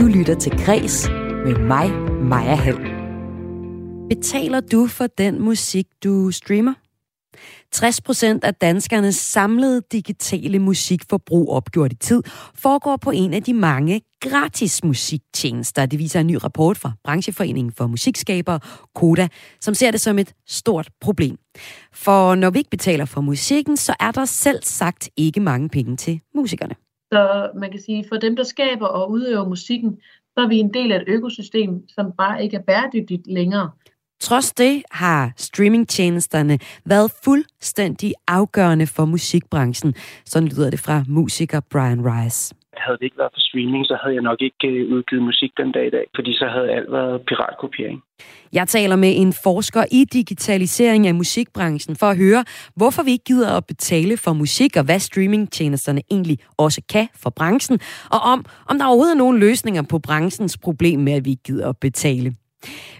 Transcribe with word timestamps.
Du 0.00 0.06
lytter 0.06 0.34
til 0.34 0.52
Græs 0.64 1.08
med 1.44 1.58
mig, 1.58 1.90
Maja 2.22 2.54
Hall. 2.54 2.78
Betaler 4.08 4.60
du 4.60 4.86
for 4.86 5.06
den 5.06 5.42
musik, 5.42 5.86
du 6.04 6.30
streamer? 6.30 6.74
60% 7.76 8.38
af 8.42 8.54
danskernes 8.54 9.16
samlede 9.16 9.82
digitale 9.92 10.58
musikforbrug 10.58 11.50
opgjort 11.50 11.92
i 11.92 11.96
tid 11.96 12.22
foregår 12.54 12.96
på 12.96 13.10
en 13.10 13.34
af 13.34 13.42
de 13.42 13.54
mange 13.54 14.00
gratis 14.20 14.84
musiktjenester. 14.84 15.86
Det 15.86 15.98
viser 15.98 16.20
en 16.20 16.26
ny 16.26 16.36
rapport 16.44 16.78
fra 16.78 16.92
Brancheforeningen 17.04 17.72
for 17.72 17.86
Musikskabere, 17.86 18.60
Koda, 18.94 19.28
som 19.60 19.74
ser 19.74 19.90
det 19.90 20.00
som 20.00 20.18
et 20.18 20.32
stort 20.46 20.88
problem. 21.00 21.36
For 21.92 22.34
når 22.34 22.50
vi 22.50 22.58
ikke 22.58 22.70
betaler 22.70 23.04
for 23.04 23.20
musikken, 23.20 23.76
så 23.76 23.94
er 24.00 24.10
der 24.10 24.24
selv 24.24 24.62
sagt 24.62 25.08
ikke 25.16 25.40
mange 25.40 25.68
penge 25.68 25.96
til 25.96 26.20
musikerne. 26.34 26.74
Så 27.12 27.50
man 27.54 27.70
kan 27.70 27.80
sige, 27.80 28.04
for 28.08 28.16
dem, 28.16 28.36
der 28.36 28.42
skaber 28.42 28.86
og 28.86 29.10
udøver 29.10 29.48
musikken, 29.48 29.98
så 30.34 30.44
er 30.44 30.48
vi 30.48 30.58
en 30.58 30.74
del 30.74 30.92
af 30.92 30.96
et 30.96 31.04
økosystem, 31.06 31.88
som 31.88 32.12
bare 32.18 32.44
ikke 32.44 32.56
er 32.56 32.62
bæredygtigt 32.62 33.26
længere. 33.26 33.70
Trods 34.20 34.52
det 34.52 34.82
har 34.90 35.32
streamingtjenesterne 35.36 36.58
været 36.84 37.12
fuldstændig 37.24 38.14
afgørende 38.28 38.86
for 38.86 39.04
musikbranchen. 39.04 39.94
Sådan 40.26 40.48
lyder 40.48 40.70
det 40.70 40.80
fra 40.80 41.04
musiker 41.08 41.60
Brian 41.60 42.04
Rice. 42.04 42.54
Havde 42.76 42.98
det 42.98 43.04
ikke 43.04 43.18
været 43.18 43.32
for 43.34 43.40
streaming, 43.40 43.86
så 43.86 43.98
havde 44.02 44.14
jeg 44.14 44.22
nok 44.22 44.40
ikke 44.40 44.68
øh, 44.68 44.92
udgivet 44.94 45.22
musik 45.22 45.50
den 45.56 45.72
dag 45.72 45.86
i 45.86 45.90
dag, 45.90 46.06
fordi 46.14 46.32
så 46.34 46.46
havde 46.46 46.70
alt 46.70 46.92
været 46.92 47.22
piratkopiering. 47.28 48.02
Jeg 48.52 48.68
taler 48.68 48.96
med 48.96 49.12
en 49.16 49.32
forsker 49.44 49.84
i 49.90 50.04
digitalisering 50.12 51.06
af 51.06 51.14
musikbranchen 51.14 51.96
for 51.96 52.06
at 52.06 52.16
høre, 52.16 52.44
hvorfor 52.76 53.02
vi 53.02 53.10
ikke 53.10 53.24
gider 53.24 53.56
at 53.56 53.66
betale 53.66 54.16
for 54.16 54.32
musik, 54.32 54.76
og 54.76 54.84
hvad 54.84 54.98
streamingtjenesterne 54.98 56.02
egentlig 56.10 56.38
også 56.58 56.82
kan 56.92 57.08
for 57.22 57.30
branchen, 57.30 57.78
og 58.10 58.20
om, 58.20 58.44
om 58.68 58.78
der 58.78 58.86
overhovedet 58.86 59.14
er 59.14 59.18
nogle 59.18 59.38
løsninger 59.38 59.82
på 59.90 59.98
branchens 59.98 60.58
problem 60.58 61.00
med, 61.00 61.12
at 61.12 61.24
vi 61.24 61.30
ikke 61.30 61.42
gider 61.42 61.68
at 61.68 61.76
betale. 61.78 62.36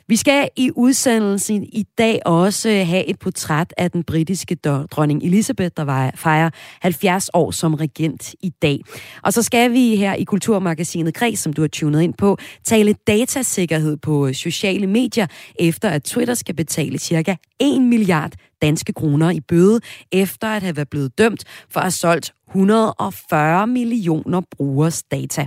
Vi 0.08 0.16
skal 0.16 0.48
i 0.56 0.70
udsendelsen 0.76 1.62
i 1.62 1.84
dag 1.98 2.20
også 2.26 2.68
øh, 2.68 2.86
have 2.86 3.06
et 3.06 3.18
portræt 3.18 3.74
af 3.76 3.90
den 3.90 4.04
britiske 4.04 4.54
dronning 4.90 5.22
Elizabeth, 5.22 5.70
der 5.76 6.10
fejrer 6.14 6.50
70 6.80 7.30
år 7.34 7.50
som 7.50 7.74
regent 7.74 8.34
i 8.42 8.50
dag. 8.62 8.80
Og 9.22 9.32
så 9.32 9.42
skal 9.42 9.72
vi 9.72 9.96
her 9.96 10.14
i 10.14 10.24
Kulturmagasinet 10.24 11.14
Kreds, 11.14 11.38
som 11.38 11.52
du 11.52 11.60
har 11.60 11.68
tunet 11.68 12.02
ind 12.02 12.14
på, 12.14 12.38
tale 12.64 12.94
datasikkerhed 13.06 13.96
på 13.96 14.26
øh, 14.26 14.34
sociale 14.34 14.86
medier, 14.86 15.26
efter 15.58 15.88
at 15.88 16.02
Twitter 16.02 16.34
skal 16.34 16.54
betale 16.54 16.98
cirka 16.98 17.34
1 17.60 17.82
milliard 17.82 18.32
danske 18.62 18.92
kroner 18.92 19.30
i 19.30 19.40
bøde, 19.40 19.80
efter 20.12 20.48
at 20.48 20.62
have 20.62 20.76
været 20.76 20.90
blevet 20.90 21.18
dømt 21.18 21.44
for 21.70 21.80
at 21.80 21.84
have 21.84 21.90
solgt 21.90 22.32
140 22.48 23.66
millioner 23.66 24.40
brugers 24.56 25.02
data. 25.02 25.46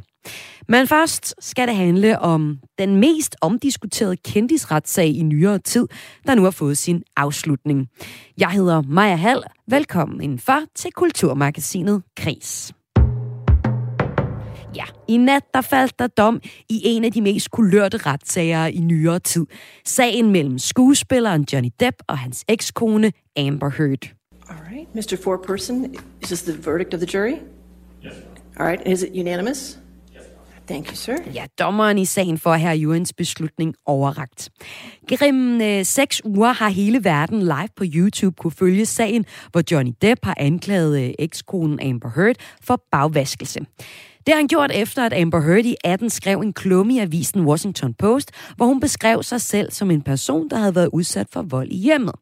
Men 0.67 0.87
først 0.87 1.35
skal 1.39 1.67
det 1.67 1.75
handle 1.75 2.19
om 2.19 2.59
den 2.79 2.95
mest 2.97 3.35
omdiskuterede 3.41 4.17
kendisretssag 4.17 5.07
i 5.07 5.21
nyere 5.21 5.59
tid, 5.59 5.87
der 6.27 6.35
nu 6.35 6.43
har 6.43 6.51
fået 6.51 6.77
sin 6.77 7.03
afslutning. 7.17 7.87
Jeg 8.37 8.49
hedder 8.49 8.81
Maja 8.81 9.15
Hall. 9.15 9.43
Velkommen 9.67 10.21
indenfor 10.21 10.59
til 10.75 10.91
Kulturmagasinet 10.91 12.03
Kris. 12.17 12.73
Ja, 14.75 14.83
i 15.07 15.17
nat 15.17 15.43
der 15.53 15.61
faldt 15.61 15.99
der 15.99 16.07
dom 16.07 16.41
i 16.69 16.81
en 16.83 17.03
af 17.03 17.11
de 17.11 17.21
mest 17.21 17.51
kulørte 17.51 17.97
retssager 17.97 18.65
i 18.65 18.77
nyere 18.77 19.19
tid. 19.19 19.45
Sagen 19.85 20.31
mellem 20.31 20.59
skuespilleren 20.59 21.45
Johnny 21.53 21.69
Depp 21.79 21.95
og 22.07 22.17
hans 22.17 22.45
ekskone 22.47 23.11
Amber 23.37 23.69
Heard. 23.69 24.09
All 24.49 24.57
right, 24.71 24.95
Mr. 24.95 25.17
Foreperson, 25.23 25.95
is 26.21 26.27
this 26.27 26.41
the 26.41 26.71
verdict 26.71 26.93
of 26.93 26.99
the 26.99 27.17
jury? 27.17 27.35
Yes. 28.05 28.13
All 28.57 28.65
right, 28.65 28.87
is 28.87 29.03
it 29.03 29.09
unanimous? 29.15 29.82
Thank 30.67 30.87
you, 30.87 30.95
sir. 30.95 31.15
Ja, 31.33 31.45
dommeren 31.59 31.97
i 31.97 32.05
sagen 32.05 32.37
for 32.37 32.53
her 32.53 32.71
Jurens 32.71 33.13
beslutning 33.13 33.75
overragt. 33.85 34.49
Gennem 35.07 35.61
øh, 35.61 35.85
seks 35.85 36.21
uger 36.25 36.53
har 36.53 36.69
hele 36.69 37.03
verden 37.03 37.39
live 37.39 37.67
på 37.75 37.83
YouTube 37.87 38.35
kunne 38.35 38.51
følge 38.51 38.85
sagen, 38.85 39.25
hvor 39.51 39.61
Johnny 39.71 39.91
Depp 40.01 40.25
har 40.25 40.35
anklaget 40.37 41.03
øh, 41.03 41.13
ekskonen 41.19 41.79
Amber 41.79 42.09
Heard 42.15 42.35
for 42.61 42.83
bagvaskelse. 42.91 43.59
Det 44.25 44.33
har 44.33 44.35
han 44.35 44.47
gjort 44.47 44.71
efter, 44.73 45.05
at 45.05 45.13
Amber 45.13 45.41
Heard 45.41 45.65
i 45.65 45.75
18 45.83 46.09
skrev 46.09 46.39
en 46.39 46.53
klumme 46.53 46.93
i 46.93 46.99
avisen 46.99 47.45
Washington 47.45 47.93
Post, 47.93 48.31
hvor 48.55 48.65
hun 48.65 48.79
beskrev 48.79 49.23
sig 49.23 49.41
selv 49.41 49.71
som 49.71 49.91
en 49.91 50.01
person, 50.01 50.49
der 50.49 50.57
havde 50.57 50.75
været 50.75 50.89
udsat 50.93 51.27
for 51.33 51.41
vold 51.41 51.71
i 51.71 51.77
hjemmet. 51.77 52.15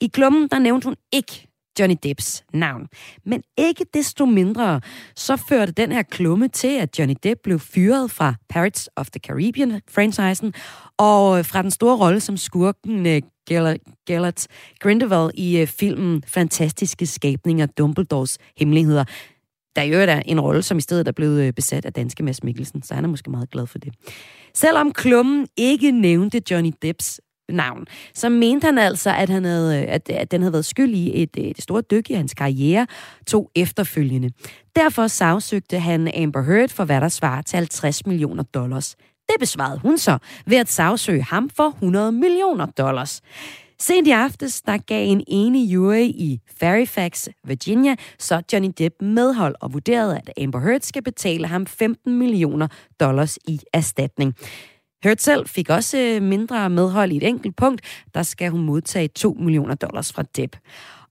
I 0.00 0.06
klummen 0.06 0.48
der 0.48 0.58
nævnte 0.58 0.84
hun 0.84 0.96
ikke 1.12 1.51
Johnny 1.78 1.96
Depps 2.02 2.44
navn. 2.52 2.86
Men 3.26 3.42
ikke 3.58 3.84
desto 3.94 4.24
mindre, 4.24 4.80
så 5.16 5.36
førte 5.36 5.72
den 5.72 5.92
her 5.92 6.02
klumme 6.02 6.48
til, 6.48 6.78
at 6.78 6.98
Johnny 6.98 7.14
Depp 7.22 7.40
blev 7.42 7.58
fyret 7.58 8.10
fra 8.10 8.34
Pirates 8.48 8.88
of 8.96 9.10
the 9.10 9.20
Caribbean-franchisen, 9.26 10.52
og 10.96 11.38
øh, 11.38 11.44
fra 11.44 11.62
den 11.62 11.70
store 11.70 11.96
rolle 11.96 12.20
som 12.20 12.36
skurken 12.36 13.06
øh, 13.06 13.22
Gellert 14.06 14.46
Grindelwald 14.80 15.30
i 15.34 15.58
øh, 15.60 15.66
filmen 15.66 16.22
Fantastiske 16.26 17.06
skabninger, 17.06 17.66
Dumbledores 17.66 18.38
hemmeligheder. 18.56 19.04
Der 19.76 19.82
er 19.82 20.16
jo 20.16 20.22
en 20.26 20.40
rolle, 20.40 20.62
som 20.62 20.78
i 20.78 20.80
stedet 20.80 21.08
er 21.08 21.12
blevet 21.12 21.54
besat 21.54 21.84
af 21.84 21.92
danske 21.92 22.22
Mads 22.22 22.42
Mikkelsen, 22.42 22.82
så 22.82 22.94
han 22.94 23.04
er 23.04 23.08
måske 23.08 23.30
meget 23.30 23.50
glad 23.50 23.66
for 23.66 23.78
det. 23.78 23.94
Selvom 24.54 24.92
klummen 24.92 25.46
ikke 25.56 25.90
nævnte 25.90 26.42
Johnny 26.50 26.72
Depps 26.82 27.20
navn, 27.52 27.86
så 28.14 28.28
mente 28.28 28.64
han 28.64 28.78
altså, 28.78 29.10
at, 29.10 29.28
han 29.28 29.44
havde, 29.44 29.82
øh, 29.82 29.84
at, 29.88 30.08
at 30.08 30.30
den 30.30 30.42
havde 30.42 30.52
været 30.52 30.64
skyld 30.64 30.94
i 30.94 31.22
et, 31.22 31.30
øh, 31.38 31.44
et 31.44 31.62
stort 31.62 31.90
dyk 31.90 32.10
i 32.10 32.14
hans 32.14 32.34
karriere, 32.34 32.86
to 33.26 33.50
efterfølgende. 33.54 34.30
Derfor 34.76 35.06
sagsøgte 35.06 35.78
han 35.78 36.10
Amber 36.14 36.42
Heard 36.42 36.68
for, 36.68 36.84
hvad 36.84 37.00
der 37.00 37.08
svarer 37.08 37.42
til 37.42 37.56
50 37.56 38.06
millioner 38.06 38.42
dollars. 38.42 38.96
Det 39.28 39.36
besvarede 39.40 39.78
hun 39.78 39.98
så 39.98 40.18
ved 40.46 40.56
at 40.56 40.68
sagsøge 40.68 41.22
ham 41.22 41.50
for 41.50 41.68
100 41.68 42.12
millioner 42.12 42.66
dollars. 42.66 43.22
Sent 43.82 44.06
i 44.06 44.10
aftes, 44.10 44.62
der 44.62 44.78
gav 44.78 45.06
en 45.08 45.24
enig 45.26 45.74
jury 45.74 46.04
i 46.04 46.40
Fairfax, 46.60 47.28
Virginia, 47.44 47.96
så 48.18 48.42
Johnny 48.52 48.70
Depp 48.78 48.94
medhold 49.02 49.54
og 49.60 49.72
vurderede, 49.72 50.16
at 50.16 50.42
Amber 50.42 50.60
Heard 50.60 50.80
skal 50.80 51.02
betale 51.02 51.46
ham 51.46 51.66
15 51.66 52.18
millioner 52.18 52.68
dollars 53.00 53.38
i 53.48 53.60
erstatning. 53.72 54.34
Hurt 55.04 55.22
selv 55.22 55.48
fik 55.48 55.70
også 55.70 55.98
øh, 55.98 56.22
mindre 56.22 56.70
medhold 56.70 57.12
i 57.12 57.16
et 57.16 57.28
enkelt 57.28 57.56
punkt. 57.56 57.80
Der 58.14 58.22
skal 58.22 58.50
hun 58.50 58.62
modtage 58.62 59.08
2 59.08 59.36
millioner 59.40 59.74
dollars 59.74 60.12
fra 60.12 60.22
Depp. 60.36 60.56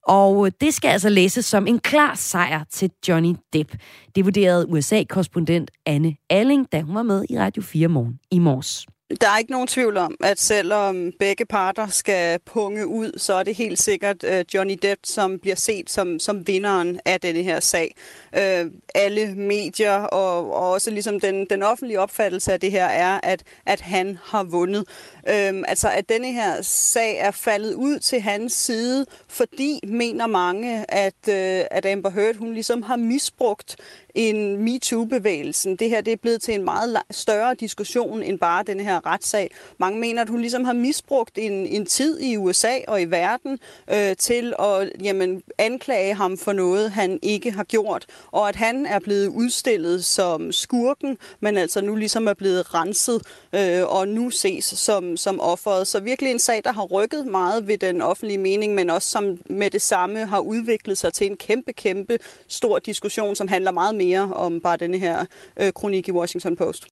Og 0.07 0.45
øh, 0.45 0.51
det 0.61 0.73
skal 0.73 0.89
altså 0.89 1.09
læses 1.09 1.45
som 1.45 1.67
en 1.67 1.79
klar 1.79 2.15
sejr 2.15 2.63
til 2.63 2.91
Johnny 3.07 3.35
Depp. 3.53 3.75
Det 4.15 4.25
vurderede 4.25 4.69
USA-korrespondent 4.69 5.71
Anne 5.85 6.15
Alling, 6.29 6.67
da 6.71 6.81
hun 6.81 6.95
var 6.95 7.03
med 7.03 7.25
i 7.29 7.39
Radio 7.39 7.63
4 7.63 7.87
morgen 7.87 8.19
i 8.31 8.39
morges. 8.39 8.87
Der 9.21 9.27
er 9.27 9.37
ikke 9.37 9.51
nogen 9.51 9.67
tvivl 9.67 9.97
om, 9.97 10.15
at 10.23 10.39
selvom 10.39 11.11
begge 11.19 11.45
parter 11.45 11.87
skal 11.87 12.39
punge 12.39 12.87
ud, 12.87 13.11
så 13.17 13.33
er 13.33 13.43
det 13.43 13.55
helt 13.55 13.79
sikkert 13.79 14.23
uh, 14.23 14.53
Johnny 14.53 14.79
Depp, 14.81 15.01
som 15.03 15.39
bliver 15.39 15.55
set 15.55 15.89
som, 15.89 16.19
som 16.19 16.47
vinderen 16.47 16.99
af 17.05 17.21
denne 17.21 17.43
her 17.43 17.59
sag. 17.59 17.95
Uh, 18.37 18.71
alle 18.95 19.35
medier 19.35 19.93
og, 19.93 20.53
og 20.53 20.71
også 20.71 20.91
ligesom 20.91 21.19
den, 21.19 21.45
den 21.45 21.63
offentlige 21.63 21.99
opfattelse 21.99 22.53
af 22.53 22.59
det 22.59 22.71
her 22.71 22.85
er, 22.85 23.19
at, 23.23 23.43
at 23.65 23.81
han 23.81 24.17
har 24.23 24.43
vundet. 24.43 24.83
Uh, 25.23 25.61
altså 25.67 25.89
at 25.89 26.09
denne 26.09 26.31
her 26.31 26.61
sag 26.61 27.17
er 27.17 27.31
faldet 27.31 27.73
ud 27.73 27.99
til 27.99 28.21
hans 28.21 28.53
side, 28.53 29.05
fordi 29.27 29.79
mener 29.87 30.27
mange, 30.27 30.85
at, 30.89 31.13
uh, 31.27 31.65
at 31.71 31.85
Amber 31.85 32.09
Heard 32.09 32.35
hun 32.35 32.53
ligesom 32.53 32.81
har 32.81 32.95
misbrugt 32.95 33.75
en 34.15 34.57
MeToo-bevægelsen. 34.57 35.75
Det 35.75 35.89
her 35.89 36.01
det 36.01 36.13
er 36.13 36.17
blevet 36.17 36.41
til 36.41 36.53
en 36.53 36.63
meget 36.63 36.97
større 37.11 37.55
diskussion 37.55 38.23
end 38.23 38.39
bare 38.39 38.63
den 38.63 38.79
her 38.79 39.00
retssag. 39.05 39.51
Mange 39.77 39.99
mener, 39.99 40.21
at 40.21 40.29
hun 40.29 40.41
ligesom 40.41 40.63
har 40.63 40.73
misbrugt 40.73 41.37
en, 41.37 41.51
en 41.51 41.85
tid 41.85 42.19
i 42.19 42.37
USA 42.37 42.77
og 42.87 43.01
i 43.01 43.05
verden 43.05 43.59
øh, 43.93 44.15
til 44.15 44.53
at 44.59 44.91
jamen, 45.03 45.43
anklage 45.57 46.13
ham 46.13 46.37
for 46.37 46.53
noget, 46.53 46.91
han 46.91 47.19
ikke 47.21 47.51
har 47.51 47.63
gjort. 47.63 48.05
Og 48.31 48.49
at 48.49 48.55
han 48.55 48.85
er 48.85 48.99
blevet 48.99 49.27
udstillet 49.27 50.05
som 50.05 50.51
skurken, 50.51 51.17
men 51.39 51.57
altså 51.57 51.81
nu 51.81 51.95
ligesom 51.95 52.27
er 52.27 52.33
blevet 52.33 52.73
renset 52.73 53.21
øh, 53.55 53.83
og 53.87 54.07
nu 54.07 54.29
ses 54.29 54.65
som, 54.65 55.17
som 55.17 55.39
offeret. 55.39 55.87
Så 55.87 55.99
virkelig 55.99 56.31
en 56.31 56.39
sag, 56.39 56.61
der 56.63 56.71
har 56.71 56.83
rykket 56.83 57.27
meget 57.27 57.67
ved 57.67 57.77
den 57.77 58.01
offentlige 58.01 58.37
mening, 58.37 58.75
men 58.75 58.89
også 58.89 59.09
som 59.09 59.37
med 59.49 59.69
det 59.69 59.81
samme 59.81 60.25
har 60.25 60.39
udviklet 60.39 60.97
sig 60.97 61.13
til 61.13 61.27
en 61.27 61.37
kæmpe, 61.37 61.73
kæmpe 61.73 62.17
stor 62.47 62.79
diskussion, 62.79 63.35
som 63.35 63.47
handler 63.47 63.71
meget 63.71 63.95
mere 63.95 64.33
om 64.33 64.61
bare 64.61 64.77
denne 64.77 64.97
her 64.97 65.25
øh, 65.57 65.73
kronik 65.73 66.07
i 66.07 66.11
Washington 66.11 66.55
Post. 66.55 66.87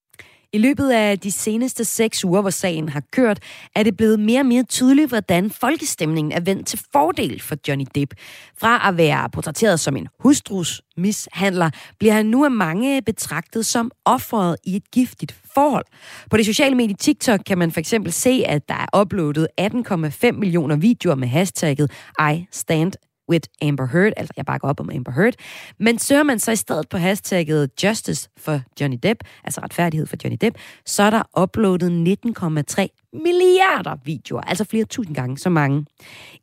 I 0.53 0.57
løbet 0.57 0.89
af 0.89 1.19
de 1.19 1.31
seneste 1.31 1.85
seks 1.85 2.25
uger, 2.25 2.41
hvor 2.41 2.49
sagen 2.49 2.89
har 2.89 3.03
kørt, 3.11 3.39
er 3.75 3.83
det 3.83 3.97
blevet 3.97 4.19
mere 4.19 4.39
og 4.39 4.45
mere 4.45 4.63
tydeligt, 4.63 5.09
hvordan 5.09 5.49
folkestemningen 5.49 6.31
er 6.31 6.39
vendt 6.39 6.67
til 6.67 6.79
fordel 6.91 7.41
for 7.41 7.55
Johnny 7.67 7.85
Depp. 7.95 8.13
Fra 8.57 8.89
at 8.89 8.97
være 8.97 9.29
portrætteret 9.29 9.79
som 9.79 9.97
en 9.97 10.07
hustrus 10.19 10.81
mishandler, 10.97 11.69
bliver 11.99 12.13
han 12.13 12.25
nu 12.25 12.45
af 12.45 12.51
mange 12.51 13.01
betragtet 13.01 13.65
som 13.65 13.91
offeret 14.05 14.55
i 14.63 14.75
et 14.75 14.91
giftigt 14.91 15.35
forhold. 15.53 15.85
På 16.29 16.37
det 16.37 16.45
sociale 16.45 16.75
medie 16.75 16.95
TikTok 16.95 17.39
kan 17.45 17.57
man 17.57 17.71
for 17.71 17.79
eksempel 17.79 18.11
se, 18.11 18.43
at 18.45 18.69
der 18.69 18.75
er 18.75 19.01
uploadet 19.01 19.47
18,5 19.61 20.31
millioner 20.31 20.75
videoer 20.75 21.15
med 21.15 21.27
hashtagget 21.27 21.91
I 22.33 22.45
stand 22.51 22.93
with 23.29 23.47
Amber 23.61 23.85
Heard, 23.85 24.13
altså 24.17 24.33
jeg 24.37 24.45
bakker 24.45 24.67
op 24.67 24.79
om 24.79 24.89
Amber 24.93 25.11
Heard, 25.11 25.33
men 25.79 25.99
søger 25.99 26.23
man 26.23 26.39
så 26.39 26.51
i 26.51 26.55
stedet 26.55 26.89
på 26.89 26.97
hashtagget 26.97 27.69
Justice 27.83 28.29
for 28.37 28.61
Johnny 28.81 28.97
Depp, 29.03 29.19
altså 29.43 29.61
retfærdighed 29.61 30.07
for 30.07 30.15
Johnny 30.23 30.37
Depp, 30.41 30.57
så 30.85 31.03
er 31.03 31.09
der 31.09 31.41
uploadet 31.41 32.17
19,3 32.27 33.09
milliarder 33.13 33.95
videoer, 34.05 34.41
altså 34.41 34.63
flere 34.63 34.85
tusind 34.85 35.15
gange 35.15 35.37
så 35.37 35.49
mange. 35.49 35.85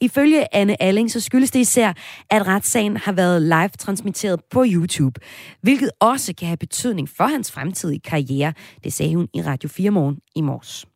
Ifølge 0.01 0.55
Anne 0.55 0.83
Alling, 0.83 1.11
så 1.11 1.21
skyldes 1.21 1.51
det 1.51 1.61
især, 1.61 1.93
at 2.31 2.47
retssagen 2.47 2.97
har 2.97 3.13
været 3.13 3.43
live 3.43 3.69
transmitteret 3.69 4.41
på 4.51 4.65
YouTube, 4.67 5.21
hvilket 5.63 5.91
også 6.01 6.35
kan 6.35 6.47
have 6.47 6.57
betydning 6.57 7.09
for 7.09 7.25
hans 7.25 7.53
fremtidige 7.53 8.01
karriere. 8.01 8.53
Det 8.85 8.93
sagde 8.93 9.17
hun 9.17 9.29
i 9.35 9.43
Radio 9.43 9.69
4 9.69 9.91
morgen 9.91 10.19
i 10.37 10.41
morges. 10.41 10.87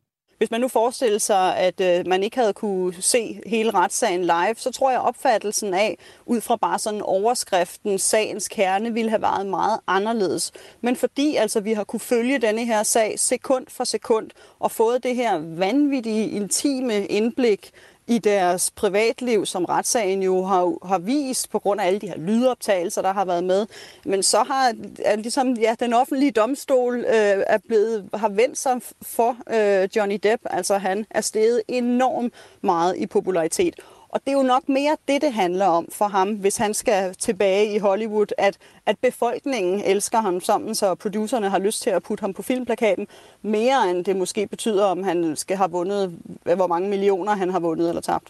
Hvis 0.41 0.51
man 0.51 0.61
nu 0.61 0.67
forestiller 0.67 1.19
sig, 1.19 1.57
at 1.57 1.81
øh, 1.81 2.07
man 2.07 2.23
ikke 2.23 2.37
havde 2.37 2.53
kunne 2.53 2.93
se 3.01 3.41
hele 3.45 3.71
retssagen 3.71 4.21
live, 4.21 4.55
så 4.57 4.71
tror 4.71 4.91
jeg 4.91 4.99
opfattelsen 4.99 5.73
af, 5.73 5.97
ud 6.25 6.41
fra 6.41 6.55
bare 6.55 6.79
sådan 6.79 7.01
overskriften, 7.01 7.99
sagens 7.99 8.47
kerne, 8.47 8.93
ville 8.93 9.09
have 9.09 9.21
været 9.21 9.47
meget 9.47 9.79
anderledes. 9.87 10.51
Men 10.81 10.95
fordi 10.95 11.35
altså 11.35 11.59
vi 11.59 11.73
har 11.73 11.83
kunne 11.83 11.99
følge 11.99 12.39
denne 12.39 12.65
her 12.65 12.83
sag 12.83 13.19
sekund 13.19 13.65
for 13.69 13.83
sekund, 13.83 14.29
og 14.59 14.71
fået 14.71 15.03
det 15.03 15.15
her 15.15 15.37
vanvittige, 15.57 16.29
intime 16.29 17.05
indblik 17.05 17.71
i 18.11 18.17
deres 18.17 18.71
privatliv, 18.71 19.45
som 19.45 19.65
retssagen 19.65 20.23
jo 20.23 20.43
har, 20.43 20.87
har 20.87 20.99
vist 20.99 21.51
på 21.51 21.59
grund 21.59 21.81
af 21.81 21.87
alle 21.87 21.99
de 21.99 22.07
her 22.07 22.17
lydoptagelser, 22.17 23.01
der 23.01 23.13
har 23.13 23.25
været 23.25 23.43
med. 23.43 23.67
Men 24.05 24.23
så 24.23 24.43
har 24.43 24.73
er 25.05 25.15
ligesom, 25.15 25.53
ja, 25.53 25.75
den 25.79 25.93
offentlige 25.93 26.31
domstol 26.31 26.99
øh, 26.99 27.43
er 27.47 27.57
blevet, 27.67 28.09
har 28.13 28.29
vendt 28.29 28.57
sig 28.57 28.81
for 29.01 29.37
øh, 29.53 29.89
Johnny 29.95 30.19
Depp. 30.23 30.43
Altså 30.45 30.77
han 30.77 31.05
er 31.09 31.21
steget 31.21 31.61
enormt 31.67 32.33
meget 32.61 32.97
i 32.97 33.07
popularitet. 33.07 33.75
Og 34.11 34.19
det 34.25 34.31
er 34.31 34.37
jo 34.37 34.43
nok 34.43 34.69
mere 34.69 34.97
det, 35.07 35.21
det 35.21 35.33
handler 35.33 35.65
om 35.65 35.87
for 35.91 36.07
ham, 36.07 36.33
hvis 36.33 36.57
han 36.57 36.73
skal 36.73 37.15
tilbage 37.15 37.75
i 37.75 37.77
Hollywood, 37.77 38.25
at, 38.37 38.57
at 38.85 38.97
befolkningen 39.01 39.81
elsker 39.85 40.21
ham 40.21 40.41
sammen, 40.41 40.75
så 40.75 40.95
producerne 40.95 41.49
har 41.49 41.59
lyst 41.59 41.81
til 41.81 41.89
at 41.89 42.03
putte 42.03 42.21
ham 42.21 42.33
på 42.33 42.41
filmplakaten, 42.41 43.07
mere 43.41 43.89
end 43.89 44.05
det 44.05 44.15
måske 44.15 44.47
betyder, 44.47 44.85
om 44.85 45.03
han 45.03 45.35
skal 45.35 45.57
have 45.57 45.71
vundet, 45.71 46.15
hvor 46.55 46.67
mange 46.67 46.89
millioner 46.89 47.35
han 47.35 47.49
har 47.49 47.59
vundet 47.59 47.89
eller 47.89 48.01
tabt. 48.01 48.27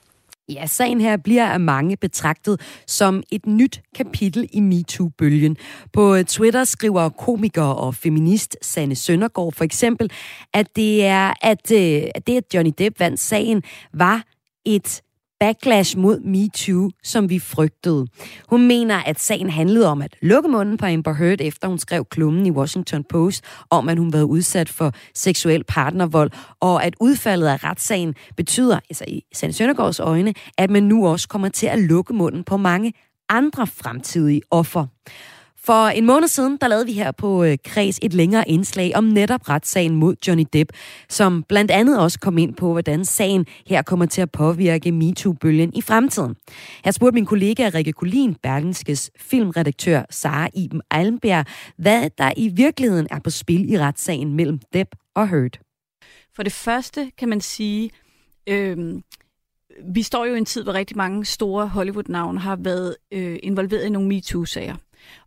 Ja, 0.50 0.66
sagen 0.66 1.02
her 1.02 1.18
bliver 1.18 1.46
af 1.46 1.60
mange 1.60 1.98
betragtet 1.98 2.62
som 2.88 3.24
et 3.32 3.46
nyt 3.46 3.82
kapitel 3.96 4.50
i 4.54 4.60
MeToo-bølgen. 4.60 5.58
På 5.94 6.16
øh, 6.16 6.26
Twitter 6.26 6.64
skriver 6.64 7.10
komiker 7.10 7.64
og 7.64 7.96
feminist 7.96 8.58
Sanne 8.62 8.96
Søndergaard 8.96 9.54
for 9.54 9.64
eksempel, 9.64 10.12
at 10.54 10.76
det 10.76 11.06
er 11.06 11.34
at, 11.42 11.72
øh, 11.72 12.04
at 12.16 12.28
det, 12.28 12.38
at 12.38 12.54
Johnny 12.54 12.72
Depp 12.78 13.00
vandt 13.00 13.20
sagen, 13.20 13.64
var 13.94 14.24
et 14.66 15.02
backlash 15.42 15.98
mod 15.98 16.20
MeToo, 16.20 16.90
som 17.04 17.30
vi 17.30 17.40
frygtede. 17.40 18.08
Hun 18.50 18.68
mener, 18.68 19.04
at 19.06 19.20
sagen 19.20 19.50
handlede 19.50 19.88
om 19.88 20.02
at 20.02 20.16
lukke 20.22 20.50
munden 20.50 20.78
på 20.78 20.86
Amber 20.86 21.14
Heard, 21.14 21.42
efter 21.42 21.68
hun 21.68 21.80
skrev 21.80 22.06
klummen 22.06 22.46
i 22.46 22.52
Washington 22.52 23.04
Post 23.04 23.44
om, 23.70 23.90
at 23.90 23.98
hun 23.98 24.14
var 24.14 24.24
udsat 24.24 24.70
for 24.70 24.94
seksuel 25.16 25.64
partnervold, 25.64 26.32
og 26.60 26.86
at 26.86 26.96
udfaldet 27.00 27.48
af 27.48 27.64
retssagen 27.64 28.16
betyder, 28.38 28.80
altså 28.90 29.06
i 29.08 29.22
Sande 29.34 29.54
Søndergaards 29.54 30.00
øjne, 30.00 30.34
at 30.58 30.70
man 30.70 30.84
nu 30.84 31.08
også 31.08 31.28
kommer 31.28 31.50
til 31.50 31.68
at 31.68 31.80
lukke 31.80 32.14
munden 32.14 32.44
på 32.44 32.58
mange 32.58 32.94
andre 33.30 33.68
fremtidige 33.68 34.42
offer. 34.52 34.86
For 35.64 35.88
en 35.88 36.06
måned 36.06 36.28
siden, 36.28 36.58
der 36.62 36.68
lavede 36.68 36.86
vi 36.86 36.94
her 36.94 37.12
på 37.12 37.44
øh, 37.44 37.58
Kreds 37.66 38.00
et 38.02 38.14
længere 38.14 38.50
indslag 38.50 38.92
om 38.96 39.04
netop 39.04 39.50
retssagen 39.50 39.96
mod 39.96 40.16
Johnny 40.28 40.46
Depp, 40.54 40.72
som 41.10 41.44
blandt 41.44 41.72
andet 41.72 42.00
også 42.00 42.20
kom 42.20 42.38
ind 42.38 42.56
på, 42.56 42.72
hvordan 42.72 43.06
sagen 43.06 43.46
her 43.68 43.82
kommer 43.82 44.06
til 44.06 44.22
at 44.22 44.32
påvirke 44.32 44.92
MeToo-bølgen 44.92 45.74
i 45.74 45.82
fremtiden. 45.82 46.36
Jeg 46.86 46.94
spurgte 46.94 47.14
min 47.14 47.26
kollega 47.26 47.70
Rikke 47.74 47.94
Kulin, 47.94 48.36
Bergenskes 48.44 49.12
filmredaktør 49.18 50.04
Sara 50.10 50.50
Iben 50.54 50.82
Almbjerg, 50.92 51.46
hvad 51.78 52.10
der 52.18 52.32
i 52.38 52.48
virkeligheden 52.48 53.08
er 53.12 53.20
på 53.20 53.30
spil 53.30 53.74
i 53.74 53.80
retssagen 53.80 54.34
mellem 54.34 54.60
Depp 54.74 54.90
og 55.16 55.30
Heard. 55.30 55.60
For 56.36 56.44
det 56.44 56.54
første 56.54 57.12
kan 57.18 57.30
man 57.30 57.42
sige, 57.42 57.90
øh, 58.48 58.78
vi 59.94 60.04
står 60.04 60.26
jo 60.26 60.34
i 60.34 60.38
en 60.38 60.46
tid, 60.46 60.64
hvor 60.64 60.74
rigtig 60.74 60.98
mange 60.98 61.26
store 61.26 61.68
Hollywood-navne 61.68 62.40
har 62.40 62.56
været 62.56 62.96
øh, 63.12 63.40
involveret 63.44 63.86
i 63.86 63.90
nogle 63.90 64.08
MeToo-sager. 64.08 64.76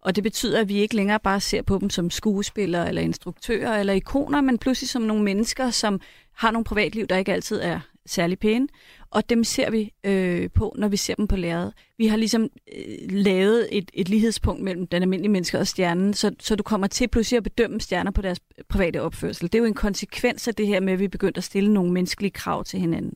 Og 0.01 0.17
det 0.17 0.23
betyder, 0.25 0.61
at 0.61 0.69
vi 0.69 0.79
ikke 0.79 0.97
længere 0.97 1.21
bare 1.21 1.41
ser 1.41 1.63
på 1.63 1.79
dem 1.79 1.91
som 1.91 2.11
skuespillere 2.11 2.89
eller 2.89 3.03
instruktører 3.03 3.81
eller 3.81 3.93
ikoner, 3.93 4.41
men 4.41 4.59
pludselig 4.59 4.89
som 4.89 5.03
nogle 5.03 5.23
mennesker, 5.23 5.71
som 5.71 6.01
har 6.33 6.51
nogle 6.51 6.65
privatliv, 6.65 7.07
der 7.07 7.17
ikke 7.17 7.33
altid 7.33 7.61
er 7.63 7.81
særlig 8.07 8.39
pæne. 8.39 8.69
Og 9.11 9.29
dem 9.29 9.45
ser 9.45 9.71
vi 9.71 9.93
øh, 10.05 10.51
på, 10.55 10.75
når 10.79 10.89
vi 10.89 10.97
ser 10.97 11.15
dem 11.15 11.27
på 11.27 11.37
lærredet. 11.37 11.73
Vi 11.99 12.07
har 12.07 12.17
ligesom 12.17 12.43
øh, 12.77 13.11
lavet 13.11 13.69
et, 13.73 13.91
et 13.95 14.09
lighedspunkt 14.09 14.63
mellem 14.63 14.87
den 14.87 15.03
almindelige 15.03 15.33
menneske 15.33 15.59
og 15.59 15.67
stjernen, 15.67 16.15
så, 16.15 16.35
så 16.41 16.57
du 16.57 16.63
kommer 16.63 16.87
til 16.87 17.09
pludselig 17.09 17.37
at 17.37 17.43
bedømme 17.43 17.81
stjerner 17.81 18.11
på 18.11 18.23
deres 18.23 18.41
private 18.69 19.03
opførsel. 19.03 19.43
Det 19.43 19.55
er 19.55 19.59
jo 19.59 19.65
en 19.65 19.75
konsekvens 19.75 20.49
af 20.49 20.55
det 20.55 20.67
her 20.67 20.81
med, 20.81 20.93
at 20.93 20.99
vi 20.99 21.09
begyndte 21.09 21.39
at 21.39 21.45
stille 21.45 21.73
nogle 21.73 21.93
menneskelige 21.93 22.31
krav 22.31 22.65
til 22.65 22.81
hinanden. 22.81 23.15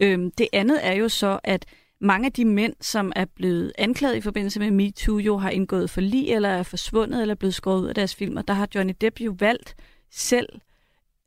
Øh, 0.00 0.18
det 0.38 0.48
andet 0.52 0.86
er 0.86 0.92
jo 0.92 1.08
så, 1.08 1.38
at 1.44 1.66
mange 2.00 2.26
af 2.26 2.32
de 2.32 2.44
mænd, 2.44 2.74
som 2.80 3.12
er 3.16 3.24
blevet 3.24 3.72
anklaget 3.78 4.16
i 4.16 4.20
forbindelse 4.20 4.60
med 4.60 4.70
MeToo, 4.70 5.18
jo 5.18 5.38
har 5.38 5.50
indgået 5.50 5.90
for 5.90 6.00
lige 6.00 6.34
eller 6.34 6.48
er 6.48 6.62
forsvundet 6.62 7.20
eller 7.20 7.34
er 7.34 7.38
blevet 7.38 7.54
skåret 7.54 7.80
ud 7.80 7.86
af 7.86 7.94
deres 7.94 8.14
filmer. 8.14 8.42
Der 8.42 8.54
har 8.54 8.68
Johnny 8.74 8.94
Depp 9.00 9.20
jo 9.20 9.36
valgt 9.38 9.74
selv 10.10 10.48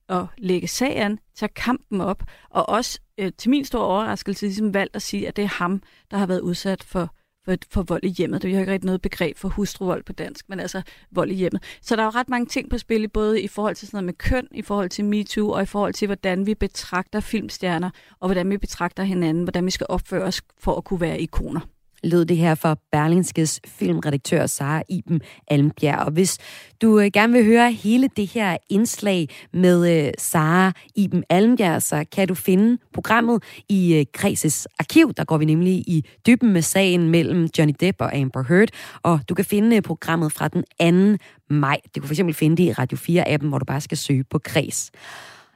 at 0.09 0.25
lægge 0.37 0.67
sagen, 0.67 1.19
tage 1.35 1.49
kampen 1.55 2.01
op, 2.01 2.23
og 2.49 2.69
også 2.69 2.99
øh, 3.17 3.31
til 3.37 3.49
min 3.49 3.65
store 3.65 3.85
overraskelse 3.85 4.45
ligesom 4.45 4.73
valgt 4.73 4.95
at 4.95 5.01
sige, 5.01 5.27
at 5.27 5.35
det 5.35 5.43
er 5.43 5.47
ham, 5.47 5.81
der 6.11 6.17
har 6.17 6.25
været 6.25 6.39
udsat 6.39 6.83
for 6.83 7.15
for, 7.45 7.55
for 7.69 7.83
vold 7.83 8.03
i 8.03 8.09
hjemmet. 8.09 8.41
Det 8.41 8.49
er 8.49 8.53
jo 8.53 8.59
ikke 8.59 8.71
rigtig 8.71 8.85
noget 8.85 9.01
begreb 9.01 9.37
for 9.37 9.49
hustruvold 9.49 10.03
på 10.03 10.13
dansk, 10.13 10.49
men 10.49 10.59
altså 10.59 10.81
vold 11.11 11.31
i 11.31 11.33
hjemmet. 11.33 11.63
Så 11.81 11.95
der 11.95 12.01
er 12.01 12.05
jo 12.05 12.11
ret 12.11 12.29
mange 12.29 12.45
ting 12.45 12.69
på 12.69 12.77
spil, 12.77 13.07
både 13.07 13.41
i 13.41 13.47
forhold 13.47 13.75
til 13.75 13.87
sådan 13.87 13.97
noget 13.97 14.05
med 14.05 14.13
køn, 14.13 14.47
i 14.51 14.61
forhold 14.61 14.89
til 14.89 15.05
MeToo, 15.05 15.49
og 15.49 15.61
i 15.61 15.65
forhold 15.65 15.93
til, 15.93 16.05
hvordan 16.05 16.45
vi 16.45 16.55
betragter 16.55 17.19
filmstjerner, 17.19 17.89
og 18.19 18.27
hvordan 18.27 18.49
vi 18.49 18.57
betragter 18.57 19.03
hinanden, 19.03 19.43
hvordan 19.43 19.65
vi 19.65 19.71
skal 19.71 19.87
opføre 19.89 20.23
os 20.23 20.41
for 20.59 20.75
at 20.75 20.83
kunne 20.83 21.01
være 21.01 21.21
ikoner 21.21 21.72
lød 22.03 22.25
det 22.25 22.37
her 22.37 22.55
fra 22.55 22.75
Berlingskes 22.91 23.59
filmredaktør 23.65 24.45
Sara 24.45 24.83
Iben 24.89 25.21
Almbjerg. 25.47 25.99
Og 25.99 26.11
hvis 26.11 26.37
du 26.81 26.99
øh, 26.99 27.11
gerne 27.13 27.33
vil 27.33 27.45
høre 27.45 27.71
hele 27.71 28.09
det 28.17 28.27
her 28.27 28.57
indslag 28.69 29.29
med 29.53 30.05
øh, 30.07 30.13
Sara 30.17 30.71
Iben 30.95 31.23
Almbjerg, 31.29 31.81
så 31.81 32.05
kan 32.11 32.27
du 32.27 32.35
finde 32.35 32.77
programmet 32.93 33.43
i 33.69 33.95
øh, 33.95 34.05
Kreses 34.13 34.67
arkiv. 34.79 35.13
Der 35.13 35.23
går 35.23 35.37
vi 35.37 35.45
nemlig 35.45 35.73
i 35.73 36.05
dybden 36.27 36.53
med 36.53 36.61
sagen 36.61 37.09
mellem 37.09 37.49
Johnny 37.57 37.73
Depp 37.79 38.01
og 38.01 38.15
Amber 38.15 38.43
Heard. 38.43 38.69
Og 39.03 39.19
du 39.29 39.33
kan 39.33 39.45
finde 39.45 39.75
øh, 39.75 39.81
programmet 39.81 40.31
fra 40.31 40.47
den 40.47 41.17
2. 41.17 41.23
maj. 41.55 41.79
Du 41.95 42.01
kan 42.01 42.09
fx 42.09 42.37
finde 42.37 42.57
det 42.57 42.63
i 42.63 42.73
Radio 42.73 42.97
4-appen, 42.97 43.47
hvor 43.47 43.59
du 43.59 43.65
bare 43.65 43.81
skal 43.81 43.97
søge 43.97 44.23
på 44.23 44.39
Kres. 44.39 44.91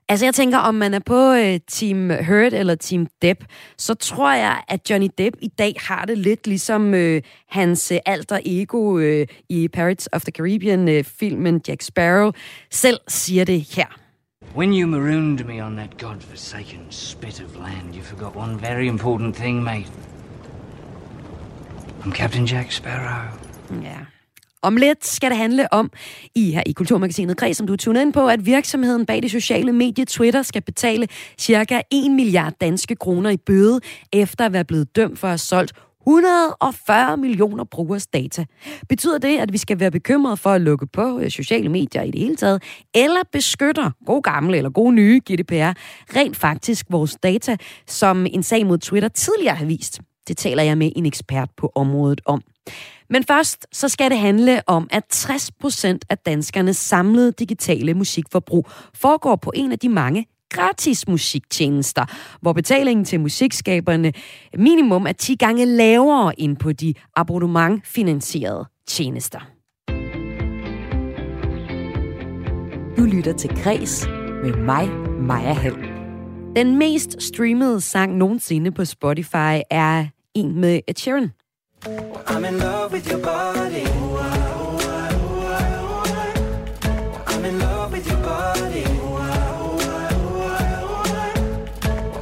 Altså, 0.10 0.26
jeg 0.26 0.34
tænker, 0.34 0.58
om 0.58 0.76
man 0.76 0.94
er 0.94 1.00
på 1.00 1.34
øh, 1.34 1.60
Team 1.68 2.10
Hurt 2.10 2.54
eller 2.54 2.76
Team 2.76 3.08
Depp, 3.22 3.44
så 3.78 3.94
tror 3.94 4.34
jeg, 4.34 4.62
at 4.68 4.90
Johnny 4.90 5.08
Depp 5.18 5.36
i 5.42 5.48
dag 5.48 5.74
har 5.80 6.06
det 6.06 6.18
lidt 6.18 6.48
ligesom 6.48 6.94
øh, 6.94 7.22
hans 7.50 7.92
øh, 7.92 8.00
alter 8.06 8.40
ego 8.46 8.98
øh, 8.98 9.28
i 9.50 9.68
Pirates 9.68 10.10
of 10.12 10.22
the 10.22 10.32
Caribbean-filmen 10.32 11.56
øh, 11.56 11.62
Jack 11.68 11.82
Sparrow 11.82 12.32
selv 12.72 13.00
siger 13.08 13.46
det 13.46 13.62
her. 13.76 13.86
When 14.56 14.74
you 14.74 14.88
marooned 14.88 15.46
me 15.46 15.66
on 15.66 15.76
that 15.76 15.98
godforsaken 15.98 16.80
spit 16.90 17.44
of 17.46 17.56
land, 17.56 17.96
you 17.96 18.04
forgot 18.04 18.36
one 18.36 18.62
very 18.62 18.88
important 18.88 19.36
thing, 19.36 19.64
mate. 19.64 19.92
I'm 22.06 22.12
Captain 22.12 22.46
Jack 22.46 22.72
Sparrow. 22.72 23.30
Ja. 23.84 24.16
Om 24.67 24.77
lidt 24.77 25.05
skal 25.05 25.29
det 25.29 25.38
handle 25.38 25.74
om, 25.74 25.91
i 26.36 26.51
her 26.51 26.63
i 26.65 26.71
Kulturmagasinet 26.71 27.38
Kreds, 27.38 27.57
som 27.57 27.67
du 27.67 27.74
er 27.74 27.77
tunet 27.77 28.01
ind 28.01 28.13
på, 28.13 28.27
at 28.27 28.45
virksomheden 28.45 29.05
bag 29.05 29.21
det 29.21 29.31
sociale 29.31 29.74
medie 29.74 30.05
Twitter 30.05 30.41
skal 30.41 30.62
betale 30.62 31.07
cirka 31.38 31.81
1 31.91 32.12
milliard 32.12 32.53
danske 32.62 32.95
kroner 32.95 33.29
i 33.29 33.38
bøde, 33.38 33.79
efter 34.13 34.45
at 34.45 34.53
være 34.53 34.65
blevet 34.65 34.95
dømt 34.95 35.19
for 35.19 35.27
at 35.27 35.31
have 35.31 35.38
solgt 35.38 35.74
140 36.07 37.17
millioner 37.17 37.63
brugers 37.63 38.07
data. 38.07 38.45
Betyder 38.89 39.17
det, 39.17 39.38
at 39.38 39.53
vi 39.53 39.57
skal 39.57 39.79
være 39.79 39.91
bekymrede 39.91 40.38
for 40.38 40.50
at 40.50 40.62
lukke 40.62 40.88
på 40.88 41.19
øh, 41.19 41.29
sociale 41.29 41.69
medier 41.69 42.01
i 42.01 42.12
det 42.12 42.19
hele 42.19 42.36
taget, 42.36 42.63
eller 42.95 43.21
beskytter 43.31 43.91
god 44.05 44.21
gamle 44.21 44.57
eller 44.57 44.69
god 44.69 44.93
nye 44.93 45.21
GDPR 45.31 45.74
rent 46.15 46.38
faktisk 46.38 46.86
vores 46.89 47.15
data, 47.24 47.57
som 47.88 48.25
en 48.25 48.43
sag 48.43 48.65
mod 48.65 48.77
Twitter 48.77 49.09
tidligere 49.09 49.55
har 49.55 49.65
vist? 49.65 50.01
Det 50.27 50.38
taler 50.38 50.63
jeg 50.63 50.77
med 50.77 50.91
en 50.95 51.05
ekspert 51.05 51.50
på 51.57 51.71
området 51.75 52.21
om. 52.25 52.41
Men 53.09 53.24
først 53.24 53.67
så 53.71 53.89
skal 53.89 54.12
det 54.12 54.19
handle 54.19 54.62
om, 54.67 54.88
at 54.91 55.03
60 55.09 55.51
procent 55.51 56.05
af 56.09 56.17
danskernes 56.17 56.77
samlede 56.77 57.31
digitale 57.31 57.93
musikforbrug 57.93 58.69
foregår 58.93 59.36
på 59.36 59.51
en 59.55 59.71
af 59.71 59.79
de 59.79 59.89
mange 59.89 60.25
gratis 60.50 61.07
musiktjenester, 61.07 62.05
hvor 62.41 62.53
betalingen 62.53 63.05
til 63.05 63.19
musikskaberne 63.19 64.13
minimum 64.57 65.07
er 65.07 65.12
10 65.12 65.36
gange 65.36 65.65
lavere 65.65 66.39
end 66.39 66.57
på 66.57 66.71
de 66.71 66.93
abonnementfinansierede 67.15 68.65
tjenester. 68.88 69.39
Du 72.97 73.03
lytter 73.03 73.33
til 73.33 73.50
Græs 73.63 74.07
med 74.43 74.53
mig, 74.53 74.89
Maja 75.19 75.53
Hall. 75.53 75.77
Den 76.55 76.75
mest 76.75 77.21
streamede 77.21 77.81
sang 77.81 78.17
nogensinde 78.17 78.71
på 78.71 78.86
Spotify 78.86 79.62
er 79.69 80.05
en 80.33 80.62
med 80.62 80.79
Ed 80.88 80.95
Sheeran. 80.95 81.31
I'm 81.86 82.43
in 82.46 82.57
love 82.60 82.91
with 82.91 83.07
your 83.07 83.19
body. 83.19 83.84
I'm 87.27 87.46
in 87.46 87.60
love 87.60 87.91
with 87.91 88.07
your 88.07 88.17
body. 88.17 88.84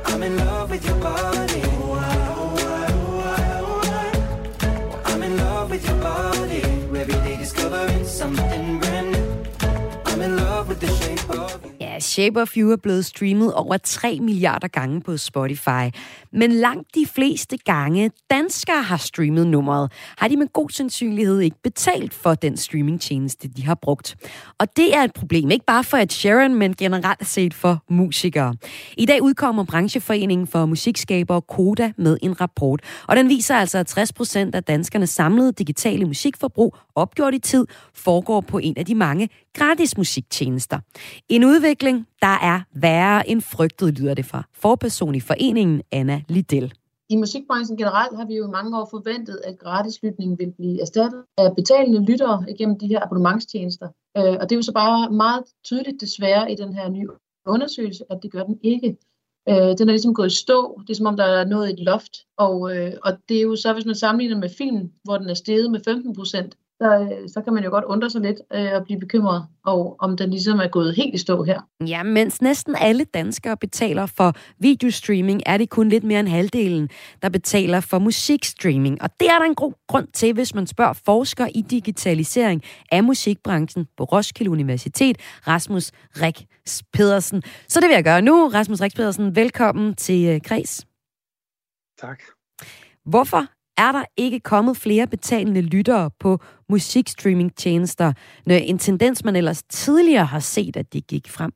I'm 0.06 0.24
in 0.24 0.38
love 0.38 0.70
with 0.70 0.86
your 0.86 1.00
body. 1.00 1.62
I'm 5.06 5.24
in 5.24 5.38
love 5.38 5.70
with 5.72 5.86
your 5.86 6.00
body. 6.02 6.62
Every 6.62 7.06
day 7.06 7.38
discovering 7.38 8.06
something 8.06 8.80
brand 8.80 9.12
new. 9.14 9.44
I'm 10.06 10.22
in 10.22 10.36
love 10.38 10.68
with 10.68 10.80
the 10.80 10.88
shape 10.88 11.30
of 11.30 11.66
you. 11.66 11.75
Ja, 11.96 12.00
Shape 12.00 12.42
of 12.42 12.58
You 12.58 12.72
er 12.72 12.76
blevet 12.76 13.06
streamet 13.06 13.54
over 13.54 13.78
3 13.78 14.20
milliarder 14.20 14.68
gange 14.68 15.02
på 15.02 15.18
Spotify. 15.18 15.90
Men 16.34 16.52
langt 16.52 16.96
de 16.96 17.06
fleste 17.06 17.58
gange 17.58 18.12
danskere 18.30 18.82
har 18.84 18.98
streamet 18.98 19.48
nummeret, 19.48 19.92
har 20.18 20.28
de 20.28 20.38
med 20.38 20.48
god 20.54 20.70
sandsynlighed 20.70 21.40
ikke 21.40 21.58
betalt 21.64 22.14
for 22.14 22.34
den 22.34 22.58
streamingtjeneste, 22.58 23.48
de 23.48 23.66
har 23.66 23.76
brugt. 23.76 24.16
Og 24.60 24.78
det 24.78 24.96
er 24.96 25.04
et 25.04 25.14
problem, 25.14 25.52
ikke 25.52 25.66
bare 25.66 25.84
for 25.84 25.98
Ed 25.98 26.10
Sharon, 26.10 26.56
men 26.56 26.76
generelt 26.76 27.28
set 27.28 27.54
for 27.54 27.84
musikere. 27.90 28.56
I 28.98 29.06
dag 29.06 29.22
udkommer 29.22 29.64
brancheforeningen 29.64 30.48
for 30.48 30.66
musikskabere 30.66 31.42
Koda 31.42 31.92
med 31.98 32.18
en 32.22 32.42
rapport, 32.42 32.82
og 33.08 33.16
den 33.16 33.30
viser 33.30 33.56
altså, 33.56 33.78
at 33.78 33.88
60 33.88 34.14
procent 34.14 34.56
af 34.56 34.64
danskernes 34.64 35.10
samlede 35.10 35.52
digitale 35.52 36.06
musikforbrug 36.06 36.78
opgjort 36.96 37.34
i 37.34 37.40
tid 37.40 37.66
foregår 37.94 38.42
på 38.42 38.58
en 38.58 38.74
af 38.78 38.86
de 38.86 38.96
mange 38.96 39.30
gratis 39.56 39.98
musiktjenester. 39.98 40.80
En 41.30 41.44
udvikling, 41.44 42.08
der 42.22 42.36
er 42.52 42.62
værre 42.74 43.30
end 43.30 43.42
frygtet, 43.42 44.00
lyder 44.00 44.14
det 44.14 44.26
fra 44.26 44.44
forperson 44.54 45.16
i 45.16 45.20
foreningen 45.20 45.82
Anna 45.92 46.22
Liddell. 46.30 46.74
I 47.10 47.16
musikbranchen 47.16 47.78
generelt 47.78 48.18
har 48.18 48.26
vi 48.26 48.36
jo 48.36 48.48
i 48.48 48.52
mange 48.52 48.80
år 48.80 48.88
forventet, 48.92 49.40
at 49.44 49.60
gratislytningen 49.60 50.40
vil 50.40 50.52
blive 50.58 50.82
erstattet 50.82 51.24
af 51.38 51.56
betalende 51.56 52.06
lyttere 52.06 52.46
igennem 52.50 52.80
de 52.80 52.88
her 52.88 53.00
abonnementstjenester. 53.06 53.88
Øh, 54.18 54.36
og 54.40 54.42
det 54.42 54.52
er 54.52 54.56
jo 54.56 54.62
så 54.62 54.74
bare 54.74 55.12
meget 55.12 55.44
tydeligt 55.64 56.02
desværre 56.02 56.52
i 56.52 56.56
den 56.56 56.74
her 56.74 56.90
nye 56.90 57.08
undersøgelse, 57.48 58.04
at 58.10 58.20
det 58.24 58.32
gør 58.32 58.44
den 58.44 58.60
ikke. 58.64 58.98
Øh, 59.50 59.56
Den 59.78 59.90
er 59.90 59.94
ligesom 59.96 60.14
gået 60.14 60.32
i 60.32 60.36
stå. 60.36 60.82
Det 60.82 60.90
er 60.94 60.98
som 60.98 61.06
om, 61.06 61.18
der 61.18 61.26
er 61.26 61.46
nået 61.46 61.70
et 61.70 61.80
loft. 61.80 62.14
Og, 62.38 62.78
øh, 62.78 62.94
og 63.04 63.12
det 63.30 63.38
er 63.38 63.42
jo 63.42 63.56
så, 63.56 63.74
hvis 63.74 63.86
man 63.86 63.96
sammenligner 63.96 64.38
med 64.38 64.50
film, 64.50 64.92
hvor 65.04 65.18
den 65.18 65.30
er 65.30 65.34
steget 65.34 65.72
med 65.72 65.80
15 65.86 66.16
procent, 66.16 66.58
så, 66.86 67.18
så 67.34 67.42
kan 67.42 67.54
man 67.54 67.64
jo 67.64 67.70
godt 67.70 67.86
undre 67.86 68.10
sig 68.10 68.22
lidt 68.22 68.40
øh, 68.54 68.74
og 68.76 68.84
blive 68.84 69.00
bekymret 69.00 69.48
over, 69.66 69.96
om 70.00 70.18
den 70.18 70.30
ligesom 70.30 70.60
er 70.60 70.68
gået 70.68 70.96
helt 70.96 71.16
i 71.16 71.18
stå 71.18 71.44
her. 71.44 71.62
Ja, 71.88 72.04
mens 72.04 72.42
næsten 72.42 72.76
alle 72.80 73.04
danskere 73.04 73.58
betaler 73.58 74.06
for 74.06 74.34
videostreaming, 74.60 75.42
er 75.46 75.58
det 75.58 75.70
kun 75.70 75.90
lidt 75.90 76.04
mere 76.04 76.20
end 76.20 76.28
halvdelen, 76.28 76.90
der 77.22 77.30
betaler 77.30 77.80
for 77.80 78.00
musikstreaming. 78.00 79.02
Og 79.02 79.10
det 79.20 79.28
er 79.28 79.40
der 79.40 79.46
en 79.46 79.56
god 79.56 79.74
grund 79.88 80.08
til, 80.14 80.34
hvis 80.34 80.56
man 80.56 80.68
spørger 80.68 80.94
forsker 80.94 81.48
i 81.56 81.62
digitalisering 81.62 82.62
af 82.92 83.04
musikbranchen 83.04 83.88
på 83.98 84.04
Roskilde 84.04 84.52
Universitet, 84.52 85.18
Rasmus 85.48 85.92
Rik 86.22 86.46
Pedersen. 86.94 87.42
Så 87.68 87.80
det 87.80 87.88
vil 87.88 87.96
jeg 87.96 88.04
gøre 88.04 88.22
nu. 88.22 88.48
Rasmus 88.48 88.82
Rik 88.82 88.96
Pedersen, 88.96 89.36
velkommen 89.36 89.96
til 89.96 90.26
øh, 90.30 90.42
Kreds. 90.42 90.86
Tak. 92.02 92.20
Hvorfor 93.06 93.55
er 93.78 93.92
der 93.92 94.04
ikke 94.18 94.40
kommet 94.40 94.78
flere 94.78 95.08
betalende 95.08 95.62
lyttere 95.62 96.12
på 96.20 96.40
musikstreamingtjenester, 96.70 98.14
når 98.46 98.56
en 98.56 98.78
tendens, 98.78 99.24
man 99.24 99.36
ellers 99.36 99.64
tidligere 99.64 100.26
har 100.26 100.40
set, 100.40 100.78
at 100.78 100.94
de 100.94 101.02
gik 101.02 101.30
frem? 101.30 101.52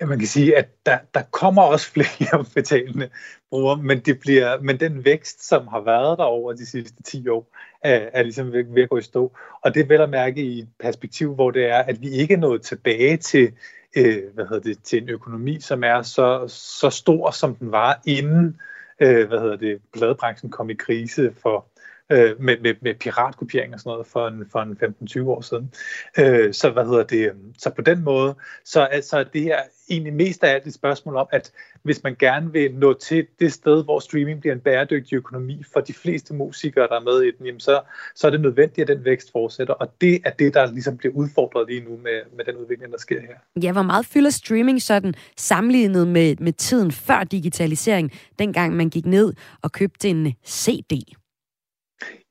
Ja, 0.00 0.06
man 0.06 0.18
kan 0.18 0.28
sige, 0.28 0.56
at 0.56 0.68
der, 0.86 0.98
der 1.14 1.22
kommer 1.22 1.62
også 1.62 1.90
flere 1.96 2.44
betalende 2.54 3.08
brugere, 3.50 3.76
men, 3.76 4.00
det 4.00 4.20
bliver, 4.20 4.60
men 4.60 4.80
den 4.80 5.04
vækst, 5.04 5.48
som 5.48 5.68
har 5.68 5.80
været 5.80 6.18
der 6.18 6.24
over 6.24 6.52
de 6.52 6.66
sidste 6.66 7.02
10 7.02 7.28
år, 7.28 7.56
er, 7.82 8.08
er 8.12 8.22
ligesom 8.22 8.52
ved, 8.52 8.64
ved 8.74 8.82
at 8.82 8.88
gå 8.88 8.96
i 8.96 9.02
stå. 9.02 9.32
Og 9.64 9.74
det 9.74 9.82
er 9.82 9.86
vel 9.86 10.00
at 10.00 10.10
mærke 10.10 10.42
i 10.42 10.58
et 10.58 10.68
perspektiv, 10.80 11.34
hvor 11.34 11.50
det 11.50 11.66
er, 11.66 11.78
at 11.78 12.00
vi 12.00 12.08
ikke 12.10 12.34
er 12.34 12.38
nået 12.38 12.62
tilbage 12.62 13.16
til, 13.16 13.52
øh, 13.96 14.22
hvad 14.34 14.44
hedder 14.44 14.62
det, 14.62 14.82
til 14.82 15.02
en 15.02 15.08
økonomi, 15.08 15.60
som 15.60 15.84
er 15.84 16.02
så, 16.02 16.44
så 16.48 16.90
stor, 16.90 17.30
som 17.30 17.54
den 17.54 17.72
var 17.72 18.00
inden 18.06 18.46
øh, 18.46 18.54
øh, 19.00 19.28
hvad 19.28 19.38
hedder 19.38 19.56
det, 19.56 19.82
pladebranchen 19.92 20.50
kom 20.50 20.70
i 20.70 20.74
krise 20.74 21.34
for 21.42 21.66
øh, 22.10 22.40
med, 22.40 22.56
med, 22.60 22.74
med 22.80 22.94
piratkopiering 22.94 23.74
og 23.74 23.80
sådan 23.80 23.90
noget 23.90 24.06
for 24.06 24.28
en, 24.28 24.46
for 24.52 24.60
en 24.60 24.78
15-20 25.24 25.28
år 25.28 25.40
siden. 25.40 25.72
Øh, 26.18 26.54
så 26.54 26.70
hvad 26.70 26.84
hedder 26.84 27.02
det, 27.02 27.30
øhm, 27.30 27.54
så 27.58 27.70
på 27.70 27.82
den 27.82 28.04
måde, 28.04 28.34
så 28.64 28.80
altså 28.80 29.24
det 29.32 29.42
her 29.42 29.58
egentlig 29.90 30.12
mest 30.12 30.44
af 30.44 30.54
alt 30.54 30.66
et 30.66 30.74
spørgsmål 30.74 31.16
om, 31.16 31.26
at 31.32 31.52
hvis 31.82 32.02
man 32.02 32.16
gerne 32.18 32.52
vil 32.52 32.74
nå 32.74 32.92
til 32.92 33.26
det 33.40 33.52
sted, 33.52 33.84
hvor 33.84 33.98
streaming 33.98 34.40
bliver 34.40 34.54
en 34.54 34.60
bæredygtig 34.60 35.16
økonomi 35.16 35.62
for 35.72 35.80
de 35.80 35.92
fleste 35.92 36.34
musikere, 36.34 36.88
der 36.88 36.94
er 36.94 37.00
med 37.00 37.22
i 37.22 37.30
den, 37.38 37.46
jamen 37.46 37.60
så, 37.60 37.80
så 38.14 38.26
er 38.26 38.30
det 38.30 38.40
nødvendigt, 38.40 38.90
at 38.90 38.96
den 38.96 39.04
vækst 39.04 39.32
fortsætter. 39.32 39.74
Og 39.74 39.94
det 40.00 40.20
er 40.24 40.30
det, 40.30 40.54
der 40.54 40.72
ligesom 40.72 40.96
bliver 40.96 41.14
udfordret 41.14 41.68
lige 41.68 41.84
nu 41.84 41.96
med, 41.96 42.20
med 42.36 42.44
den 42.44 42.56
udvikling, 42.56 42.92
der 42.92 42.98
sker 42.98 43.20
her. 43.20 43.62
Ja, 43.62 43.72
hvor 43.72 43.82
meget 43.82 44.06
fylder 44.06 44.30
streaming 44.30 44.82
sådan 44.82 45.14
sammenlignet 45.36 46.08
med, 46.08 46.36
med 46.40 46.52
tiden 46.52 46.92
før 46.92 47.24
digitalisering, 47.24 48.12
dengang 48.38 48.76
man 48.76 48.90
gik 48.90 49.06
ned 49.06 49.32
og 49.62 49.72
købte 49.72 50.08
en 50.08 50.34
CD? 50.46 51.19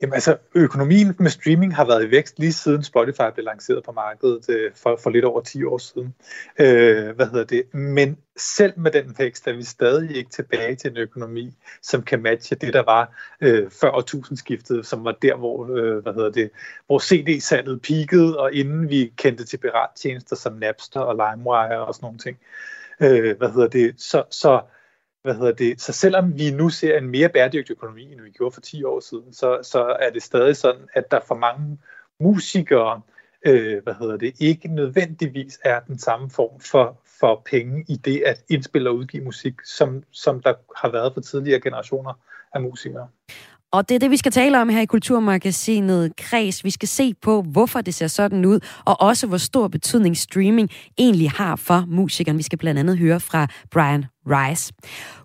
Jamen 0.02 0.14
altså, 0.14 0.38
økonomien 0.56 1.16
med 1.20 1.30
streaming 1.30 1.76
har 1.76 1.86
været 1.86 2.06
i 2.06 2.12
vækst 2.12 2.40
lige 2.40 2.54
siden 2.54 2.84
Spotify 2.84 3.22
blev 3.34 3.46
lanceret 3.46 3.84
på 3.84 3.92
markedet 3.92 4.50
øh, 4.50 4.72
for, 4.76 5.00
for 5.04 5.10
lidt 5.10 5.26
over 5.26 5.42
10 5.42 5.64
år 5.64 5.78
siden. 5.78 6.16
Øh, 6.60 7.16
hvad 7.16 7.26
hedder 7.26 7.44
det? 7.44 7.74
Men 7.74 8.18
selv 8.38 8.74
med 8.78 8.92
den 8.92 9.16
vækst 9.18 9.48
er 9.48 9.54
vi 9.54 9.64
stadig 9.64 10.16
ikke 10.16 10.30
tilbage 10.30 10.76
til 10.76 10.92
en 10.92 10.98
økonomi, 10.98 11.54
som 11.82 12.02
kan 12.02 12.22
matche 12.22 12.56
det, 12.56 12.74
der 12.74 12.84
var 12.84 13.36
øh, 13.42 13.72
før 13.82 13.92
årtusindskiftet, 13.92 14.86
som 14.86 15.04
var 15.04 15.18
der, 15.22 15.36
hvor, 15.36 15.78
øh, 15.78 16.04
hvad 16.04 16.14
hedder 16.14 16.32
det, 16.32 16.50
hvor 16.88 17.00
CD-salget 17.00 17.82
peakede, 17.82 18.40
og 18.40 18.54
inden 18.54 18.90
vi 18.90 19.14
kendte 19.18 19.46
til 19.46 19.58
pirattjenester 19.58 20.36
som 20.36 20.54
Napster 20.54 21.00
og 21.00 21.16
LimeWire 21.16 21.86
og 21.86 21.96
sådan 21.96 22.06
nogle 22.06 22.20
ting. 22.20 22.38
Øh, 23.02 23.38
hvad 23.38 23.50
hedder 23.50 23.68
det? 23.68 23.96
Så, 23.98 24.24
så 24.32 24.62
hvad 25.22 25.36
hedder 25.36 25.52
det, 25.52 25.82
så 25.82 25.94
selvom 25.94 26.38
vi 26.38 26.52
nu 26.52 26.70
ser 26.70 26.98
en 26.98 27.10
mere 27.10 27.30
bæredygtig 27.30 27.74
økonomi, 27.74 28.12
end 28.12 28.22
vi 28.22 28.30
gjorde 28.30 28.54
for 28.54 28.62
10 28.62 28.84
år 28.84 29.00
siden, 29.00 29.34
så, 29.34 29.60
så 29.64 29.98
er 30.00 30.10
det 30.10 30.24
stadig 30.24 30.56
sådan, 30.56 30.82
at 30.94 31.12
der 31.12 31.20
for 31.28 31.36
mange 31.36 31.78
musikere, 32.20 33.02
øh, 33.46 33.84
hvad 33.84 33.94
hedder 34.00 34.18
det, 34.18 34.34
ikke 34.40 34.68
nødvendigvis 34.68 35.60
er 35.64 35.80
den 35.80 36.00
samme 36.00 36.30
form 36.30 36.60
for, 36.60 37.02
for 37.20 37.42
penge 37.46 37.86
i 37.88 37.96
det 37.96 38.24
at 38.26 38.44
indspille 38.50 38.90
og 38.90 38.96
udgive 38.96 39.24
musik, 39.24 39.54
som, 39.66 40.04
som 40.12 40.42
der 40.42 40.54
har 40.76 40.92
været 40.92 41.14
for 41.14 41.22
tidligere 41.22 41.62
generationer 41.62 42.14
af 42.54 42.62
musikere. 42.62 43.08
Og 43.72 43.90
det 43.90 43.96
er 43.96 44.00
det, 44.00 44.12
vi 44.12 44.18
skal 44.18 44.32
tale 44.32 44.62
om 44.62 44.70
her 44.70 44.82
i 44.82 44.86
Kulturmagasinet 44.86 46.16
Kreds. 46.18 46.64
Vi 46.64 46.70
skal 46.70 46.88
se 46.88 47.14
på, 47.14 47.42
hvorfor 47.42 47.82
det 47.82 47.94
ser 47.94 48.08
sådan 48.08 48.46
ud, 48.46 48.60
og 48.86 49.02
også 49.02 49.28
hvor 49.28 49.38
stor 49.38 49.68
betydning 49.68 50.18
streaming 50.18 50.70
egentlig 50.98 51.32
har 51.32 51.56
for 51.56 51.86
musikeren. 51.88 52.38
Vi 52.38 52.44
skal 52.44 52.58
blandt 52.58 52.80
andet 52.80 52.98
høre 52.98 53.20
fra 53.20 53.48
Brian 53.72 54.06
Rice. 54.30 54.72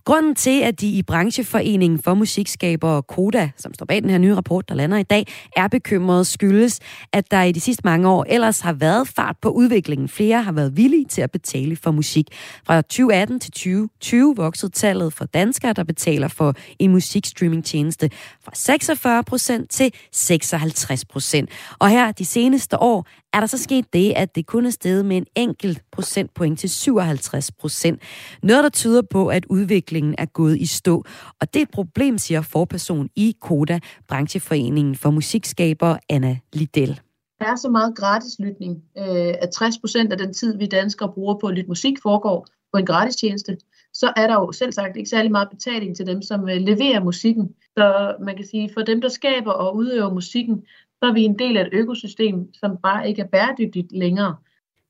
Grunden 0.05 0.35
til, 0.35 0.61
at 0.61 0.81
de 0.81 0.89
i 0.89 1.03
brancheforeningen 1.03 2.03
for 2.03 2.15
musikskabere 2.15 3.03
Koda, 3.03 3.51
som 3.57 3.75
står 3.75 3.87
bag 3.87 4.03
den 4.03 4.11
her 4.11 4.19
nye 4.19 4.35
rapport, 4.35 4.69
der 4.69 4.75
lander 4.75 4.97
i 4.97 5.03
dag, 5.03 5.27
er 5.57 5.69
bekymret, 5.69 6.27
skyldes, 6.27 6.81
at 7.13 7.31
der 7.31 7.43
i 7.43 7.53
de 7.53 7.61
sidste 7.61 7.81
mange 7.85 8.09
år 8.09 8.25
ellers 8.29 8.61
har 8.61 8.73
været 8.73 9.09
fart 9.09 9.37
på 9.43 9.49
udviklingen. 9.49 10.09
Flere 10.09 10.43
har 10.43 10.53
været 10.53 10.77
villige 10.77 11.05
til 11.05 11.23
at 11.23 11.31
betale 11.31 11.77
for 11.77 11.91
musik. 11.91 12.27
Fra 12.67 12.83
2018 12.83 13.41
til 13.41 13.53
2020 13.53 14.37
voksede 14.37 14.73
tallet 14.73 15.13
for 15.13 15.25
danskere, 15.25 15.73
der 15.73 15.85
betaler 15.85 16.29
for 16.29 16.55
en 16.79 16.91
musikstreamingtjeneste 16.91 18.11
fra 18.45 18.53
46 18.55 19.25
procent 19.25 19.71
til 19.71 19.93
56 20.13 21.05
procent. 21.05 21.51
Og 21.79 21.89
her 21.89 22.13
de 22.13 22.25
seneste 22.25 22.79
år 22.83 23.07
er 23.33 23.41
der 23.41 23.47
så 23.47 23.59
sket 23.59 23.93
det, 23.93 24.13
at 24.17 24.35
det 24.35 24.47
kun 24.47 24.67
er 24.67 24.71
steget 24.71 25.05
med 25.05 25.17
en 25.17 25.27
enkelt 25.35 25.83
procentpoint 25.93 26.59
til 26.59 26.71
57 26.71 27.53
procent. 27.53 28.03
Noget, 28.43 28.65
der 28.65 28.71
tyder 28.71 29.03
på, 29.11 29.29
at 29.29 29.45
udviklingen 29.51 29.94
er 30.19 30.27
gået 30.27 30.59
i 30.59 30.67
stå. 30.67 31.05
Og 31.41 31.55
det 31.55 31.61
er 31.61 31.63
et 31.63 31.71
problem, 31.71 32.19
siger 32.19 32.43
forperson 32.43 33.09
i 33.17 33.37
Koda, 33.41 33.81
brancheforeningen 34.09 34.97
for 34.97 35.11
musikskabere 35.11 35.99
Anna 36.09 36.39
Liddell. 36.53 37.01
Der 37.39 37.47
er 37.47 37.57
så 37.57 37.69
meget 37.69 37.97
gratislytning, 37.97 38.83
øh, 38.99 39.35
at 39.43 39.51
60 39.51 39.79
procent 39.79 40.13
af 40.13 40.19
den 40.19 40.35
tid, 40.35 40.59
vi 40.59 40.67
danskere 40.67 41.13
bruger 41.13 41.35
på 41.41 41.47
at 41.47 41.55
lytte 41.55 41.69
musik, 41.69 41.95
foregår 42.03 42.47
på 42.73 42.79
en 42.79 42.87
gratistjeneste. 42.87 43.57
Så 43.93 44.13
er 44.17 44.27
der 44.27 44.35
jo 44.35 44.53
selv 44.53 44.73
sagt 44.73 44.97
ikke 44.97 45.11
særlig 45.11 45.31
meget 45.31 45.51
betaling 45.51 45.97
til 45.97 46.07
dem, 46.07 46.23
som 46.23 46.49
øh, 46.49 46.57
leverer 46.57 47.05
musikken. 47.05 47.55
Så 47.79 48.17
man 48.21 48.37
kan 48.37 48.47
sige, 48.47 48.71
for 48.75 48.81
dem, 48.81 49.01
der 49.01 49.09
skaber 49.09 49.53
og 49.53 49.77
udøver 49.77 50.15
musikken, 50.15 50.63
så 51.03 51.09
er 51.09 51.13
vi 51.13 51.23
en 51.23 51.39
del 51.39 51.57
af 51.57 51.63
et 51.63 51.69
økosystem, 51.73 52.55
som 52.55 52.77
bare 52.83 53.09
ikke 53.09 53.23
er 53.23 53.27
bæredygtigt 53.27 53.93
længere. 53.93 54.37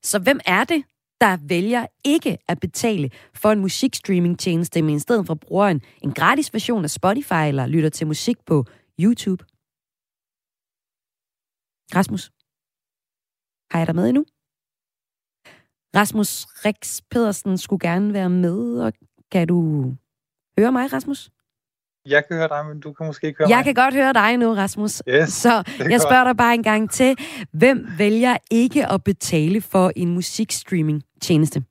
Så 0.03 0.19
hvem 0.19 0.39
er 0.45 0.63
det, 0.63 0.83
der 1.25 1.37
vælger 1.47 1.87
ikke 2.03 2.37
at 2.47 2.59
betale 2.59 3.09
for 3.33 3.51
en 3.51 3.59
musikstreamingtjeneste, 3.59 4.81
men 4.81 4.95
i 4.95 4.99
stedet 4.99 5.27
for 5.27 5.35
bruger 5.35 5.67
en, 5.67 5.81
en 6.01 6.13
gratis 6.13 6.53
version 6.53 6.83
af 6.83 6.89
Spotify 6.89 7.43
eller 7.47 7.65
lytter 7.67 7.89
til 7.89 8.07
musik 8.07 8.37
på 8.45 8.65
YouTube? 8.99 9.45
Rasmus, 11.95 12.31
har 13.71 13.79
jeg 13.79 13.87
dig 13.87 13.95
med 13.95 14.09
endnu? 14.09 14.25
Rasmus 15.95 16.45
Rex 16.65 17.01
Pedersen 17.11 17.57
skulle 17.57 17.79
gerne 17.89 18.13
være 18.13 18.29
med, 18.29 18.81
og 18.85 18.93
kan 19.31 19.47
du 19.47 19.57
høre 20.59 20.71
mig, 20.71 20.93
Rasmus? 20.93 21.29
Jeg 22.05 22.27
kan 22.27 22.37
høre 22.37 22.47
dig, 22.47 22.65
men 22.65 22.79
du 22.79 22.93
kan 22.93 23.05
måske 23.05 23.27
ikke 23.27 23.37
høre 23.37 23.49
Jeg 23.49 23.57
mig. 23.57 23.65
kan 23.65 23.73
godt 23.73 23.93
høre 23.93 24.13
dig 24.13 24.37
nu, 24.37 24.53
Rasmus. 24.53 25.01
Yes, 25.09 25.29
Så 25.33 25.63
jeg 25.79 26.01
spørger 26.01 26.23
godt. 26.23 26.27
dig 26.27 26.37
bare 26.37 26.53
en 26.53 26.63
gang 26.63 26.91
til. 26.91 27.17
Hvem 27.51 27.87
vælger 27.97 28.37
ikke 28.51 28.91
at 28.91 29.03
betale 29.03 29.61
for 29.61 29.91
en 29.95 30.09
musikstreaming-tjeneste? 30.13 31.63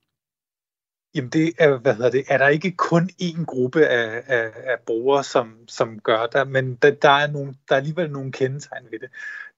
Jamen 1.14 1.30
det 1.30 1.52
er, 1.58 1.76
hvad 1.78 1.94
hedder 1.94 2.10
det, 2.10 2.24
er 2.28 2.38
der 2.38 2.48
ikke 2.48 2.70
kun 2.72 3.10
én 3.22 3.44
gruppe 3.44 3.86
af, 3.86 4.22
af, 4.26 4.44
af 4.64 4.76
brugere, 4.86 5.24
som, 5.24 5.54
som 5.68 5.98
gør 5.98 6.26
det, 6.26 6.48
men 6.48 6.74
der, 6.74 6.90
der, 6.90 7.08
er 7.10 7.26
nogle, 7.30 7.54
der 7.68 7.74
er 7.74 7.78
alligevel 7.78 8.10
nogle 8.10 8.32
kendetegn 8.32 8.84
ved 8.90 8.98
det. 8.98 9.08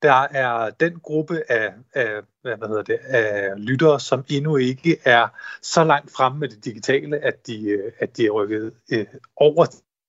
Der 0.03 0.27
er 0.31 0.71
den 0.71 1.01
gruppe 1.01 1.43
af, 1.49 1.73
af 1.95 2.11
hvad 2.43 2.69
hedder 2.69 2.83
det, 2.83 2.99
af 3.05 3.51
lyttere, 3.57 4.01
som 4.01 4.25
endnu 4.29 4.57
ikke 4.57 4.97
er 5.05 5.29
så 5.63 5.85
langt 5.85 6.13
fremme 6.17 6.39
med 6.39 6.49
det 6.49 6.65
digitale, 6.65 7.19
at 7.19 7.47
de, 7.47 7.79
at 7.99 8.17
de 8.17 8.27
er 8.27 8.31
rykket 8.31 8.73
øh, 8.93 9.07
over 9.37 9.67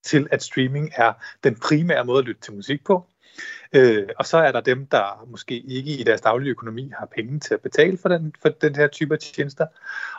til, 0.08 0.28
at 0.32 0.44
streaming 0.44 0.92
er 0.96 1.14
den 1.44 1.56
primære 1.56 2.06
måde 2.06 2.20
at 2.20 2.26
lytte 2.26 2.42
til 2.42 2.54
musik 2.54 2.86
på. 2.86 3.08
Øh, 3.74 4.08
og 4.18 4.26
så 4.26 4.38
er 4.38 4.52
der 4.52 4.62
dem, 4.62 4.86
der 4.86 5.26
måske 5.28 5.60
ikke 5.60 5.92
i 5.92 6.04
deres 6.04 6.22
daglige 6.22 6.52
økonomi 6.52 6.92
har 7.00 7.06
penge 7.16 7.40
til 7.40 7.54
at 7.54 7.62
betale 7.62 7.98
for 7.98 8.10
den, 8.10 8.34
for 8.42 8.50
den 8.50 8.76
her 8.76 8.88
type 8.88 9.14
af 9.14 9.20
tjenester. 9.20 9.66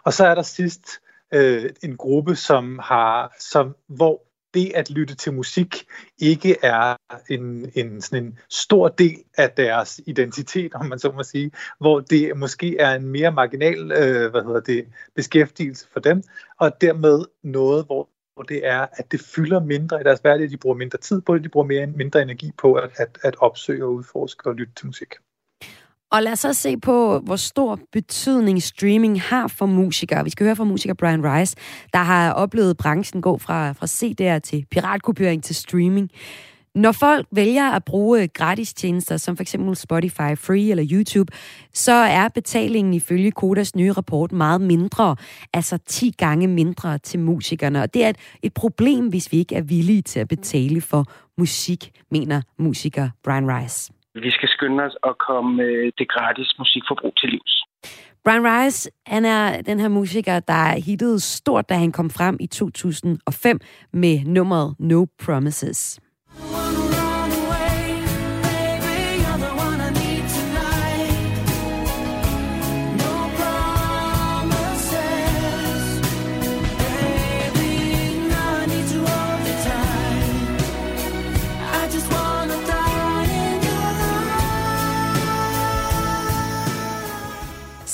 Og 0.05 0.13
så 0.13 0.27
er 0.27 0.35
der 0.35 0.43
sidst 0.43 1.01
øh, 1.35 1.71
en 1.83 1.97
gruppe, 1.97 2.37
som 2.37 2.79
har, 2.83 3.37
som, 3.39 3.77
hvor 3.87 4.23
det 4.55 4.73
at 4.75 4.91
lytte 4.91 5.15
til 5.15 5.33
musik 5.33 5.87
ikke 6.19 6.57
er 6.63 6.97
en, 7.31 7.73
en, 7.75 8.01
sådan 8.01 8.25
en 8.25 8.39
stor 8.49 8.89
del 8.89 9.17
af 9.39 9.51
deres 9.51 10.01
identitet, 10.07 10.75
om 10.75 10.87
man 10.87 10.99
så 10.99 11.13
må 11.13 11.23
sige, 11.23 11.51
hvor 11.81 12.01
det 12.01 12.37
måske 12.37 12.79
er 12.79 12.95
en 12.95 13.07
mere 13.07 13.33
marginal 13.33 13.93
øh, 13.93 14.31
hvad 14.31 14.43
hedder 14.43 14.61
det, 14.61 14.89
beskæftigelse 15.15 15.87
for 15.93 16.01
dem, 16.01 16.23
og 16.59 16.81
dermed 16.81 17.25
noget, 17.43 17.85
hvor 17.85 17.99
hvor 17.99 18.09
det 18.43 18.67
er, 18.67 18.87
at 18.93 19.13
det 19.13 19.21
fylder 19.21 19.61
mindre 19.61 20.01
i 20.01 20.05
deres 20.05 20.21
hverdag, 20.21 20.51
de 20.51 20.57
bruger 20.57 20.77
mindre 20.77 20.99
tid 20.99 21.21
på 21.21 21.35
det, 21.35 21.45
de 21.45 21.49
bruger 21.49 21.67
mere, 21.67 21.87
mindre 21.87 22.23
energi 22.23 22.53
på 22.59 22.73
at, 22.75 22.91
at, 22.97 23.19
at 23.23 23.37
opsøge 23.39 23.85
og 23.85 23.95
udforske 23.95 24.47
og 24.47 24.55
lytte 24.55 24.73
til 24.75 24.87
musik. 24.87 25.15
Og 26.11 26.23
lad 26.23 26.33
os 26.33 26.39
så 26.39 26.53
se 26.53 26.77
på, 26.77 27.19
hvor 27.19 27.37
stor 27.37 27.79
betydning 27.93 28.63
streaming 28.63 29.23
har 29.23 29.49
for 29.49 29.67
musikere. 29.67 30.25
Vi 30.25 30.31
skal 30.31 30.47
høre 30.47 30.57
fra 30.57 30.65
musiker 30.65 30.95
Brian 30.95 31.25
Rice, 31.25 31.57
der 31.93 31.99
har 31.99 32.33
oplevet 32.33 32.77
branchen 32.77 33.23
gå 33.23 33.39
fra, 33.39 33.73
fra 33.73 33.87
CD'er 33.87 34.39
til 34.39 34.67
piratkopiering 34.71 35.45
til 35.45 35.57
streaming. 35.57 36.11
Når 36.75 36.93
folk 36.93 37.27
vælger 37.33 37.71
at 37.71 37.85
bruge 37.85 38.29
gratis 38.29 38.75
tjenester, 38.75 39.17
som 39.17 39.37
f.eks. 39.37 39.57
Spotify 39.75 40.33
Free 40.37 40.71
eller 40.71 40.85
YouTube, 40.93 41.33
så 41.73 41.93
er 41.93 42.29
betalingen 42.29 42.95
ifølge 42.95 43.31
Kodas 43.31 43.77
nye 43.77 43.93
rapport 43.93 44.33
meget 44.33 44.61
mindre, 44.61 45.17
altså 45.53 45.79
10 45.87 46.15
gange 46.19 46.47
mindre 46.47 46.99
til 46.99 47.21
musikerne. 47.21 47.83
Og 47.83 47.95
det 47.95 48.05
er 48.05 48.09
et, 48.09 48.17
et 48.43 48.55
problem, 48.55 49.09
hvis 49.09 49.33
vi 49.33 49.39
ikke 49.39 49.55
er 49.55 49.63
villige 49.63 50.03
til 50.03 50.21
at 50.21 50.29
betale 50.29 50.81
for 50.81 51.05
musik, 51.39 51.91
mener 52.11 52.43
musiker 52.59 53.09
Brian 53.25 53.47
Rice. 53.57 53.93
Vi 54.15 54.31
skal 54.31 54.49
skynde 54.49 54.85
os 54.85 54.97
at 55.05 55.15
komme 55.29 55.63
øh, 55.63 55.93
det 55.99 56.09
gratis 56.09 56.55
musikforbrug 56.59 57.13
til 57.17 57.29
livs. 57.29 57.65
Brian 58.25 58.45
Rice, 58.45 58.91
han 59.07 59.25
er 59.25 59.63
den 59.63 59.81
her 59.81 59.89
musiker, 59.89 60.41
der 60.41 60.81
hittede 60.87 61.21
stort, 61.21 61.69
da 61.69 61.75
han 61.75 61.93
kom 61.93 62.11
frem 62.11 62.37
i 62.41 62.47
2005 62.47 63.61
med 63.93 64.25
nummeret 64.27 64.75
No 64.79 65.07
Promises. 65.25 66.01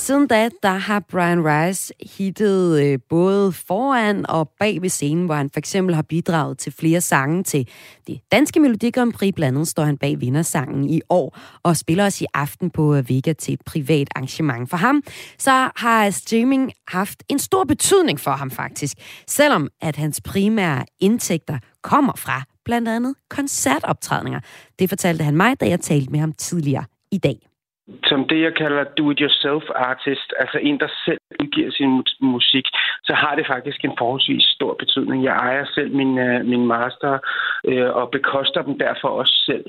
Siden 0.05 0.27
da, 0.27 0.49
der 0.63 0.69
har 0.69 0.99
Brian 0.99 1.45
Rice 1.45 1.93
hittet 2.17 2.83
øh, 2.83 2.99
både 3.09 3.51
foran 3.51 4.25
og 4.29 4.49
bag 4.59 4.81
ved 4.81 4.89
scenen, 4.89 5.25
hvor 5.25 5.35
han 5.35 5.49
for 5.49 5.59
eksempel 5.59 5.95
har 5.95 6.01
bidraget 6.01 6.57
til 6.57 6.71
flere 6.71 7.01
sange 7.01 7.43
til 7.43 7.67
det 8.07 8.19
danske 8.31 8.59
Melodi 8.59 8.91
Grand 8.91 9.13
Prix. 9.13 9.33
Blandt 9.35 9.57
andet 9.57 9.67
står 9.67 9.83
han 9.83 9.97
bag 9.97 10.21
vindersangen 10.21 10.89
i 10.89 11.01
år 11.09 11.37
og 11.63 11.77
spiller 11.77 12.05
os 12.05 12.21
i 12.21 12.25
aften 12.33 12.69
på 12.69 12.95
øh, 12.95 13.09
Vega 13.09 13.33
til 13.33 13.53
et 13.53 13.61
privat 13.65 14.07
arrangement. 14.15 14.69
For 14.69 14.77
ham 14.77 15.03
så 15.37 15.69
har 15.75 16.09
streaming 16.09 16.71
haft 16.87 17.23
en 17.29 17.39
stor 17.39 17.63
betydning 17.63 18.19
for 18.19 18.31
ham 18.31 18.51
faktisk, 18.51 18.97
selvom 19.27 19.69
at 19.81 19.95
hans 19.95 20.21
primære 20.21 20.85
indtægter 20.99 21.59
kommer 21.81 22.13
fra 22.17 22.43
blandt 22.65 22.87
andet 22.87 23.15
koncertoptrædninger. 23.29 24.39
Det 24.79 24.89
fortalte 24.89 25.23
han 25.23 25.37
mig, 25.37 25.59
da 25.59 25.67
jeg 25.67 25.79
talte 25.79 26.11
med 26.11 26.19
ham 26.19 26.33
tidligere 26.33 26.85
i 27.11 27.17
dag 27.17 27.54
som 28.03 28.27
det, 28.27 28.41
jeg 28.41 28.53
kalder 28.55 28.83
do-it-yourself 28.83 29.63
artist, 29.75 30.33
altså 30.39 30.57
en, 30.57 30.79
der 30.79 30.87
selv 31.05 31.19
udgiver 31.39 31.71
sin 31.71 32.03
musik, 32.21 32.65
så 33.03 33.13
har 33.13 33.35
det 33.35 33.47
faktisk 33.47 33.85
en 33.85 33.95
forholdsvis 33.97 34.43
stor 34.43 34.73
betydning. 34.73 35.23
Jeg 35.23 35.35
ejer 35.35 35.65
selv 35.65 35.95
min, 35.95 36.19
øh, 36.19 36.45
min 36.45 36.65
master 36.65 37.17
øh, 37.65 37.89
og 37.89 38.11
bekoster 38.11 38.61
dem 38.61 38.79
derfor 38.79 39.07
også 39.07 39.33
selv. 39.45 39.65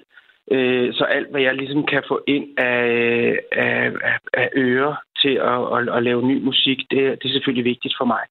Øh, 0.52 0.94
så 0.94 1.04
alt, 1.04 1.30
hvad 1.30 1.40
jeg 1.40 1.54
ligesom 1.54 1.86
kan 1.86 2.02
få 2.08 2.22
ind 2.26 2.58
af, 2.58 3.38
af, 3.52 3.92
af, 4.02 4.18
af 4.32 4.48
ører 4.56 4.94
til 5.22 5.34
at, 5.52 5.60
at, 5.76 5.96
at 5.96 6.02
lave 6.02 6.22
ny 6.22 6.42
musik, 6.42 6.78
det, 6.90 7.00
det 7.20 7.28
er 7.28 7.34
selvfølgelig 7.34 7.64
vigtigt 7.64 7.94
for 7.98 8.04
mig. 8.04 8.24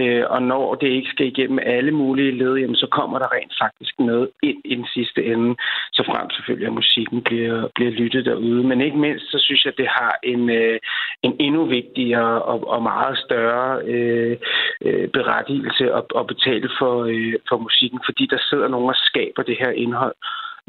Uh, 0.00 0.24
og 0.34 0.42
når 0.42 0.74
det 0.74 0.88
ikke 0.88 1.10
skal 1.10 1.26
igennem 1.26 1.58
alle 1.62 1.92
mulige 1.92 2.38
led, 2.38 2.54
jamen, 2.56 2.76
så 2.76 2.86
kommer 2.86 3.18
der 3.18 3.32
rent 3.32 3.54
faktisk 3.62 3.94
noget 3.98 4.28
ind 4.42 4.60
i 4.64 4.74
den 4.74 4.86
sidste 4.94 5.24
ende, 5.24 5.56
så 5.92 6.02
frem 6.06 6.30
selvfølgelig, 6.30 6.66
at 6.66 6.72
musikken 6.72 7.22
bliver, 7.22 7.68
bliver 7.74 7.90
lyttet 7.90 8.24
derude. 8.24 8.62
Men 8.64 8.80
ikke 8.80 8.98
mindst, 8.98 9.24
så 9.30 9.38
synes 9.38 9.64
jeg, 9.64 9.72
at 9.72 9.78
det 9.78 9.88
har 9.88 10.18
en, 10.22 10.50
øh, 10.50 10.78
en 11.22 11.36
endnu 11.40 11.64
vigtigere 11.64 12.42
og, 12.42 12.68
og 12.68 12.82
meget 12.82 13.18
større 13.18 13.82
øh, 13.84 14.36
øh, 14.84 15.08
berettigelse 15.08 15.84
at, 15.92 16.04
at 16.16 16.26
betale 16.26 16.68
for, 16.78 17.04
øh, 17.04 17.34
for 17.48 17.58
musikken, 17.58 18.00
fordi 18.04 18.26
der 18.26 18.38
sidder 18.50 18.68
nogen 18.68 18.88
og 18.88 18.96
skaber 18.96 19.42
det 19.42 19.56
her 19.60 19.70
indhold, 19.70 20.14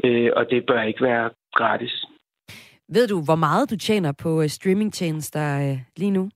uh, 0.04 0.28
og 0.36 0.50
det 0.50 0.66
bør 0.66 0.82
ikke 0.82 1.04
være 1.04 1.30
gratis. 1.54 2.04
Ved 2.88 3.08
du, 3.08 3.24
hvor 3.24 3.34
meget 3.36 3.70
du 3.70 3.76
tjener 3.76 4.12
på 4.22 4.42
øh, 4.42 4.48
streamingtjenester 4.48 5.70
øh, 5.70 5.78
lige 5.96 6.10
nu? 6.10 6.30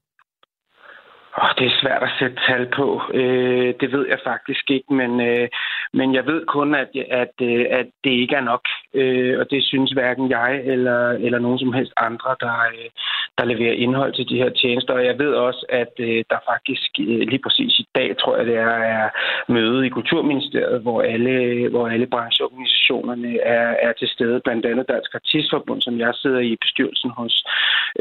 Oh, 1.43 1.51
det 1.59 1.67
er 1.67 1.81
svært 1.83 2.03
at 2.03 2.17
sætte 2.19 2.37
tal 2.49 2.65
på. 2.77 3.03
Øh, 3.15 3.75
det 3.81 3.93
ved 3.93 4.07
jeg 4.09 4.21
faktisk 4.25 4.71
ikke, 4.71 4.95
men, 4.95 5.21
øh, 5.21 5.49
men 5.93 6.15
jeg 6.15 6.27
ved 6.27 6.47
kun, 6.47 6.75
at, 6.75 6.91
at, 7.23 7.35
øh, 7.43 7.67
at 7.71 7.87
det 8.05 8.11
ikke 8.11 8.35
er 8.35 8.41
nok. 8.53 8.65
Øh, 8.95 9.39
og 9.41 9.51
det 9.51 9.65
synes 9.65 9.93
hverken 9.93 10.31
jeg 10.31 10.63
eller, 10.65 11.11
eller 11.11 11.39
nogen 11.39 11.59
som 11.59 11.73
helst 11.73 11.93
andre, 11.97 12.37
der, 12.41 12.59
øh, 12.75 12.91
der 13.39 13.45
leverer 13.45 13.81
indhold 13.85 14.13
til 14.15 14.29
de 14.29 14.41
her 14.43 14.51
tjenester. 14.61 14.93
Og 14.95 15.05
jeg 15.05 15.19
ved 15.19 15.33
også, 15.49 15.63
at 15.69 15.93
øh, 16.09 16.25
der 16.31 16.47
faktisk 16.53 16.91
øh, 17.01 17.23
lige 17.33 17.45
præcis 17.47 17.73
i 17.79 17.87
dag, 17.99 18.09
tror 18.21 18.37
jeg, 18.37 18.47
det 18.47 18.57
er, 18.57 18.79
er 18.97 19.09
møde 19.57 19.87
i 19.87 19.95
Kulturministeriet, 19.97 20.81
hvor 20.83 21.03
alle, 21.03 21.69
hvor 21.69 21.89
alle 21.89 22.07
brancheorganisationerne 22.07 23.31
er, 23.59 23.69
er 23.87 23.93
til 23.93 24.09
stede. 24.09 24.41
Blandt 24.45 24.67
andet 24.67 24.89
Dansk 24.89 25.15
Artistforbund, 25.15 25.81
som 25.83 25.99
jeg 25.99 26.13
sidder 26.15 26.41
i 26.51 26.57
bestyrelsen 26.65 27.11
hos, 27.19 27.35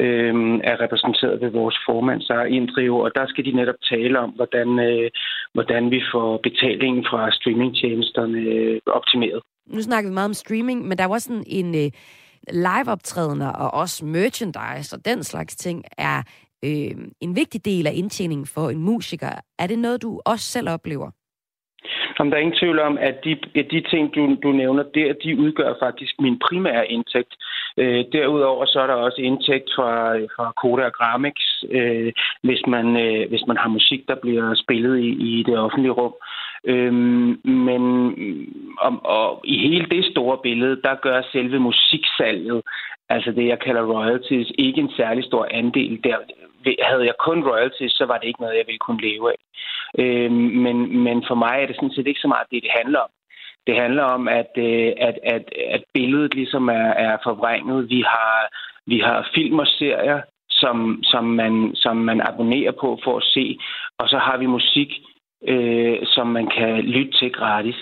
øh, 0.04 0.34
er 0.71 0.76
repræsenteret 0.84 1.41
ved 1.41 1.50
vores 1.50 1.78
formand, 1.88 2.21
Sara 2.21 2.43
Indrive, 2.43 3.04
og 3.06 3.12
der 3.15 3.26
skal 3.28 3.45
de 3.45 3.52
netop 3.52 3.80
tale 3.91 4.19
om, 4.19 4.30
hvordan, 4.30 4.69
øh, 4.89 5.10
hvordan 5.54 5.91
vi 5.91 6.02
får 6.12 6.38
betalingen 6.47 7.04
fra 7.10 7.32
streamingtjenesterne 7.32 8.39
øh, 8.39 8.80
optimeret. 8.88 9.41
Nu 9.67 9.82
snakker 9.82 10.10
vi 10.10 10.13
meget 10.13 10.32
om 10.32 10.34
streaming, 10.34 10.88
men 10.88 10.97
der 10.97 11.06
var 11.06 11.17
sådan 11.17 11.43
en 11.47 11.76
øh, 11.76 11.91
live-optrædener 12.53 13.49
og 13.49 13.73
også 13.73 14.05
merchandise 14.05 14.95
og 14.95 15.05
den 15.05 15.23
slags 15.23 15.55
ting 15.55 15.86
er 15.97 16.23
øh, 16.65 16.91
en 17.21 17.36
vigtig 17.36 17.65
del 17.65 17.88
af 17.88 17.91
indtjeningen 17.95 18.47
for 18.47 18.69
en 18.69 18.81
musiker. 18.81 19.31
Er 19.60 19.67
det 19.67 19.79
noget, 19.79 20.01
du 20.01 20.21
også 20.25 20.45
selv 20.45 20.69
oplever? 20.69 21.12
Jamen, 22.19 22.31
der 22.31 22.38
er 22.38 22.41
ingen 22.41 22.60
tvivl 22.60 22.79
om, 22.79 22.97
at 22.97 23.15
de, 23.23 23.31
at 23.55 23.67
de 23.71 23.81
ting, 23.81 24.15
du, 24.15 24.36
du 24.43 24.51
nævner 24.51 24.83
der, 24.83 25.13
de 25.23 25.38
udgør 25.38 25.73
faktisk 25.79 26.13
min 26.19 26.39
primære 26.49 26.88
indtægt. 26.88 27.33
Øh, 27.77 28.05
derudover 28.12 28.65
så 28.65 28.79
er 28.79 28.88
der 28.88 28.93
også 28.93 29.21
indtægt 29.21 29.69
fra, 29.75 30.17
fra 30.36 30.53
Koda 30.62 30.83
og 30.86 30.93
Gramix, 30.93 31.36
øh, 31.69 32.13
hvis, 32.43 32.62
man, 32.67 32.97
øh, 33.05 33.29
hvis 33.29 33.43
man 33.47 33.57
har 33.57 33.69
musik, 33.69 34.07
der 34.07 34.15
bliver 34.15 34.55
spillet 34.55 34.99
i, 34.99 35.10
i 35.29 35.43
det 35.43 35.57
offentlige 35.57 35.91
rum. 35.91 36.13
Øhm, 36.65 37.39
men 37.43 37.83
om, 38.81 39.05
og 39.05 39.41
i 39.43 39.57
hele 39.57 39.85
det 39.85 40.05
store 40.05 40.37
billede, 40.43 40.81
der 40.83 40.95
gør 40.95 41.21
selve 41.31 41.59
musiksalget, 41.59 42.61
altså 43.09 43.31
det 43.31 43.47
jeg 43.47 43.59
kalder 43.59 43.83
royalties, 43.95 44.51
ikke 44.57 44.81
en 44.81 44.91
særlig 44.97 45.23
stor 45.23 45.47
andel. 45.51 46.03
Der, 46.03 46.17
havde 46.81 47.05
jeg 47.05 47.13
kun 47.19 47.43
royalties, 47.49 47.91
så 47.91 48.05
var 48.05 48.17
det 48.17 48.27
ikke 48.27 48.41
noget, 48.41 48.57
jeg 48.57 48.67
ville 48.67 48.79
kunne 48.79 49.01
leve 49.01 49.31
af. 49.31 49.39
Øhm, 49.99 50.33
men, 50.63 50.99
men 51.03 51.23
for 51.27 51.35
mig 51.35 51.55
er 51.59 51.65
det 51.67 51.75
sådan 51.75 51.91
set 51.91 52.07
ikke 52.07 52.19
så 52.19 52.27
meget 52.27 52.47
det, 52.51 52.63
det 52.63 52.71
handler 52.79 52.99
om. 52.99 53.09
Det 53.67 53.75
handler 53.75 54.03
om, 54.03 54.27
at, 54.27 54.51
øh, 54.57 54.93
at, 54.97 55.19
at, 55.23 55.43
at 55.69 55.83
billedet 55.93 56.33
ligesom 56.33 56.67
er, 56.69 56.89
er 57.07 57.17
forvrænget. 57.23 57.89
Vi 57.89 58.01
har, 58.01 58.49
vi 58.85 58.99
har 58.99 59.29
film 59.35 59.59
og 59.59 59.67
serier, 59.67 60.21
som, 60.49 60.99
som, 61.03 61.23
man, 61.23 61.71
som 61.75 61.97
man 61.97 62.21
abonnerer 62.21 62.71
på 62.71 62.99
for 63.03 63.17
at 63.17 63.23
se. 63.23 63.59
Og 63.97 64.09
så 64.09 64.17
har 64.17 64.37
vi 64.37 64.45
musik, 64.45 64.89
øh, 65.47 65.97
som 66.06 66.28
man 66.28 66.47
kan 66.58 66.80
lytte 66.80 67.12
til 67.19 67.32
gratis. 67.32 67.80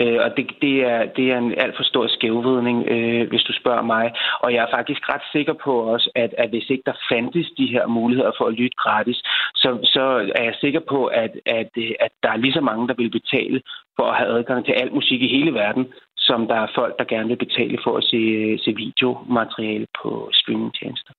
Øh, 0.00 0.18
og 0.24 0.30
det, 0.36 0.46
det, 0.62 0.76
er, 0.92 1.06
det 1.16 1.32
er 1.32 1.38
en 1.38 1.54
alt 1.62 1.76
for 1.76 1.84
stor 1.84 2.06
skævvidning, 2.08 2.78
øh, 2.94 3.28
hvis 3.28 3.42
du 3.42 3.52
spørger 3.52 3.82
mig. 3.82 4.12
Og 4.40 4.54
jeg 4.54 4.62
er 4.62 4.76
faktisk 4.76 5.02
ret 5.08 5.26
sikker 5.32 5.54
på 5.64 5.72
også, 5.92 6.10
at, 6.14 6.34
at 6.38 6.48
hvis 6.50 6.70
ikke 6.70 6.82
der 6.86 7.02
fandtes 7.12 7.48
de 7.58 7.66
her 7.66 7.86
muligheder 7.86 8.32
for 8.38 8.44
at 8.46 8.54
lytte 8.54 8.76
gratis, 8.76 9.18
så, 9.54 9.78
så 9.84 10.04
er 10.38 10.44
jeg 10.44 10.54
sikker 10.60 10.80
på, 10.88 11.06
at, 11.06 11.32
at, 11.46 11.70
øh, 11.78 11.90
at 12.00 12.12
der 12.22 12.30
er 12.30 12.36
lige 12.36 12.52
så 12.52 12.60
mange, 12.60 12.88
der 12.88 12.94
vil 12.94 13.10
betale 13.10 13.62
for 13.96 14.06
at 14.10 14.16
have 14.16 14.38
adgang 14.38 14.64
til 14.64 14.72
al 14.72 14.94
musik 14.94 15.22
i 15.22 15.34
hele 15.36 15.54
verden, 15.54 15.86
som 16.16 16.46
der 16.46 16.54
er 16.54 16.74
folk, 16.74 16.98
der 16.98 17.04
gerne 17.04 17.28
vil 17.28 17.44
betale 17.46 17.78
for 17.84 17.96
at 17.96 18.04
se, 18.04 18.16
øh, 18.16 18.58
se 18.64 18.70
videomateriale 18.76 19.86
på 20.02 20.30
streamingtjenester. 20.32 21.12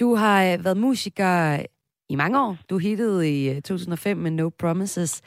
Du 0.00 0.14
har 0.14 0.38
øh, 0.44 0.64
været 0.64 0.76
musiker 0.76 1.34
i 2.14 2.22
mange 2.22 2.40
år. 2.40 2.56
Du 2.70 2.78
hittede 2.78 3.30
i 3.30 3.50
øh, 3.50 3.62
2005 3.62 4.16
med 4.16 4.30
No 4.30 4.50
Promises. 4.60 5.22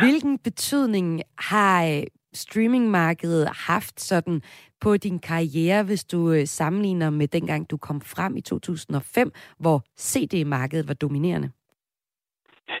Hvilken 0.00 0.38
betydning 0.38 1.22
har 1.38 1.84
øh, 1.84 2.02
streamingmarkedet 2.34 3.48
haft 3.68 4.00
sådan 4.00 4.40
på 4.80 4.96
din 4.96 5.18
karriere, 5.18 5.82
hvis 5.84 6.04
du 6.04 6.32
øh, 6.32 6.44
sammenligner 6.46 7.10
med 7.10 7.28
dengang, 7.28 7.70
du 7.70 7.76
kom 7.76 8.00
frem 8.00 8.36
i 8.36 8.40
2005, 8.40 9.32
hvor 9.58 9.78
CD-markedet 9.98 10.88
var 10.88 10.94
dominerende? 10.94 11.50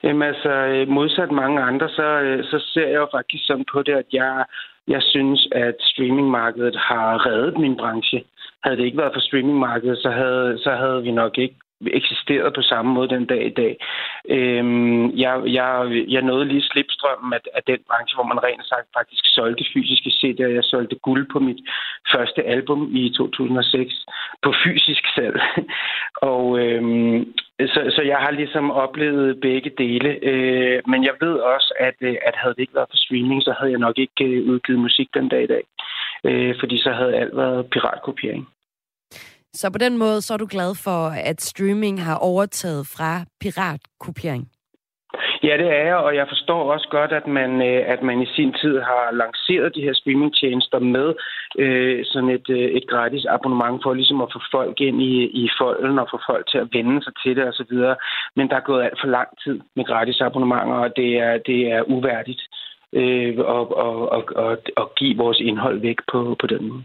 Jamen 0.02 0.22
altså, 0.22 0.84
modsat 0.88 1.30
mange 1.30 1.62
andre, 1.62 1.88
så, 1.88 2.06
så 2.50 2.58
ser 2.72 2.86
jeg 2.86 3.00
jo 3.04 3.08
faktisk 3.16 3.46
sådan 3.46 3.64
på 3.72 3.82
det, 3.82 3.92
at 3.92 4.06
jeg, 4.12 4.44
jeg 4.88 5.02
synes, 5.02 5.48
at 5.52 5.76
streamingmarkedet 5.80 6.76
har 6.76 7.26
reddet 7.26 7.58
min 7.58 7.76
branche. 7.76 8.24
Havde 8.64 8.76
det 8.76 8.84
ikke 8.84 8.98
været 8.98 9.14
for 9.14 9.20
streamingmarkedet, 9.20 9.98
så 9.98 10.10
havde, 10.10 10.58
så 10.58 10.70
havde 10.70 11.02
vi 11.02 11.10
nok 11.10 11.38
ikke 11.38 11.56
eksisteret 11.86 12.54
på 12.54 12.62
samme 12.62 12.92
måde 12.92 13.08
den 13.08 13.26
dag 13.26 13.46
i 13.46 13.54
dag. 13.62 13.76
Øhm, 14.28 15.10
jeg, 15.16 15.42
jeg, 15.46 16.04
jeg 16.08 16.22
nåede 16.22 16.44
lige 16.44 16.62
slipstrømmen 16.62 17.32
af, 17.32 17.40
af 17.54 17.62
den 17.66 17.78
branche, 17.88 18.14
hvor 18.16 18.24
man 18.24 18.44
rent 18.44 18.66
sagt 18.68 18.88
faktisk 18.98 19.24
solgte 19.34 19.64
fysiske 19.74 20.10
CD'er. 20.18 20.56
Jeg 20.58 20.64
solgte 20.64 20.96
guld 20.96 21.26
på 21.32 21.38
mit 21.38 21.60
første 22.14 22.42
album 22.42 22.90
i 22.96 23.12
2006 23.16 24.06
på 24.42 24.54
fysisk 24.64 25.04
salg. 25.14 25.40
Og 26.32 26.58
øhm, 26.60 27.32
så, 27.60 27.80
så 27.96 28.02
jeg 28.02 28.18
har 28.18 28.30
ligesom 28.30 28.70
oplevet 28.70 29.40
begge 29.40 29.70
dele. 29.78 30.10
Øh, 30.22 30.82
men 30.86 31.04
jeg 31.04 31.14
ved 31.20 31.34
også, 31.34 31.74
at, 31.80 31.94
øh, 32.00 32.16
at 32.26 32.34
havde 32.36 32.54
det 32.54 32.60
ikke 32.60 32.74
været 32.74 32.90
for 32.90 32.96
streaming, 32.96 33.42
så 33.42 33.54
havde 33.58 33.70
jeg 33.70 33.80
nok 33.80 33.98
ikke 33.98 34.24
øh, 34.24 34.46
udgivet 34.46 34.80
musik 34.80 35.08
den 35.14 35.28
dag 35.28 35.42
i 35.42 35.46
dag. 35.46 35.64
Øh, 36.24 36.54
fordi 36.60 36.76
så 36.78 36.90
havde 36.90 37.16
alt 37.16 37.36
været 37.36 37.70
piratkopiering. 37.70 38.48
Så 39.60 39.70
på 39.70 39.78
den 39.78 39.98
måde, 39.98 40.22
så 40.22 40.34
er 40.34 40.38
du 40.38 40.48
glad 40.50 40.72
for, 40.84 41.00
at 41.30 41.40
streaming 41.40 42.02
har 42.02 42.18
overtaget 42.30 42.86
fra 42.96 43.10
piratkopiering? 43.40 44.44
Ja, 45.42 45.54
det 45.62 45.68
er 45.78 45.84
jeg, 45.90 45.96
og 45.96 46.16
jeg 46.16 46.26
forstår 46.28 46.72
også 46.72 46.88
godt, 46.90 47.12
at 47.12 47.26
man, 47.26 47.50
øh, 47.70 47.80
at 47.94 48.02
man 48.02 48.22
i 48.22 48.26
sin 48.36 48.52
tid 48.60 48.74
har 48.80 49.04
lanceret 49.22 49.74
de 49.74 49.84
her 49.86 49.94
streamingtjenester 49.94 50.78
med 50.78 51.08
øh, 51.58 52.04
sådan 52.04 52.30
et, 52.30 52.48
øh, 52.50 52.68
et 52.78 52.86
gratis 52.88 53.24
abonnement 53.36 53.82
for 53.82 53.94
ligesom 53.94 54.20
at 54.20 54.32
få 54.34 54.40
folk 54.56 54.80
ind 54.80 55.02
i, 55.02 55.14
i 55.42 55.48
folden 55.58 55.98
og 55.98 56.08
få 56.10 56.18
folk 56.30 56.44
til 56.50 56.58
at 56.58 56.68
vende 56.72 57.02
sig 57.04 57.12
til 57.22 57.36
det 57.36 57.44
osv. 57.48 57.74
Men 58.36 58.48
der 58.48 58.56
er 58.56 58.68
gået 58.70 58.84
alt 58.84 59.00
for 59.02 59.08
lang 59.18 59.28
tid 59.44 59.60
med 59.76 59.84
gratis 59.84 60.20
abonnementer, 60.20 60.76
og 60.86 60.90
det 60.96 61.10
er, 61.26 61.38
det 61.50 61.60
er 61.74 61.82
uværdigt 61.94 62.42
øh, 62.92 63.32
at, 63.56 63.66
at, 63.86 63.98
at, 64.16 64.24
at, 64.50 64.62
at 64.82 64.86
give 64.98 65.16
vores 65.16 65.40
indhold 65.40 65.78
væk 65.80 65.98
på, 66.12 66.36
på 66.40 66.46
den 66.46 66.68
måde. 66.68 66.84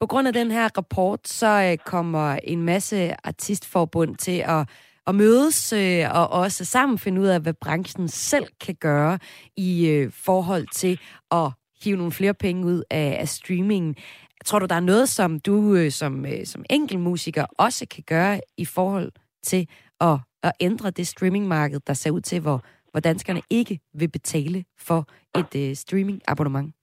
På 0.00 0.06
grund 0.06 0.26
af 0.26 0.32
den 0.32 0.50
her 0.50 0.68
rapport, 0.78 1.28
så 1.28 1.70
øh, 1.70 1.78
kommer 1.78 2.38
en 2.44 2.62
masse 2.62 3.26
artistforbund 3.26 4.16
til 4.16 4.44
at, 4.46 4.68
at 5.06 5.14
mødes 5.14 5.72
øh, 5.72 6.04
og 6.14 6.30
også 6.30 6.64
sammen 6.64 6.98
finde 6.98 7.20
ud 7.20 7.26
af, 7.26 7.40
hvad 7.40 7.54
branchen 7.54 8.08
selv 8.08 8.46
kan 8.60 8.74
gøre 8.74 9.18
i 9.56 9.88
øh, 9.88 10.12
forhold 10.12 10.66
til 10.74 11.00
at 11.30 11.50
hive 11.82 11.96
nogle 11.96 12.12
flere 12.12 12.34
penge 12.34 12.66
ud 12.66 12.82
af, 12.90 13.16
af 13.20 13.28
streamingen. 13.28 13.96
Tror 14.44 14.58
du, 14.58 14.66
der 14.66 14.74
er 14.74 14.80
noget, 14.80 15.08
som 15.08 15.40
du 15.40 15.74
øh, 15.74 15.92
som, 15.92 16.26
øh, 16.26 16.46
som 16.46 16.64
enkeltmusiker 16.70 17.46
også 17.58 17.86
kan 17.90 18.04
gøre 18.06 18.40
i 18.56 18.64
forhold 18.64 19.12
til 19.42 19.68
at, 20.00 20.18
at 20.42 20.52
ændre 20.60 20.90
det 20.90 21.06
streamingmarked, 21.06 21.80
der 21.86 21.94
ser 21.94 22.10
ud 22.10 22.20
til, 22.20 22.40
hvor, 22.40 22.64
hvor 22.90 23.00
danskerne 23.00 23.42
ikke 23.50 23.80
vil 23.94 24.08
betale 24.08 24.64
for 24.78 25.06
et 25.38 25.54
øh, 25.56 25.76
streamingabonnement? 25.76 26.77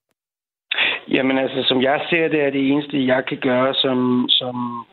Jamen 1.10 1.38
altså, 1.38 1.64
som 1.68 1.82
jeg 1.82 2.02
ser 2.10 2.28
det, 2.28 2.42
er 2.42 2.50
det 2.50 2.70
eneste, 2.72 3.06
jeg 3.06 3.26
kan 3.26 3.38
gøre 3.38 3.74
som, 3.74 4.26
som 4.30 4.86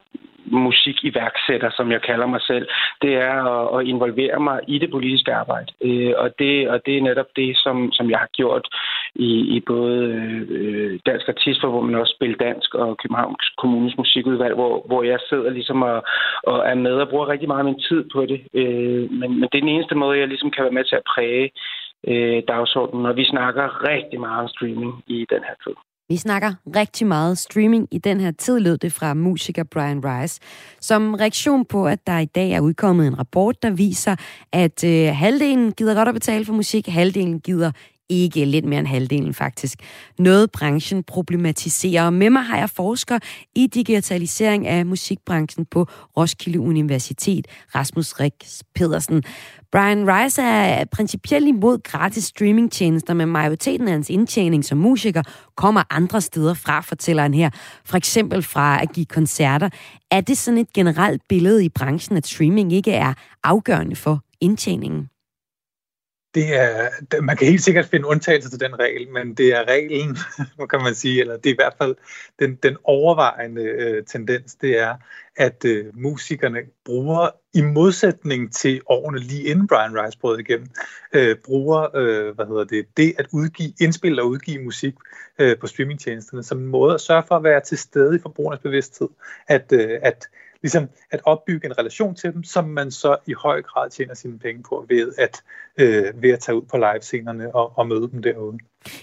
musikiværksætter, 0.53 1.71
som 1.77 1.93
jeg 1.93 2.03
kalder 2.03 2.27
mig 2.27 2.41
selv, 2.41 2.67
det 3.03 3.15
er 3.15 3.37
at, 3.55 3.81
at 3.81 3.87
involvere 3.87 4.41
mig 4.41 4.61
i 4.69 4.79
det 4.79 4.91
politiske 4.91 5.35
arbejde. 5.35 5.73
Øh, 5.85 6.13
og, 6.17 6.31
det, 6.39 6.69
og 6.69 6.87
det 6.87 6.97
er 6.97 7.03
netop 7.03 7.27
det, 7.37 7.57
som, 7.57 7.93
som 7.93 8.11
jeg 8.11 8.19
har 8.19 8.29
gjort 8.33 8.69
i, 9.15 9.57
i 9.57 9.61
både 9.61 10.05
øh, 10.49 11.01
Dansk 11.07 11.29
Artistforbund, 11.29 11.87
men 11.87 12.01
også 12.01 12.15
Spil 12.17 12.37
Dansk 12.41 12.75
og 12.75 12.99
Københavns 12.99 13.53
Kommunes 13.59 13.97
Musikudvalg, 13.99 14.55
hvor, 14.55 14.83
hvor 14.87 15.03
jeg 15.03 15.19
sidder 15.29 15.51
ligesom 15.51 15.83
og, 15.83 16.03
og 16.43 16.59
er 16.69 16.75
med 16.75 16.95
og 16.95 17.09
bruger 17.09 17.29
rigtig 17.29 17.49
meget 17.49 17.59
af 17.59 17.65
min 17.65 17.81
tid 17.89 18.05
på 18.15 18.27
det. 18.27 18.41
Øh, 18.55 19.11
men, 19.11 19.41
men 19.41 19.49
det 19.53 19.55
er 19.55 19.67
den 19.67 19.77
eneste 19.77 19.95
måde, 19.95 20.19
jeg 20.19 20.29
ligesom 20.29 20.51
kan 20.51 20.65
være 20.65 20.79
med 20.79 20.85
til 20.85 20.97
at 20.97 21.09
præge 21.15 21.51
øh, 22.09 22.43
dagsordenen, 22.49 23.07
og 23.07 23.17
vi 23.17 23.25
snakker 23.25 23.89
rigtig 23.89 24.21
meget 24.21 24.43
om 24.43 24.49
streaming 24.49 25.05
i 25.07 25.27
den 25.31 25.43
her 25.49 25.55
tid. 25.65 25.77
Vi 26.13 26.17
snakker 26.17 26.55
rigtig 26.77 27.07
meget 27.07 27.39
streaming 27.39 27.89
i 27.91 27.99
den 27.99 28.21
her 28.21 28.31
tid, 28.31 28.59
lød 28.59 28.79
det 28.79 28.93
fra 28.93 29.15
musiker 29.15 29.63
Brian 29.65 30.01
Rice, 30.05 30.41
som 30.81 31.15
reaktion 31.15 31.65
på, 31.65 31.87
at 31.87 32.07
der 32.07 32.19
i 32.19 32.25
dag 32.25 32.51
er 32.51 32.61
udkommet 32.61 33.07
en 33.07 33.19
rapport, 33.19 33.63
der 33.63 33.71
viser, 33.71 34.17
at 34.53 34.85
øh, 34.85 35.15
halvdelen 35.15 35.73
gider 35.73 35.95
godt 35.95 36.09
at 36.09 36.15
betale 36.15 36.45
for 36.45 36.53
musik, 36.53 36.89
halvdelen 36.89 37.41
gider 37.41 37.73
ikke 38.13 38.45
lidt 38.45 38.65
mere 38.65 38.81
end 38.81 38.87
halvdelen 38.87 39.35
faktisk. 39.35 39.79
Noget 40.19 40.51
branchen 40.51 41.03
problematiserer. 41.03 42.11
Med 42.11 42.31
mig 42.31 42.43
har 42.43 42.59
jeg 42.59 42.71
forsker 42.71 43.19
i 43.55 43.67
digitalisering 43.67 44.67
af 44.67 44.87
musikbranchen 44.87 45.67
på 45.67 45.87
Roskilde 46.17 46.61
Universitet, 46.61 47.47
Rasmus 47.75 48.13
Rix 48.21 48.61
Pedersen. 48.75 49.23
Brian 49.73 50.09
Rice 50.09 50.43
er 50.43 50.85
principielt 50.85 51.49
imod 51.49 51.83
gratis 51.83 52.25
streamingtjenester, 52.25 53.15
men 53.15 53.29
majoriteten 53.29 53.89
af 53.89 53.93
hans 53.93 54.11
indtjening 54.11 54.65
som 54.65 54.79
musiker 54.79 55.23
kommer 55.57 55.83
andre 55.91 56.21
steder 56.21 56.55
fra, 56.55 56.81
fortæller 56.81 57.23
han 57.23 57.35
her. 57.35 57.51
For 57.85 57.97
eksempel 57.97 58.43
fra 58.43 58.83
at 58.83 58.93
give 58.93 59.07
koncerter. 59.07 59.69
Er 60.11 60.21
det 60.21 60.39
sådan 60.39 60.59
et 60.59 60.73
generelt 60.73 61.23
billede 61.29 61.65
i 61.65 61.69
branchen, 61.69 62.17
at 62.17 62.27
streaming 62.27 62.73
ikke 62.73 62.93
er 62.93 63.15
afgørende 63.45 63.97
for 63.97 64.21
indtjeningen? 64.41 65.09
Det 66.35 66.55
er, 66.55 66.89
man 67.21 67.37
kan 67.37 67.47
helt 67.47 67.63
sikkert 67.63 67.87
finde 67.87 68.07
undtagelser 68.07 68.51
til 68.51 68.61
den 68.61 68.79
regel, 68.79 69.09
men 69.09 69.35
det 69.35 69.49
er 69.49 69.65
reglen, 69.69 70.17
kan 70.71 70.83
man 70.83 70.95
sige, 70.95 71.21
eller 71.21 71.37
det 71.37 71.47
er 71.47 71.55
i 71.55 71.57
hvert 71.59 71.75
fald 71.79 71.95
den, 72.39 72.55
den 72.55 72.77
overvejende 72.85 73.63
øh, 73.63 74.05
tendens, 74.05 74.55
det 74.55 74.79
er, 74.79 74.95
at 75.37 75.65
øh, 75.65 75.87
musikerne 75.95 76.59
bruger, 76.85 77.31
i 77.55 77.63
modsætning 77.63 78.55
til 78.55 78.81
årene 78.87 79.19
lige 79.19 79.43
inden 79.43 79.67
Brian 79.67 80.05
Rice 80.05 80.19
brød 80.19 80.39
igennem, 80.39 80.69
øh, 81.13 81.37
bruger, 81.37 81.97
øh, 81.97 82.35
hvad 82.35 82.47
hedder 82.47 82.65
det, 82.65 82.87
det 82.97 83.15
at 83.19 83.27
udgive, 83.33 83.73
indspille 83.81 84.23
og 84.23 84.29
udgive 84.29 84.65
musik 84.65 84.95
øh, 85.39 85.59
på 85.59 85.67
streamingtjenesterne 85.67 86.43
som 86.43 86.59
en 86.59 86.67
måde 86.67 86.95
at 86.95 87.01
sørge 87.01 87.23
for 87.29 87.37
at 87.37 87.45
være 87.45 87.61
til 87.61 87.79
stede 87.79 88.17
i 88.17 88.19
forbrugernes 88.23 88.61
bevidsthed, 88.61 89.09
at, 89.49 89.73
øh, 89.73 89.99
at 90.03 90.29
ligesom 90.63 90.89
at 91.11 91.21
opbygge 91.25 91.67
en 91.67 91.79
relation 91.79 92.15
til 92.15 92.33
dem, 92.33 92.45
som 92.45 92.69
man 92.69 92.91
så 92.91 93.17
i 93.27 93.33
høj 93.33 93.63
grad 93.63 93.91
tjener 93.91 94.15
sine 94.15 94.39
penge 94.39 94.63
på 94.63 94.87
ved 94.89 95.15
at, 95.19 95.43
øh, 95.81 96.23
ved 96.23 96.31
at 96.31 96.41
tage 96.41 96.57
ud 96.57 96.63
på 96.63 96.77
live-scenerne 96.77 97.55
og, 97.55 97.79
og 97.79 97.87
møde 97.87 98.11
dem 98.11 98.23
derude. 98.23 98.59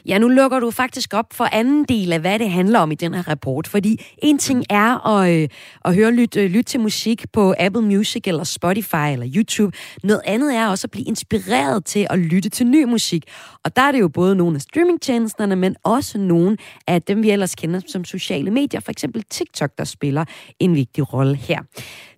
Ja, 0.05 0.17
nu 0.17 0.27
lukker 0.27 0.59
du 0.59 0.71
faktisk 0.71 1.13
op 1.13 1.33
for 1.33 1.47
anden 1.51 1.83
del 1.83 2.13
af, 2.13 2.19
hvad 2.19 2.39
det 2.39 2.49
handler 2.49 2.79
om 2.79 2.91
i 2.91 2.95
den 2.95 3.13
her 3.13 3.27
rapport. 3.27 3.67
Fordi 3.67 4.05
en 4.17 4.37
ting 4.37 4.65
er 4.69 5.07
at, 5.07 5.41
øh, 5.41 5.47
at 5.85 5.95
høre 5.95 6.11
lytte 6.11 6.43
øh, 6.43 6.51
lyt 6.51 6.65
til 6.65 6.79
musik 6.79 7.25
på 7.33 7.53
Apple 7.59 7.81
Music 7.81 8.21
eller 8.25 8.43
Spotify 8.43 9.11
eller 9.11 9.31
YouTube. 9.35 9.77
Noget 10.03 10.21
andet 10.25 10.55
er 10.55 10.67
også 10.67 10.87
at 10.87 10.91
blive 10.91 11.05
inspireret 11.05 11.85
til 11.85 12.07
at 12.09 12.19
lytte 12.19 12.49
til 12.49 12.67
ny 12.67 12.83
musik. 12.83 13.23
Og 13.63 13.75
der 13.75 13.81
er 13.81 13.91
det 13.91 13.99
jo 13.99 14.07
både 14.07 14.35
nogle 14.35 14.55
af 14.55 14.61
streamingtjenesterne, 14.61 15.55
men 15.55 15.75
også 15.83 16.17
nogle 16.17 16.57
af 16.87 17.01
dem, 17.01 17.23
vi 17.23 17.31
ellers 17.31 17.55
kender 17.55 17.81
som 17.87 18.03
sociale 18.03 18.51
medier. 18.51 18.79
For 18.79 18.91
eksempel 18.91 19.23
TikTok, 19.23 19.71
der 19.77 19.83
spiller 19.83 20.25
en 20.59 20.75
vigtig 20.75 21.13
rolle 21.13 21.35
her. 21.35 21.59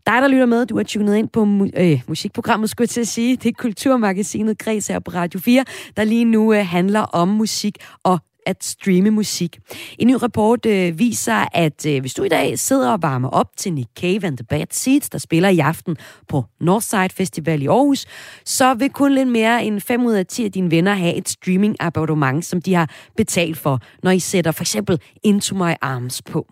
Dig, 0.05 0.21
der 0.21 0.27
lytter 0.27 0.45
med, 0.45 0.65
du 0.65 0.77
er 0.77 0.83
tunet 0.83 1.15
ind 1.15 1.29
på 1.29 1.43
mu- 1.43 1.81
øh, 1.81 2.01
musikprogrammet, 2.07 2.69
skulle 2.69 2.83
jeg 2.85 2.89
til 2.89 3.01
at 3.01 3.07
sige. 3.07 3.35
Det 3.35 3.49
er 3.49 3.53
Kulturmagasinet 3.57 4.57
Græs 4.57 4.87
her 4.87 4.99
på 4.99 5.11
Radio 5.11 5.39
4, 5.39 5.65
der 5.97 6.03
lige 6.03 6.25
nu 6.25 6.53
øh, 6.53 6.65
handler 6.67 6.99
om 7.01 7.27
musik 7.27 7.75
og 8.03 8.19
at 8.45 8.63
streame 8.63 9.09
musik. 9.11 9.59
En 9.99 10.07
ny 10.07 10.13
rapport 10.13 10.65
øh, 10.65 10.99
viser, 10.99 11.45
at 11.53 11.85
øh, 11.85 11.99
hvis 12.01 12.13
du 12.13 12.23
i 12.23 12.29
dag 12.29 12.59
sidder 12.59 12.91
og 12.91 13.01
varmer 13.01 13.29
op 13.29 13.47
til 13.57 13.73
Nick 13.73 13.89
Cave 13.99 14.27
and 14.27 14.37
the 14.37 14.43
Bad 14.49 14.65
Seeds, 14.71 15.09
der 15.09 15.17
spiller 15.17 15.49
i 15.49 15.59
aften 15.59 15.97
på 16.29 16.43
Northside 16.61 17.09
Festival 17.13 17.61
i 17.61 17.65
Aarhus, 17.67 18.05
så 18.45 18.73
vil 18.73 18.89
kun 18.89 19.11
lidt 19.15 19.27
mere 19.27 19.65
end 19.65 19.81
5 19.81 20.05
ud 20.05 20.13
af 20.13 20.25
10 20.25 20.45
af 20.45 20.51
dine 20.51 20.71
venner 20.71 20.93
have 20.93 21.15
et 21.15 21.29
streaming 21.29 21.75
abonnement, 21.79 22.45
som 22.45 22.61
de 22.61 22.73
har 22.73 22.89
betalt 23.17 23.57
for, 23.57 23.79
når 24.03 24.11
I 24.11 24.19
sætter 24.19 24.51
for 24.51 24.63
eksempel 24.63 24.99
Into 25.23 25.55
My 25.55 25.73
Arms 25.81 26.21
på. 26.21 26.45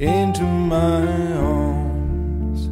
into 0.00 0.42
my 0.44 0.72
arms, 0.74 1.93
arms, 2.54 2.70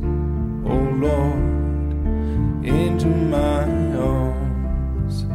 oh 0.64 0.78
Lord, 1.00 2.64
into 2.64 3.06
my 3.06 3.64
arms, 3.98 5.26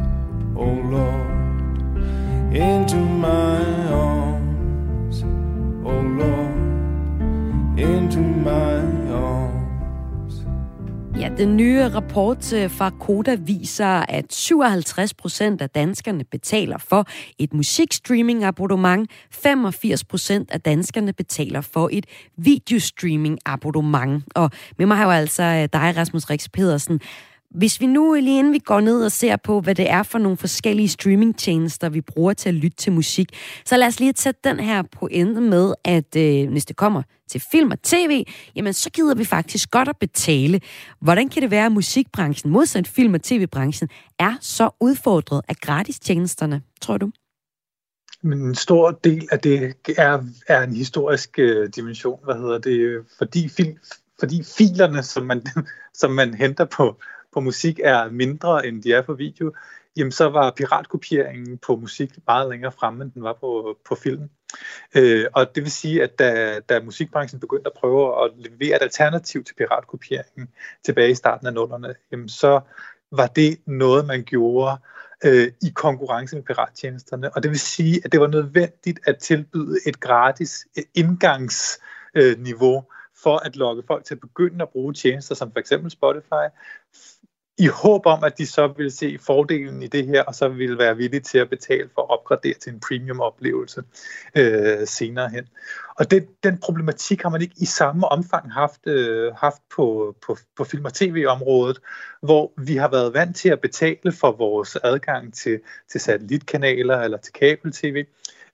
oh 0.56 0.64
Lord, 0.64 1.96
into 2.54 2.96
my 2.96 3.62
arms, 3.92 5.22
oh 5.84 6.00
Lord, 6.00 7.78
into 7.78 8.20
my 8.20 9.07
Ja, 11.20 11.28
den 11.38 11.56
nye 11.56 11.88
rapport 11.88 12.52
øh, 12.52 12.70
fra 12.70 12.90
Koda 12.90 13.34
viser, 13.34 14.04
at 14.08 14.34
57 14.34 15.14
procent 15.14 15.62
af 15.62 15.70
danskerne 15.70 16.24
betaler 16.24 16.78
for 16.78 17.06
et 17.38 17.54
musikstreaming-abonnement. 17.54 19.10
85 19.30 20.04
procent 20.04 20.50
af 20.50 20.60
danskerne 20.60 21.12
betaler 21.12 21.60
for 21.60 21.88
et 21.92 22.06
videostreaming-abonnement. 22.36 24.24
Og 24.34 24.50
med 24.78 24.86
mig 24.86 24.96
har 24.96 25.04
jo 25.04 25.10
altså 25.10 25.42
øh, 25.42 25.68
dig, 25.72 25.96
Rasmus 25.96 26.30
Rix 26.30 26.46
Pedersen. 26.52 27.00
Hvis 27.50 27.80
vi 27.80 27.86
nu 27.86 28.14
lige 28.14 28.38
inden 28.38 28.52
vi 28.52 28.58
går 28.58 28.80
ned 28.80 29.04
og 29.04 29.12
ser 29.12 29.36
på, 29.36 29.60
hvad 29.60 29.74
det 29.74 29.90
er 29.90 30.02
for 30.02 30.18
nogle 30.18 30.36
forskellige 30.36 30.88
streamingtjenester, 30.88 31.88
vi 31.88 32.00
bruger 32.00 32.32
til 32.32 32.48
at 32.48 32.54
lytte 32.54 32.76
til 32.76 32.92
musik, 32.92 33.28
så 33.64 33.76
lad 33.76 33.86
os 33.86 34.00
lige 34.00 34.12
tage 34.12 34.34
den 34.44 34.60
her 34.60 34.82
pointe 34.82 35.40
med, 35.40 35.74
at 35.84 36.16
øh, 36.16 36.50
hvis 36.50 36.64
det 36.64 36.76
kommer 36.76 37.02
til 37.28 37.42
film 37.50 37.70
og 37.70 37.82
tv, 37.82 38.24
jamen 38.56 38.72
så 38.72 38.90
gider 38.90 39.14
vi 39.14 39.24
faktisk 39.24 39.70
godt 39.70 39.88
at 39.88 39.96
betale. 39.96 40.60
Hvordan 41.00 41.28
kan 41.28 41.42
det 41.42 41.50
være, 41.50 41.66
at 41.66 41.72
musikbranchen, 41.72 42.52
modsat 42.52 42.88
film- 42.88 43.14
og 43.14 43.22
tv-branchen, 43.22 43.88
er 44.18 44.34
så 44.40 44.70
udfordret 44.80 45.42
af 45.48 45.56
gratistjenesterne, 45.56 46.62
tror 46.80 46.96
du? 46.96 47.10
Men 48.22 48.38
en 48.38 48.54
stor 48.54 48.90
del 48.90 49.28
af 49.32 49.40
det 49.40 49.74
er, 49.96 50.24
er 50.48 50.62
en 50.62 50.76
historisk 50.76 51.38
øh, 51.38 51.68
dimension, 51.76 52.20
hvad 52.24 52.34
hedder 52.34 52.58
det, 52.58 53.04
fordi, 53.18 53.48
fil, 53.48 53.78
fordi 54.20 54.42
filerne, 54.42 55.02
som 55.02 55.26
man, 55.26 55.42
som 56.00 56.10
man 56.10 56.34
henter 56.34 56.64
på, 56.64 57.00
på 57.38 57.42
musik, 57.42 57.80
er 57.84 58.10
mindre, 58.10 58.66
end 58.66 58.82
de 58.82 58.92
er 58.92 59.02
på 59.02 59.14
video, 59.14 59.52
jamen 59.96 60.12
så 60.12 60.28
var 60.28 60.50
piratkopieringen 60.56 61.58
på 61.58 61.76
musik 61.76 62.10
meget 62.26 62.50
længere 62.50 62.72
fremme, 62.72 63.04
end 63.04 63.12
den 63.12 63.22
var 63.22 63.32
på, 63.32 63.78
på 63.88 63.94
film. 63.94 64.30
Øh, 64.96 65.26
og 65.34 65.54
det 65.54 65.62
vil 65.62 65.70
sige, 65.70 66.02
at 66.02 66.18
da, 66.18 66.60
da 66.68 66.80
musikbranchen 66.80 67.40
begyndte 67.40 67.66
at 67.66 67.72
prøve 67.80 68.24
at 68.24 68.30
levere 68.36 68.76
et 68.76 68.82
alternativ 68.82 69.44
til 69.44 69.54
piratkopieringen 69.54 70.48
tilbage 70.84 71.10
i 71.10 71.14
starten 71.14 71.46
af 71.46 71.54
nullerne, 71.54 71.94
jamen 72.12 72.28
så 72.28 72.60
var 73.12 73.26
det 73.26 73.58
noget, 73.66 74.06
man 74.06 74.24
gjorde 74.24 74.76
øh, 75.24 75.52
i 75.62 75.72
konkurrence 75.74 76.36
med 76.36 76.42
pirattjenesterne. 76.42 77.36
Og 77.36 77.42
det 77.42 77.50
vil 77.50 77.60
sige, 77.60 78.00
at 78.04 78.12
det 78.12 78.20
var 78.20 78.26
nødvendigt 78.26 78.98
at 79.06 79.18
tilbyde 79.18 79.78
et 79.86 80.00
gratis 80.00 80.66
øh, 80.78 80.84
indgangsniveau 80.94 82.76
øh, 82.76 82.82
for 83.22 83.36
at 83.36 83.56
lokke 83.56 83.82
folk 83.86 84.04
til 84.04 84.14
at 84.14 84.20
begynde 84.20 84.62
at 84.62 84.68
bruge 84.68 84.94
tjenester 84.94 85.34
som 85.34 85.52
for 85.52 85.58
eksempel 85.58 85.90
Spotify, 85.90 86.46
i 87.58 87.66
håb 87.66 88.06
om, 88.06 88.24
at 88.24 88.38
de 88.38 88.46
så 88.46 88.66
vil 88.66 88.92
se 88.92 89.18
fordelen 89.18 89.82
i 89.82 89.86
det 89.86 90.06
her, 90.06 90.22
og 90.22 90.34
så 90.34 90.48
vil 90.48 90.78
være 90.78 90.96
villige 90.96 91.20
til 91.20 91.38
at 91.38 91.50
betale 91.50 91.88
for 91.94 92.02
at 92.02 92.10
opgradere 92.10 92.54
til 92.54 92.72
en 92.72 92.80
premium-oplevelse 92.80 93.82
øh, 94.34 94.86
senere 94.86 95.28
hen. 95.28 95.44
Og 95.98 96.10
det, 96.10 96.28
den 96.42 96.58
problematik 96.58 97.22
har 97.22 97.28
man 97.28 97.42
ikke 97.42 97.54
i 97.58 97.64
samme 97.64 98.08
omfang 98.08 98.52
haft, 98.52 98.86
øh, 98.86 99.32
haft 99.34 99.62
på, 99.76 100.16
på, 100.26 100.36
på 100.56 100.64
film- 100.64 100.84
og 100.84 100.94
tv-området, 100.94 101.78
hvor 102.22 102.52
vi 102.56 102.76
har 102.76 102.88
været 102.88 103.14
vant 103.14 103.36
til 103.36 103.48
at 103.48 103.60
betale 103.60 104.12
for 104.12 104.32
vores 104.32 104.76
adgang 104.84 105.34
til, 105.34 105.60
til 105.90 106.00
satellitkanaler 106.00 107.00
eller 107.00 107.18
til 107.18 107.32
kabel-tv, 107.32 108.04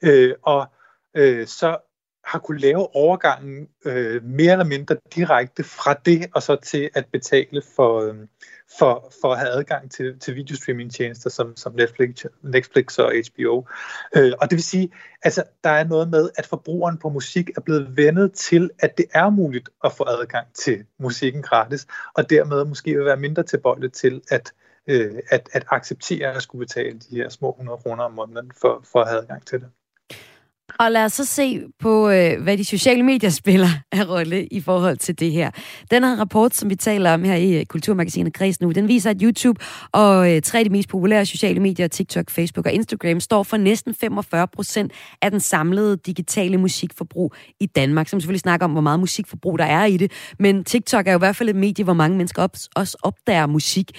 øh, 0.02 0.34
og 0.42 0.66
øh, 1.14 1.46
så 1.46 1.76
har 2.26 2.38
kunne 2.38 2.60
lave 2.60 2.96
overgangen 2.96 3.68
øh, 3.84 4.24
mere 4.24 4.52
eller 4.52 4.64
mindre 4.64 4.96
direkte 5.14 5.64
fra 5.64 5.94
det 5.94 6.26
og 6.34 6.42
så 6.42 6.56
til 6.56 6.90
at 6.94 7.06
betale 7.12 7.62
for, 7.76 8.00
øh, 8.00 8.14
for, 8.78 9.12
for 9.22 9.32
at 9.32 9.38
have 9.38 9.50
adgang 9.50 9.90
til, 9.90 10.18
til 10.18 10.34
videostreaming-tjenester 10.34 11.30
som, 11.30 11.56
som 11.56 11.74
Netflix, 11.74 12.24
Netflix 12.42 12.98
og 12.98 13.12
HBO. 13.26 13.64
Øh, 14.16 14.32
og 14.40 14.50
det 14.50 14.56
vil 14.56 14.62
sige, 14.62 14.90
altså 15.22 15.42
der 15.64 15.70
er 15.70 15.84
noget 15.84 16.10
med, 16.10 16.30
at 16.36 16.46
forbrugeren 16.46 16.98
på 16.98 17.08
musik 17.08 17.50
er 17.56 17.60
blevet 17.60 17.96
vendet 17.96 18.32
til, 18.32 18.70
at 18.78 18.98
det 18.98 19.06
er 19.14 19.30
muligt 19.30 19.68
at 19.84 19.92
få 19.92 20.04
adgang 20.08 20.46
til 20.54 20.84
musikken 20.98 21.42
gratis, 21.42 21.86
og 22.14 22.30
dermed 22.30 22.64
måske 22.64 22.94
vil 22.94 23.04
være 23.04 23.16
mindre 23.16 23.42
tilbøjelig 23.42 23.92
til 23.92 24.22
at 24.30 24.52
øh, 24.86 25.14
at, 25.30 25.48
at 25.52 25.64
acceptere 25.70 26.34
at 26.34 26.42
skulle 26.42 26.66
betale 26.66 26.98
de 26.98 27.16
her 27.16 27.28
små 27.28 27.50
100 27.50 27.78
kroner 27.78 28.04
om 28.04 28.12
måneden 28.12 28.52
for, 28.60 28.84
for 28.92 29.00
at 29.00 29.08
have 29.08 29.20
adgang 29.20 29.46
til 29.46 29.60
det. 29.60 29.68
Og 30.78 30.92
lad 30.92 31.04
os 31.04 31.12
så 31.12 31.24
se 31.24 31.62
på, 31.80 32.10
øh, 32.10 32.42
hvad 32.42 32.58
de 32.58 32.64
sociale 32.64 33.02
medier 33.02 33.30
spiller 33.30 33.68
af 33.92 34.08
rolle 34.08 34.46
i 34.46 34.60
forhold 34.60 34.96
til 34.96 35.18
det 35.20 35.32
her. 35.32 35.50
Den 35.90 36.04
her 36.04 36.16
rapport, 36.16 36.54
som 36.54 36.70
vi 36.70 36.74
taler 36.74 37.14
om 37.14 37.24
her 37.24 37.34
i 37.34 37.60
øh, 37.60 37.66
Kulturmagasinet 37.66 38.32
Kreds 38.32 38.60
nu, 38.60 38.70
den 38.70 38.88
viser, 38.88 39.10
at 39.10 39.16
YouTube 39.22 39.60
og 39.92 40.32
øh, 40.32 40.42
tre 40.42 40.58
af 40.58 40.64
de 40.64 40.70
mest 40.70 40.88
populære 40.88 41.26
sociale 41.26 41.60
medier, 41.60 41.88
TikTok, 41.88 42.30
Facebook 42.30 42.66
og 42.66 42.72
Instagram, 42.72 43.20
står 43.20 43.42
for 43.42 43.56
næsten 43.56 43.94
45 43.94 44.48
procent 44.48 44.92
af 45.22 45.30
den 45.30 45.40
samlede 45.40 45.96
digitale 45.96 46.56
musikforbrug 46.56 47.34
i 47.60 47.66
Danmark. 47.66 48.08
Som 48.08 48.20
selvfølgelig 48.20 48.40
snakker 48.40 48.64
om, 48.64 48.72
hvor 48.72 48.80
meget 48.80 49.00
musikforbrug 49.00 49.58
der 49.58 49.64
er 49.64 49.84
i 49.84 49.96
det. 49.96 50.12
Men 50.38 50.64
TikTok 50.64 51.06
er 51.06 51.12
jo 51.12 51.18
i 51.18 51.24
hvert 51.24 51.36
fald 51.36 51.48
et 51.48 51.56
medie, 51.56 51.84
hvor 51.84 51.92
mange 51.92 52.16
mennesker 52.16 52.42
op, 52.42 52.56
også 52.76 52.96
opdager 53.02 53.46
musik. 53.46 53.90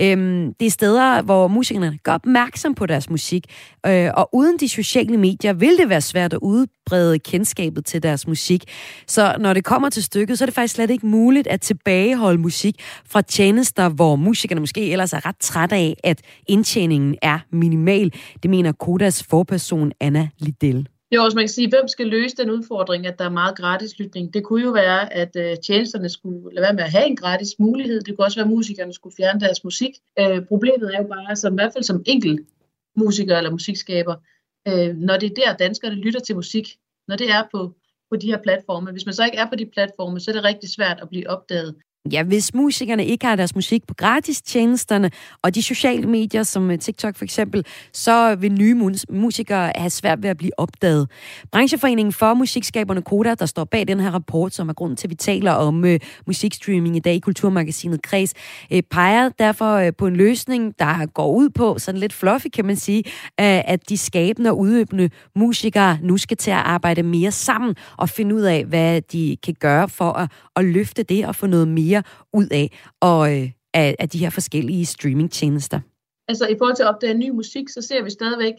Øhm, 0.00 0.54
det 0.60 0.66
er 0.66 0.70
steder, 0.70 1.22
hvor 1.22 1.48
musikerne 1.48 1.98
gør 2.02 2.12
opmærksom 2.12 2.74
på 2.74 2.86
deres 2.86 3.10
musik. 3.10 3.44
Øh, 3.86 4.10
og 4.14 4.28
uden 4.32 4.58
de 4.58 4.68
sociale 4.68 5.16
medier 5.16 5.52
vil 5.52 5.76
det 5.76 5.88
være 5.88 6.00
svært 6.00 6.19
at 6.24 6.34
udbrede 6.42 7.18
kendskabet 7.18 7.84
til 7.84 8.02
deres 8.02 8.26
musik. 8.26 8.64
Så 9.06 9.36
når 9.38 9.52
det 9.52 9.64
kommer 9.64 9.90
til 9.90 10.02
stykket, 10.02 10.38
så 10.38 10.44
er 10.44 10.46
det 10.46 10.54
faktisk 10.54 10.74
slet 10.74 10.90
ikke 10.90 11.06
muligt 11.06 11.46
at 11.46 11.60
tilbageholde 11.60 12.38
musik 12.38 12.74
fra 13.04 13.22
tjenester, 13.22 13.88
hvor 13.88 14.16
musikerne 14.16 14.60
måske 14.60 14.92
ellers 14.92 15.12
er 15.12 15.26
ret 15.26 15.36
trætte 15.40 15.76
af, 15.76 15.96
at 16.04 16.20
indtjeningen 16.46 17.16
er 17.22 17.38
minimal. 17.52 18.12
Det 18.42 18.50
mener 18.50 18.72
Kodas 18.72 19.22
forperson 19.22 19.92
Anna 20.00 20.28
Liddell. 20.38 20.88
Jo, 21.14 21.22
også 21.22 21.34
man 21.34 21.42
kan 21.42 21.48
sige, 21.48 21.68
hvem 21.68 21.88
skal 21.88 22.06
løse 22.06 22.36
den 22.36 22.50
udfordring, 22.50 23.06
at 23.06 23.18
der 23.18 23.24
er 23.24 23.30
meget 23.30 23.56
gratis 23.56 23.98
lytning? 23.98 24.34
Det 24.34 24.44
kunne 24.44 24.62
jo 24.62 24.70
være, 24.70 25.12
at 25.14 25.36
øh, 25.36 25.56
tjenesterne 25.66 26.08
skulle 26.08 26.54
lade 26.54 26.62
være 26.62 26.74
med 26.74 26.82
at 26.82 26.90
have 26.90 27.06
en 27.06 27.16
gratis 27.16 27.58
mulighed. 27.58 28.00
Det 28.00 28.16
kunne 28.16 28.26
også 28.26 28.38
være, 28.38 28.44
at 28.44 28.50
musikerne 28.50 28.92
skulle 28.92 29.16
fjerne 29.16 29.40
deres 29.40 29.64
musik. 29.64 29.90
Øh, 30.18 30.42
problemet 30.48 30.94
er 30.94 31.02
jo 31.02 31.08
bare, 31.08 31.36
som, 31.36 31.54
i 31.54 31.56
hvert 31.56 31.72
fald 31.72 31.84
som 31.84 32.02
enkelt 32.06 32.40
musiker 32.96 33.36
eller 33.36 33.50
musikskaber, 33.50 34.14
øh, 34.68 34.96
når 34.96 35.16
det 35.16 35.30
er 35.30 35.34
der, 35.34 35.56
danskerne 35.56 35.94
lytter 35.94 36.20
til 36.20 36.34
musik, 36.34 36.76
når 37.08 37.16
det 37.16 37.30
er 37.30 37.42
på, 37.52 37.76
på 38.10 38.16
de 38.16 38.26
her 38.26 38.42
platforme. 38.42 38.92
Hvis 38.92 39.06
man 39.06 39.14
så 39.14 39.24
ikke 39.24 39.38
er 39.38 39.48
på 39.48 39.56
de 39.56 39.66
platforme, 39.66 40.20
så 40.20 40.30
er 40.30 40.32
det 40.32 40.44
rigtig 40.44 40.70
svært 40.70 41.00
at 41.00 41.08
blive 41.08 41.30
opdaget. 41.30 41.76
Ja, 42.12 42.22
hvis 42.22 42.54
musikerne 42.54 43.06
ikke 43.06 43.26
har 43.26 43.36
deres 43.36 43.54
musik 43.54 43.86
på 43.86 43.94
gratistjenesterne 43.94 45.10
og 45.42 45.54
de 45.54 45.62
sociale 45.62 46.06
medier, 46.06 46.42
som 46.42 46.70
øh, 46.70 46.78
TikTok 46.78 47.16
for 47.16 47.24
eksempel, 47.24 47.66
så 47.92 48.34
vil 48.34 48.52
nye 48.52 48.92
musikere 49.10 49.72
have 49.76 49.90
svært 49.90 50.22
ved 50.22 50.30
at 50.30 50.36
blive 50.36 50.58
opdaget. 50.58 51.10
Brancheforeningen 51.52 52.12
for 52.12 52.34
Musikskaberne 52.34 53.02
Koda, 53.02 53.34
der 53.34 53.46
står 53.46 53.64
bag 53.64 53.88
den 53.88 54.00
her 54.00 54.10
rapport, 54.10 54.54
som 54.54 54.68
er 54.68 54.72
grunden 54.72 54.96
til, 54.96 55.06
at 55.06 55.10
vi 55.10 55.14
taler 55.14 55.52
om 55.52 55.84
øh, 55.84 56.00
musikstreaming 56.26 56.96
i 56.96 56.98
dag 56.98 57.14
i 57.14 57.18
Kulturmagasinet 57.18 58.02
Kreds, 58.02 58.34
øh, 58.72 58.82
peger 58.90 59.28
derfor 59.28 59.74
øh, 59.74 59.92
på 59.98 60.06
en 60.06 60.16
løsning, 60.16 60.74
der 60.78 61.06
går 61.06 61.32
ud 61.32 61.50
på, 61.50 61.78
sådan 61.78 62.00
lidt 62.00 62.12
fluffy 62.12 62.46
kan 62.48 62.64
man 62.64 62.76
sige, 62.76 63.02
øh, 63.06 63.60
at 63.64 63.88
de 63.88 63.98
skabende 63.98 64.50
og 64.50 64.58
udøbende 64.58 65.10
musikere 65.36 65.98
nu 66.02 66.16
skal 66.16 66.36
til 66.36 66.50
at 66.50 66.56
arbejde 66.56 67.02
mere 67.02 67.32
sammen 67.32 67.74
og 67.96 68.08
finde 68.08 68.34
ud 68.34 68.42
af, 68.42 68.64
hvad 68.64 69.00
de 69.00 69.36
kan 69.44 69.54
gøre 69.60 69.88
for 69.88 70.12
at, 70.12 70.30
at 70.56 70.64
løfte 70.64 71.02
det 71.02 71.26
og 71.26 71.36
få 71.36 71.46
noget 71.46 71.68
mere 71.68 71.89
mere 71.90 72.02
ud 72.32 72.46
af, 72.50 72.78
og, 73.00 73.38
øh, 73.38 73.50
af, 73.74 73.96
af 73.98 74.08
de 74.08 74.18
her 74.18 74.30
forskellige 74.30 74.86
streamingtjenester? 74.86 75.80
Altså 76.28 76.46
i 76.46 76.54
forhold 76.58 76.76
til 76.76 76.82
at 76.82 76.88
opdage 76.88 77.14
ny 77.14 77.30
musik, 77.30 77.68
så 77.68 77.82
ser 77.82 78.02
vi 78.02 78.10
stadigvæk, 78.10 78.54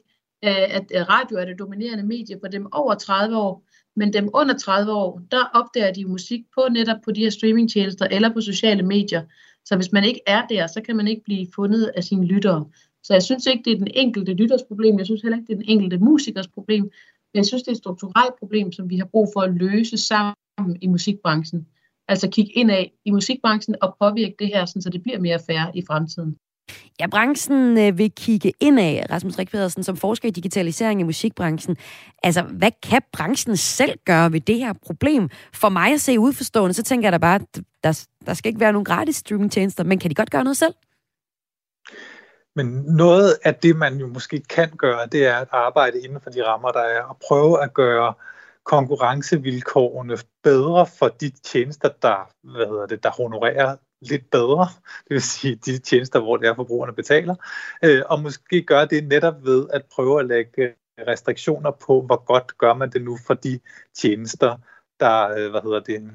øh, 0.46 0.76
at 0.78 0.86
øh, 0.96 1.10
radio 1.10 1.38
er 1.38 1.46
det 1.46 1.60
dominerende 1.60 2.04
medie 2.04 2.38
for 2.42 2.48
dem 2.48 2.68
over 2.72 2.96
30 2.96 3.38
år, 3.38 3.64
men 3.96 4.14
dem 4.14 4.30
under 4.34 4.58
30 4.58 4.92
år, 4.92 5.22
der 5.32 5.44
opdager 5.54 5.94
de 5.94 6.06
musik 6.06 6.42
på 6.56 6.68
netop 6.72 6.98
på 7.06 7.12
de 7.12 7.22
her 7.22 7.30
streamingtjenester 7.30 8.06
eller 8.06 8.34
på 8.34 8.42
sociale 8.42 8.84
medier. 8.84 9.24
Så 9.66 9.76
hvis 9.76 9.92
man 9.92 10.04
ikke 10.04 10.22
er 10.28 10.48
der, 10.48 10.68
så 10.68 10.82
kan 10.82 10.96
man 10.96 11.08
ikke 11.08 11.24
blive 11.24 11.48
fundet 11.56 11.92
af 11.96 12.04
sine 12.04 12.26
lyttere. 12.26 12.66
Så 13.04 13.14
jeg 13.14 13.24
synes 13.24 13.46
ikke, 13.46 13.64
det 13.66 13.74
er 13.74 13.78
den 13.78 13.92
enkelte 13.94 14.34
lytters 14.34 14.64
problem. 14.68 14.98
Jeg 14.98 15.06
synes 15.06 15.22
heller 15.22 15.38
ikke, 15.38 15.48
det 15.48 15.54
er 15.54 15.58
den 15.58 15.70
enkelte 15.70 15.98
musikers 15.98 16.48
problem. 16.48 16.84
Men 17.34 17.38
jeg 17.38 17.46
synes, 17.46 17.64
det 17.64 17.68
er 17.68 17.72
et 17.72 17.78
strukturelt 17.78 18.36
problem, 18.40 18.72
som 18.72 18.90
vi 18.90 18.98
har 18.98 19.06
brug 19.06 19.30
for 19.34 19.42
at 19.42 19.54
løse 19.54 19.98
sammen 19.98 20.78
i 20.82 20.88
musikbranchen 20.88 21.68
altså 22.12 22.30
kigge 22.30 22.52
ind 22.52 22.72
af 22.72 22.92
i 23.06 23.12
musikbranchen 23.12 23.76
og 23.82 23.96
påvirke 24.02 24.36
det 24.40 24.48
her, 24.48 24.66
så 24.66 24.90
det 24.94 25.02
bliver 25.04 25.20
mere 25.20 25.40
fair 25.48 25.72
i 25.74 25.84
fremtiden. 25.88 26.36
Ja, 27.00 27.08
branchen 27.08 27.78
øh, 27.78 27.98
vil 27.98 28.12
kigge 28.12 28.54
ind 28.60 28.80
af, 28.80 29.06
Rasmus 29.10 29.40
Rik 29.40 29.52
Pedersen, 29.52 29.84
som 29.84 29.98
forsker 29.98 30.28
i 30.28 30.32
digitalisering 30.32 31.02
i 31.02 31.04
musikbranchen. 31.04 31.78
Altså, 32.24 32.42
hvad 32.42 32.72
kan 32.84 33.02
branchen 33.14 33.58
selv 33.58 34.00
gøre 34.06 34.32
ved 34.32 34.42
det 34.42 34.58
her 34.58 34.74
problem? 34.86 35.30
For 35.54 35.70
mig 35.70 35.94
at 35.94 36.02
se 36.02 36.20
udforstående, 36.20 36.74
så 36.74 36.84
tænker 36.84 37.06
jeg 37.06 37.12
da 37.12 37.18
bare, 37.18 37.36
at 37.36 37.64
der, 37.84 38.08
der 38.26 38.34
skal 38.34 38.50
ikke 38.50 38.60
være 38.60 38.72
nogen 38.72 38.86
gratis 38.86 39.16
streamingtjenester, 39.16 39.84
men 39.84 40.00
kan 40.00 40.10
de 40.10 40.16
godt 40.16 40.32
gøre 40.32 40.44
noget 40.44 40.58
selv? 40.58 40.74
Men 42.56 42.66
noget 42.88 43.38
af 43.44 43.56
det, 43.56 43.76
man 43.76 43.98
jo 43.98 44.08
måske 44.08 44.42
kan 44.50 44.70
gøre, 44.70 45.08
det 45.12 45.28
er 45.28 45.36
at 45.36 45.48
arbejde 45.52 46.02
inden 46.02 46.22
for 46.22 46.30
de 46.30 46.46
rammer, 46.48 46.70
der 46.72 46.80
er, 46.80 47.04
og 47.04 47.18
prøve 47.28 47.64
at 47.64 47.74
gøre 47.74 48.08
øh, 48.08 48.32
konkurrencevilkårene 48.64 50.18
bedre 50.44 50.88
for 51.00 51.08
de 51.08 51.30
tjenester, 51.30 51.90
der, 52.02 52.32
hvad 52.44 52.68
hedder 52.68 52.86
det, 52.86 53.04
der 53.04 53.12
honorerer 53.12 53.76
lidt 54.02 54.30
bedre, 54.32 54.68
det 55.08 55.10
vil 55.10 55.22
sige 55.22 55.56
de 55.56 55.78
tjenester, 55.78 56.20
hvor 56.20 56.38
det 56.38 56.48
er 56.48 56.56
forbrugerne 56.56 56.94
betaler, 56.94 57.36
øh, 57.84 58.02
og 58.06 58.22
måske 58.22 58.64
gøre 58.64 58.86
det 58.86 59.08
netop 59.08 59.46
ved 59.46 59.68
at 59.74 59.86
prøve 59.96 60.20
at 60.20 60.28
lægge 60.28 60.74
restriktioner 61.08 61.72
på, 61.72 62.02
hvor 62.02 62.26
godt 62.26 62.58
gør 62.58 62.74
man 62.74 62.90
det 62.90 63.02
nu 63.02 63.18
for 63.28 63.34
de 63.34 63.60
tjenester, 63.94 64.58
der, 65.00 65.30
øh, 65.30 65.52
hvad 65.52 65.62
hedder 65.62 65.80
det, 65.80 66.12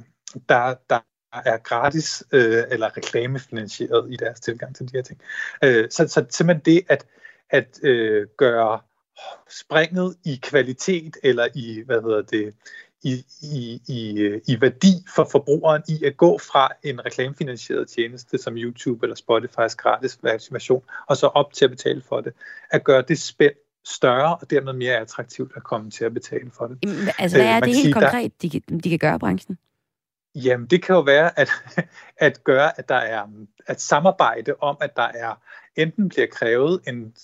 der, 0.48 0.74
der 0.90 0.98
er 1.32 1.58
gratis 1.58 2.24
øh, 2.32 2.64
eller 2.70 2.96
reklamefinansieret 2.96 4.12
i 4.12 4.16
deres 4.16 4.40
tilgang 4.40 4.76
til 4.76 4.86
de 4.86 4.96
her 4.96 5.02
ting. 5.02 5.20
Øh, 5.64 5.90
så, 5.90 6.08
så 6.08 6.24
simpelthen 6.30 6.64
det 6.64 6.82
at, 6.88 7.06
at 7.50 7.80
øh, 7.82 8.26
gøre 8.36 8.80
springet 9.60 10.16
i 10.24 10.38
kvalitet 10.42 11.16
eller 11.22 11.48
i, 11.54 11.82
hvad 11.86 12.02
hedder 12.02 12.22
det, 12.22 12.54
i, 13.02 13.24
i, 13.42 13.80
i, 13.88 14.30
i 14.48 14.60
værdi 14.60 14.92
for 15.14 15.28
forbrugeren 15.32 15.82
i 15.88 16.04
at 16.04 16.16
gå 16.16 16.38
fra 16.38 16.68
en 16.82 17.06
reklamefinansieret 17.06 17.88
tjeneste 17.88 18.38
som 18.38 18.56
YouTube 18.56 19.06
eller 19.06 19.16
Spotify's 19.16 19.74
gratis 19.76 20.18
version, 20.52 20.82
og 21.08 21.16
så 21.16 21.26
op 21.26 21.52
til 21.52 21.64
at 21.64 21.70
betale 21.70 22.02
for 22.08 22.20
det. 22.20 22.32
At 22.70 22.84
gøre 22.84 23.02
det 23.08 23.18
spænd 23.18 23.52
større 23.84 24.36
og 24.36 24.50
dermed 24.50 24.72
mere 24.72 24.96
attraktivt 24.96 25.52
at 25.56 25.62
komme 25.64 25.90
til 25.90 26.04
at 26.04 26.14
betale 26.14 26.50
for 26.50 26.66
det. 26.66 26.78
Jamen, 26.82 27.08
Altså, 27.18 27.36
hvad 27.36 27.46
Øh, 27.46 27.52
er 27.52 27.60
det 27.60 27.68
helt 27.68 27.78
sige, 27.78 27.94
der- 27.94 28.00
konkret, 28.00 28.42
de, 28.42 28.50
kan, 28.50 28.62
de 28.84 28.90
kan 28.90 28.98
gøre, 28.98 29.18
branchen? 29.18 29.58
Jamen, 30.34 30.66
det 30.66 30.82
kan 30.82 30.94
jo 30.94 31.00
være 31.00 31.38
at, 31.38 31.50
at 32.16 32.44
gøre, 32.44 32.78
at 32.78 32.88
der 32.88 32.94
er 32.94 33.26
at 33.66 33.80
samarbejde 33.80 34.54
om, 34.60 34.76
at 34.80 34.96
der 34.96 35.08
er 35.14 35.34
enten 35.76 36.08
bliver 36.08 36.26
krævet 36.26 36.80
en 36.88 37.14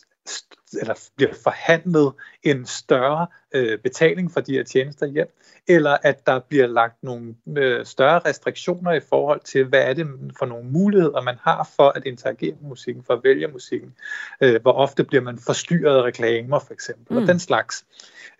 eller 0.80 0.94
bliver 1.16 1.32
forhandlet 1.42 2.12
en 2.42 2.66
større 2.66 3.26
øh, 3.54 3.78
betaling 3.78 4.32
for 4.32 4.40
de 4.40 4.52
her 4.52 4.64
tjenester 4.64 5.06
hjem, 5.06 5.38
eller 5.68 5.96
at 6.02 6.26
der 6.26 6.38
bliver 6.38 6.66
lagt 6.66 7.02
nogle 7.02 7.34
øh, 7.56 7.86
større 7.86 8.18
restriktioner 8.18 8.92
i 8.92 9.00
forhold 9.00 9.40
til, 9.40 9.64
hvad 9.64 9.80
er 9.82 9.92
det 9.92 10.06
for 10.38 10.46
nogle 10.46 10.70
muligheder, 10.70 11.22
man 11.22 11.36
har 11.42 11.70
for 11.76 11.88
at 11.88 12.02
interagere 12.06 12.56
med 12.60 12.68
musikken, 12.68 13.04
for 13.04 13.14
at 13.14 13.24
vælge 13.24 13.48
musikken. 13.48 13.94
Øh, 14.40 14.62
hvor 14.62 14.72
ofte 14.72 15.04
bliver 15.04 15.22
man 15.22 15.38
forstyrret 15.38 15.98
af 15.98 16.02
reklamer, 16.02 16.58
for 16.58 16.72
eksempel, 16.72 17.16
mm. 17.16 17.22
Og 17.22 17.28
den 17.28 17.38
slags. 17.38 17.84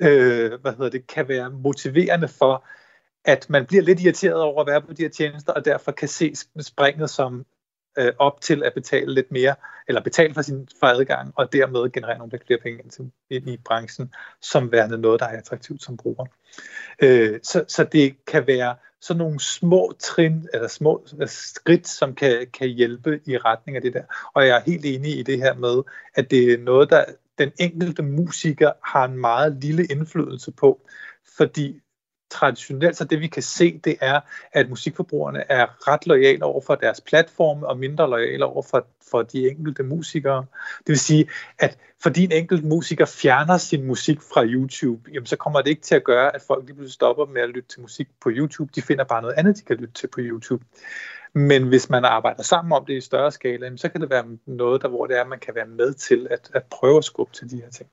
Øh, 0.01 0.53
hvad 0.61 0.73
hedder 0.73 0.91
det, 0.91 1.07
kan 1.07 1.29
være 1.29 1.51
motiverende 1.51 2.29
for, 2.29 2.65
at 3.25 3.51
man 3.51 3.67
bliver 3.67 3.83
lidt 3.83 4.01
irriteret 4.01 4.41
over 4.41 4.61
at 4.61 4.67
være 4.67 4.83
på 4.83 4.93
de 4.93 5.03
her 5.03 5.11
tjenester, 5.11 5.53
og 5.53 5.65
derfor 5.65 5.93
kan 5.93 6.09
se 6.09 6.35
springet 6.61 7.11
som 7.11 7.45
øh, 7.99 8.13
op 8.19 8.41
til 8.41 8.63
at 8.65 8.75
betale 8.75 9.15
lidt 9.15 9.33
mere, 9.33 9.55
eller 9.89 10.03
betale 10.03 10.35
for 10.35 10.43
sin 10.43 10.69
for 10.81 10.87
adgang, 10.87 11.33
og 11.37 11.53
dermed 11.53 11.93
generere 11.93 12.19
nogle 12.19 12.31
lidt 12.31 12.47
flere 12.47 12.61
penge 12.63 12.83
ind, 12.83 12.91
til, 12.91 13.11
ind 13.31 13.49
i 13.49 13.57
branchen, 13.65 14.15
som 14.41 14.73
værende 14.73 14.99
noget, 14.99 15.21
der 15.21 15.27
er 15.27 15.39
attraktivt 15.39 15.83
som 15.83 15.97
bruger. 15.97 16.27
Øh, 17.03 17.41
så, 17.43 17.65
så 17.69 17.85
det 17.85 18.25
kan 18.27 18.47
være 18.47 18.77
sådan 19.01 19.19
nogle 19.19 19.41
små 19.41 19.93
trin, 19.99 20.49
eller 20.55 20.69
små 20.69 21.07
øh, 21.21 21.29
skridt, 21.29 21.89
som 21.89 22.15
kan, 22.15 22.47
kan 22.53 22.69
hjælpe 22.69 23.21
i 23.27 23.39
retning 23.39 23.77
af 23.77 23.83
det 23.83 23.95
der. 23.95 24.03
Og 24.35 24.47
jeg 24.47 24.57
er 24.57 24.63
helt 24.67 24.85
enig 24.85 25.19
i 25.19 25.23
det 25.23 25.39
her 25.39 25.55
med, 25.55 25.83
at 26.15 26.31
det 26.31 26.53
er 26.53 26.59
noget, 26.59 26.91
der 26.91 27.05
den 27.39 27.53
enkelte 27.59 28.03
musiker 28.03 28.73
har 28.85 29.05
en 29.05 29.17
meget 29.17 29.57
lille 29.63 29.85
indflydelse 29.85 30.53
på, 30.53 30.81
fordi 31.37 31.82
traditionelt, 32.33 32.97
så 32.97 33.05
det 33.05 33.21
vi 33.21 33.27
kan 33.27 33.43
se, 33.43 33.81
det 33.85 33.97
er, 34.01 34.21
at 34.53 34.69
musikforbrugerne 34.69 35.45
er 35.49 35.89
ret 35.89 36.07
lojale 36.07 36.45
over 36.45 36.61
for 36.61 36.75
deres 36.75 37.01
platforme 37.01 37.69
og 37.69 37.79
mindre 37.79 38.11
lojale 38.11 38.45
over 38.45 38.63
for, 38.63 38.87
for 39.11 39.23
de 39.23 39.49
enkelte 39.51 39.83
musikere. 39.83 40.47
Det 40.79 40.89
vil 40.89 40.99
sige, 40.99 41.29
at 41.59 41.79
fordi 42.03 42.25
en 42.25 42.33
enkelt 42.33 42.65
musiker 42.65 43.05
fjerner 43.05 43.57
sin 43.57 43.85
musik 43.85 44.21
fra 44.21 44.45
YouTube, 44.45 45.11
jamen 45.13 45.27
så 45.27 45.37
kommer 45.37 45.63
det 45.63 45.71
ikke 45.71 45.83
til 45.83 45.95
at 45.95 46.05
gøre, 46.05 46.35
at 46.35 46.43
folk 46.47 46.65
lige 46.65 46.75
pludselig 46.75 46.95
stopper 46.95 47.27
med 47.27 47.43
at 47.43 47.49
lytte 47.49 47.69
til 47.69 47.81
musik 47.81 48.09
på 48.21 48.31
YouTube. 48.33 48.73
De 48.75 48.83
finder 48.83 49.05
bare 49.05 49.23
noget 49.23 49.35
andet, 49.35 49.57
de 49.57 49.63
kan 49.63 49.77
lytte 49.77 49.95
til 49.95 50.07
på 50.07 50.21
YouTube. 50.21 50.65
Men 51.35 51.69
hvis 51.69 51.91
man 51.91 52.05
arbejder 52.05 52.43
sammen 52.43 52.73
om 52.73 52.85
det 52.85 52.95
i 52.95 53.01
større 53.01 53.33
skala, 53.33 53.67
jamen 53.67 53.79
så 53.79 53.89
kan 53.89 54.01
det 54.01 54.11
være 54.11 54.25
noget, 54.47 54.83
der, 54.83 54.89
hvor 54.89 55.07
det 55.07 55.17
er, 55.17 55.21
at 55.21 55.29
man 55.29 55.39
kan 55.39 55.55
være 55.55 55.67
med 55.67 55.95
til 55.95 56.29
at, 56.31 56.51
at 56.55 56.63
prøve 56.71 56.99
at 56.99 57.05
skubbe 57.05 57.33
til 57.35 57.51
de 57.51 57.57
her 57.57 57.71
ting. 57.71 57.89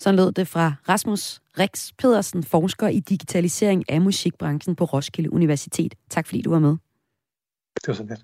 Sådan 0.00 0.16
lød 0.16 0.32
det 0.32 0.48
fra 0.48 0.72
Rasmus 0.88 1.40
Rex 1.58 1.90
Pedersen, 1.98 2.42
forsker 2.42 2.88
i 2.88 3.00
digitalisering 3.00 3.90
af 3.90 4.00
musikbranchen 4.00 4.76
på 4.76 4.84
Roskilde 4.84 5.32
Universitet. 5.32 5.94
Tak 6.10 6.26
fordi 6.26 6.42
du 6.42 6.50
var 6.50 6.58
med. 6.58 6.76
Det 7.74 7.88
var 7.88 7.94
så 7.94 8.04
lidt. 8.08 8.20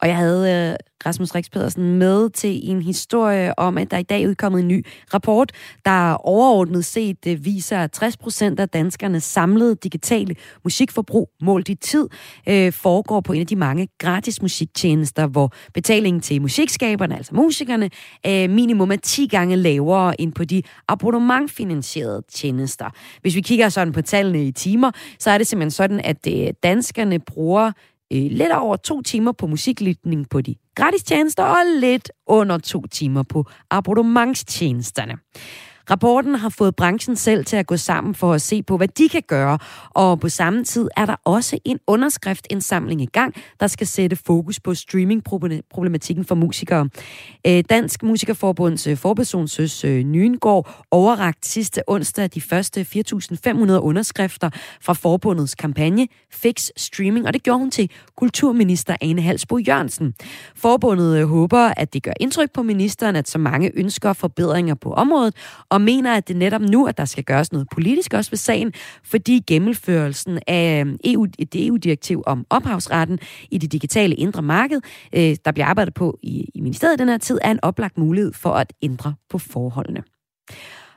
Og 0.00 0.08
jeg 0.08 0.16
havde 0.16 0.70
øh, 0.72 0.76
Rasmus 1.06 1.34
Rix 1.34 1.50
Pedersen 1.52 1.98
med 1.98 2.30
til 2.30 2.70
en 2.70 2.82
historie 2.82 3.58
om, 3.58 3.78
at 3.78 3.90
der 3.90 3.98
i 3.98 4.02
dag 4.02 4.22
er 4.22 4.28
udkommet 4.28 4.60
en 4.60 4.68
ny 4.68 4.86
rapport, 5.14 5.52
der 5.84 6.12
overordnet 6.12 6.84
set 6.84 7.26
øh, 7.26 7.44
viser, 7.44 7.78
at 7.78 7.92
60 7.92 8.16
procent 8.16 8.60
af 8.60 8.68
danskernes 8.68 9.24
samlede 9.24 9.74
digitale 9.74 10.34
musikforbrug 10.64 11.30
målt 11.42 11.68
i 11.68 11.74
tid 11.74 12.08
øh, 12.48 12.72
foregår 12.72 13.20
på 13.20 13.32
en 13.32 13.40
af 13.40 13.46
de 13.46 13.56
mange 13.56 13.88
gratis 13.98 14.42
musiktjenester, 14.42 15.26
hvor 15.26 15.52
betalingen 15.74 16.20
til 16.20 16.42
musikskaberne, 16.42 17.16
altså 17.16 17.34
musikerne, 17.34 17.90
øh, 18.26 18.50
minimum 18.50 18.90
er 18.90 18.96
10 18.96 19.26
gange 19.26 19.56
lavere 19.56 20.20
end 20.20 20.32
på 20.32 20.44
de 20.44 20.62
abonnementfinansierede 20.88 22.22
tjenester. 22.32 22.90
Hvis 23.20 23.34
vi 23.34 23.40
kigger 23.40 23.68
sådan 23.68 23.92
på 23.92 24.02
tallene 24.02 24.44
i 24.44 24.52
timer, 24.52 24.90
så 25.18 25.30
er 25.30 25.38
det 25.38 25.46
simpelthen 25.46 25.70
sådan, 25.70 26.00
at 26.00 26.26
øh, 26.28 26.48
danskerne 26.62 27.18
bruger 27.18 27.72
øh, 28.14 28.30
lidt 28.30 28.52
over 28.52 28.76
to 28.76 29.02
timer 29.02 29.32
på 29.32 29.46
musiklytning 29.46 30.28
på 30.30 30.40
de 30.40 30.54
gratis 30.74 31.02
tjenester, 31.02 31.42
og 31.42 31.56
lidt 31.80 32.10
under 32.26 32.58
to 32.58 32.86
timer 32.86 33.22
på 33.22 33.44
abonnementstjenesterne. 33.70 35.14
Rapporten 35.90 36.34
har 36.34 36.48
fået 36.48 36.76
branchen 36.76 37.16
selv 37.16 37.44
til 37.44 37.56
at 37.56 37.66
gå 37.66 37.76
sammen 37.76 38.14
for 38.14 38.32
at 38.32 38.42
se 38.42 38.62
på, 38.62 38.76
hvad 38.76 38.88
de 38.88 39.08
kan 39.08 39.22
gøre, 39.28 39.58
og 39.90 40.20
på 40.20 40.28
samme 40.28 40.64
tid 40.64 40.88
er 40.96 41.06
der 41.06 41.16
også 41.24 41.58
en 41.64 41.78
underskriftindsamling 41.86 43.02
i 43.02 43.06
gang, 43.06 43.34
der 43.60 43.66
skal 43.66 43.86
sætte 43.86 44.16
fokus 44.16 44.60
på 44.60 44.74
streamingproblematikken 44.74 46.24
for 46.24 46.34
musikere. 46.34 46.88
Øh, 47.46 47.64
Dansk 47.70 48.02
Musikerforbunds 48.02 48.86
øh, 48.86 48.96
forperson 48.96 49.48
Søs 49.48 49.84
øh, 49.84 50.02
Nyengård 50.04 50.84
overragt 50.90 51.46
sidste 51.46 51.82
onsdag 51.86 52.30
de 52.34 52.40
første 52.40 52.80
4.500 52.80 53.72
underskrifter 53.72 54.50
fra 54.80 54.92
forbundets 54.92 55.54
kampagne 55.54 56.08
Fix 56.32 56.68
Streaming, 56.76 57.26
og 57.26 57.34
det 57.34 57.42
gjorde 57.42 57.58
hun 57.58 57.70
til 57.70 57.90
kulturminister 58.16 58.96
Ane 59.00 59.22
Halsbo 59.22 59.58
Jørgensen. 59.58 60.14
Forbundet 60.56 61.26
håber, 61.26 61.72
at 61.76 61.92
det 61.92 62.02
gør 62.02 62.12
indtryk 62.20 62.52
på 62.52 62.62
ministeren, 62.62 63.16
at 63.16 63.28
så 63.28 63.38
mange 63.38 63.70
ønsker 63.74 64.12
forbedringer 64.12 64.74
på 64.74 64.92
området, 64.92 65.34
og 65.74 65.80
mener, 65.80 66.16
at 66.16 66.28
det 66.28 66.36
netop 66.36 66.60
nu, 66.60 66.86
at 66.86 66.98
der 66.98 67.04
skal 67.04 67.24
gøres 67.24 67.52
noget 67.52 67.68
politisk 67.72 68.14
også 68.14 68.30
ved 68.30 68.36
sagen, 68.36 68.72
fordi 69.04 69.42
gennemførelsen 69.46 70.38
af 70.46 70.80
øhm, 70.80 70.98
EU, 71.04 71.26
et 71.38 71.66
EU-direktiv 71.66 72.22
om 72.26 72.46
ophavsretten 72.50 73.18
i 73.50 73.58
det 73.58 73.72
digitale 73.72 74.14
indre 74.14 74.42
marked, 74.42 74.80
øh, 75.14 75.36
der 75.44 75.52
bliver 75.52 75.66
arbejdet 75.66 75.94
på 75.94 76.18
i, 76.22 76.50
i 76.54 76.60
ministeriet 76.60 76.94
i 76.94 77.00
den 77.00 77.08
her 77.08 77.18
tid, 77.18 77.38
er 77.42 77.50
en 77.50 77.58
oplagt 77.62 77.98
mulighed 77.98 78.32
for 78.32 78.50
at 78.50 78.72
ændre 78.82 79.14
på 79.30 79.38
forholdene. 79.38 80.02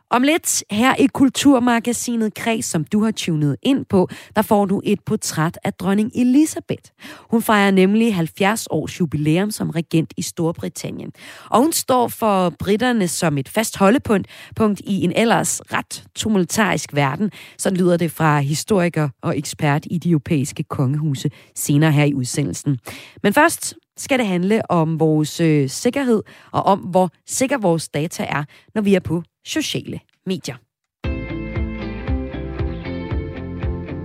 Om 0.10 0.24
lidt 0.24 0.63
her 0.72 0.96
i 0.96 1.08
Kulturmagasinet 1.13 2.34
Kreds, 2.34 2.65
som 2.65 2.84
du 2.84 3.04
har 3.04 3.12
tunet 3.12 3.56
ind 3.63 3.86
på, 3.86 4.10
der 4.36 4.41
får 4.41 4.65
du 4.65 4.82
et 4.84 5.00
portræt 5.06 5.60
af 5.63 5.74
dronning 5.74 6.12
Elisabeth. 6.15 6.84
Hun 7.32 7.41
fejrer 7.41 7.72
nemlig 7.72 8.15
70 8.15 8.67
års 8.70 9.00
jubilæum 9.00 9.52
som 9.52 9.70
regent 9.70 10.13
i 10.17 10.22
Storbritannien. 10.22 11.12
Og 11.50 11.62
hun 11.62 11.74
står 11.74 12.08
for 12.08 12.50
britterne 12.50 13.08
som 13.08 13.38
et 13.38 13.50
fast 13.50 13.78
holdepunkt 13.78 14.28
punkt 14.56 14.80
i 14.80 15.04
en 15.04 15.13
ellers 15.15 15.62
ret 15.74 16.04
tumultarisk 16.15 16.96
verden. 16.96 17.32
Sådan 17.58 17.78
lyder 17.78 17.98
det 17.98 18.12
fra 18.12 18.39
historiker 18.39 19.10
og 19.22 19.38
ekspert 19.38 19.86
i 19.91 19.98
de 19.98 20.10
europæiske 20.10 20.63
kongehuse 20.63 21.30
senere 21.56 21.91
her 21.91 22.04
i 22.04 22.13
udsendelsen. 22.13 22.80
Men 23.24 23.34
først 23.34 23.76
skal 23.98 24.20
det 24.20 24.28
handle 24.28 24.72
om 24.72 25.00
vores 25.00 25.39
øh, 25.39 25.70
sikkerhed 25.70 26.22
og 26.52 26.63
om, 26.63 26.80
hvor 26.80 27.10
sikker 27.26 27.58
vores 27.58 27.89
data 27.89 28.24
er, 28.24 28.43
når 28.76 28.82
vi 28.82 28.96
er 28.96 29.00
på 29.00 29.24
sociale 29.47 29.99
medier. 30.25 30.55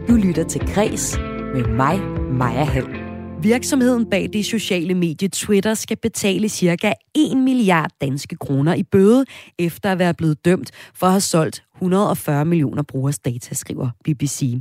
Du 0.08 0.16
lytter 0.16 0.44
til 0.48 0.60
Græs 0.74 1.18
med 1.54 1.66
mig, 1.66 2.00
Maja 2.32 2.64
Hall. 2.64 3.12
Virksomheden 3.42 4.10
bag 4.10 4.28
det 4.32 4.46
sociale 4.46 4.94
medie 4.94 5.28
Twitter 5.28 5.74
skal 5.74 5.96
betale 5.96 6.48
cirka 6.48 6.92
1 7.14 7.36
milliard 7.36 7.90
danske 8.00 8.36
kroner 8.36 8.74
i 8.74 8.82
bøde, 8.82 9.24
efter 9.58 9.92
at 9.92 9.98
være 9.98 10.14
blevet 10.14 10.44
dømt 10.44 10.70
for 10.94 11.06
at 11.06 11.12
have 11.12 11.20
solgt 11.20 11.62
140 11.76 12.44
millioner 12.44 12.82
brugers 12.82 13.18
data, 13.18 13.54
skriver 13.54 13.90
BBC. 14.04 14.54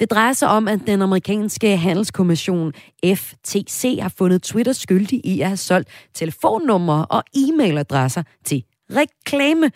Det 0.00 0.10
drejer 0.10 0.32
sig 0.32 0.48
om, 0.48 0.68
at 0.68 0.80
den 0.86 1.02
amerikanske 1.02 1.76
handelskommission 1.76 2.72
FTC 3.04 3.98
har 4.02 4.12
fundet 4.18 4.42
Twitter 4.42 4.72
skyldig 4.72 5.26
i 5.26 5.40
at 5.40 5.46
have 5.46 5.56
solgt 5.56 5.88
telefonnumre 6.14 7.06
og 7.06 7.22
e-mailadresser 7.36 8.22
til 8.44 8.64
reklame 8.90 9.70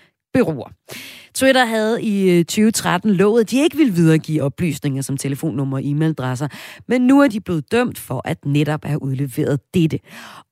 bureauer. 0.45 0.69
Twitter 1.35 1.65
havde 1.65 2.03
i 2.03 2.39
øh, 2.39 2.45
2013 2.45 3.11
lovet, 3.11 3.41
at 3.41 3.51
de 3.51 3.63
ikke 3.63 3.77
ville 3.77 3.93
videregive 3.93 4.43
oplysninger 4.43 5.03
som 5.03 5.17
telefonnummer 5.17 5.77
og 5.77 5.85
e-mailadresser, 5.85 6.49
men 6.89 7.07
nu 7.07 7.21
er 7.21 7.29
de 7.29 7.41
blevet 7.41 7.73
dømt 7.73 7.99
for 7.99 8.23
at 8.25 8.45
netop 8.45 8.85
have 8.85 9.03
udleveret 9.03 9.61
dette. 9.75 9.99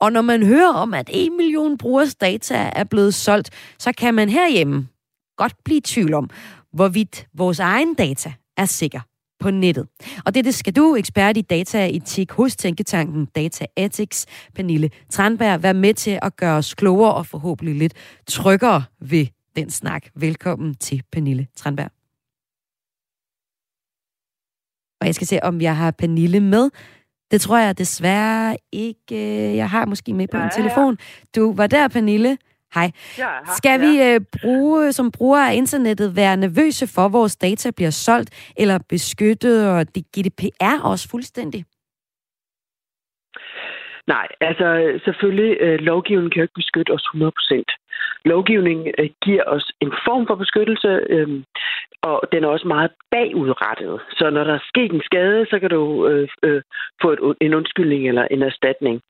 Og 0.01 0.13
når 0.13 0.21
man 0.23 0.47
hører 0.47 0.73
om, 0.73 0.95
at 0.95 1.11
1 1.13 1.33
million 1.33 1.79
brugers 1.79 2.15
data 2.15 2.71
er 2.77 2.85
blevet 2.85 3.15
solgt, 3.15 3.51
så 3.79 3.93
kan 3.99 4.15
man 4.15 4.29
herhjemme 4.29 4.89
godt 5.37 5.55
blive 5.65 5.79
i 5.79 5.81
tvivl 5.81 6.15
om, 6.15 6.31
hvorvidt 6.73 7.27
vores 7.35 7.59
egen 7.59 7.95
data 7.95 8.33
er 8.57 8.65
sikker 8.65 9.01
på 9.41 9.51
nettet. 9.51 9.87
Og 10.25 10.35
det, 10.35 10.45
det 10.45 10.55
skal 10.55 10.73
du, 10.73 10.97
ekspert 10.97 11.37
i 11.37 11.41
dataetik 11.41 12.33
hos 12.33 12.57
Tænketanken 12.57 13.27
Data 13.35 13.67
Ethics, 13.77 14.27
Pernille 14.55 14.91
Tranberg, 15.11 15.63
være 15.63 15.75
med 15.75 15.95
til 15.95 16.19
at 16.23 16.37
gøre 16.37 16.57
os 16.57 16.75
klogere 16.75 17.15
og 17.15 17.27
forhåbentlig 17.27 17.75
lidt 17.75 17.95
tryggere 18.27 18.83
ved 19.01 19.27
den 19.57 19.71
snak. 19.71 20.03
Velkommen 20.15 20.75
til 20.75 21.03
Pernille 21.13 21.47
Tranberg. 21.57 21.91
Og 25.01 25.07
jeg 25.07 25.15
skal 25.15 25.27
se, 25.27 25.39
om 25.43 25.61
jeg 25.61 25.77
har 25.77 25.91
Pernille 25.91 26.41
med. 26.41 26.71
Det 27.31 27.41
tror 27.41 27.59
jeg 27.59 27.79
desværre 27.79 28.57
ikke. 28.73 29.15
øh, 29.51 29.57
Jeg 29.57 29.71
har 29.71 29.87
måske 29.87 30.15
med 30.15 30.29
på 30.29 30.37
Ja, 30.37 30.43
en 30.43 30.51
ja. 30.57 30.63
telefon. 30.63 30.99
Du 31.37 31.55
var 31.57 31.67
der, 31.67 31.89
Pernille. 31.89 32.39
Hej. 32.75 32.91
Her, 33.17 33.55
Skal 33.57 33.81
vi 33.81 34.03
øh, 34.03 34.21
bruge, 34.43 34.93
som 34.93 35.11
brugere 35.13 35.51
af 35.51 35.55
internettet 35.55 36.17
være 36.17 36.37
nervøse 36.37 36.87
for, 36.87 37.03
at 37.07 37.13
vores 37.13 37.37
data 37.37 37.71
bliver 37.71 37.91
solgt 37.91 38.53
eller 38.57 38.79
beskyttet, 38.89 39.71
og 39.71 39.95
det 39.95 40.05
GDPR 40.19 40.81
også 40.85 41.09
fuldstændig? 41.09 41.65
Nej, 44.15 44.27
altså 44.41 44.67
selvfølgelig, 45.05 45.57
øh, 45.61 45.79
lovgivningen 45.91 46.31
kan 46.31 46.39
jo 46.41 46.43
ikke 46.43 46.61
beskytte 46.63 46.91
os 46.91 47.05
100%. 47.15 47.86
Lovgivningen 48.25 48.95
øh, 48.99 49.11
giver 49.25 49.45
os 49.47 49.73
en 49.81 49.93
form 50.07 50.27
for 50.27 50.35
beskyttelse, 50.35 50.89
øh, 51.15 51.29
og 52.03 52.23
den 52.33 52.45
er 52.45 52.49
også 52.49 52.69
meget 52.69 52.91
bagudrettet. 53.11 54.01
Så 54.19 54.31
når 54.31 54.45
der 54.45 54.55
er 54.55 54.69
sket 54.73 54.93
en 54.93 55.03
skade, 55.11 55.47
så 55.51 55.59
kan 55.59 55.71
du 55.71 56.07
øh, 56.09 56.29
øh, 56.43 56.63
få 57.03 57.09
et, 57.13 57.21
en 57.41 57.55
undskyldning 57.55 58.09
eller 58.09 58.25
en 58.31 58.43
erstatning. 58.43 59.01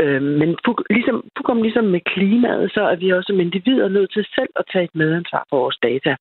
Øh, 0.00 0.22
men 0.22 0.56
fu- 0.64 0.86
ligesom, 0.90 1.16
fuldkommen 1.36 1.62
ligesom 1.62 1.84
med 1.84 2.00
klimaet, 2.00 2.72
så 2.72 2.82
er 2.92 2.96
vi 2.96 3.12
også 3.12 3.26
som 3.26 3.40
individer 3.40 3.88
nødt 3.88 4.12
til 4.12 4.24
selv 4.34 4.52
at 4.56 4.64
tage 4.72 4.84
et 4.84 4.94
medansvar 4.94 5.44
for 5.50 5.58
vores 5.62 5.78
data. 5.82 6.16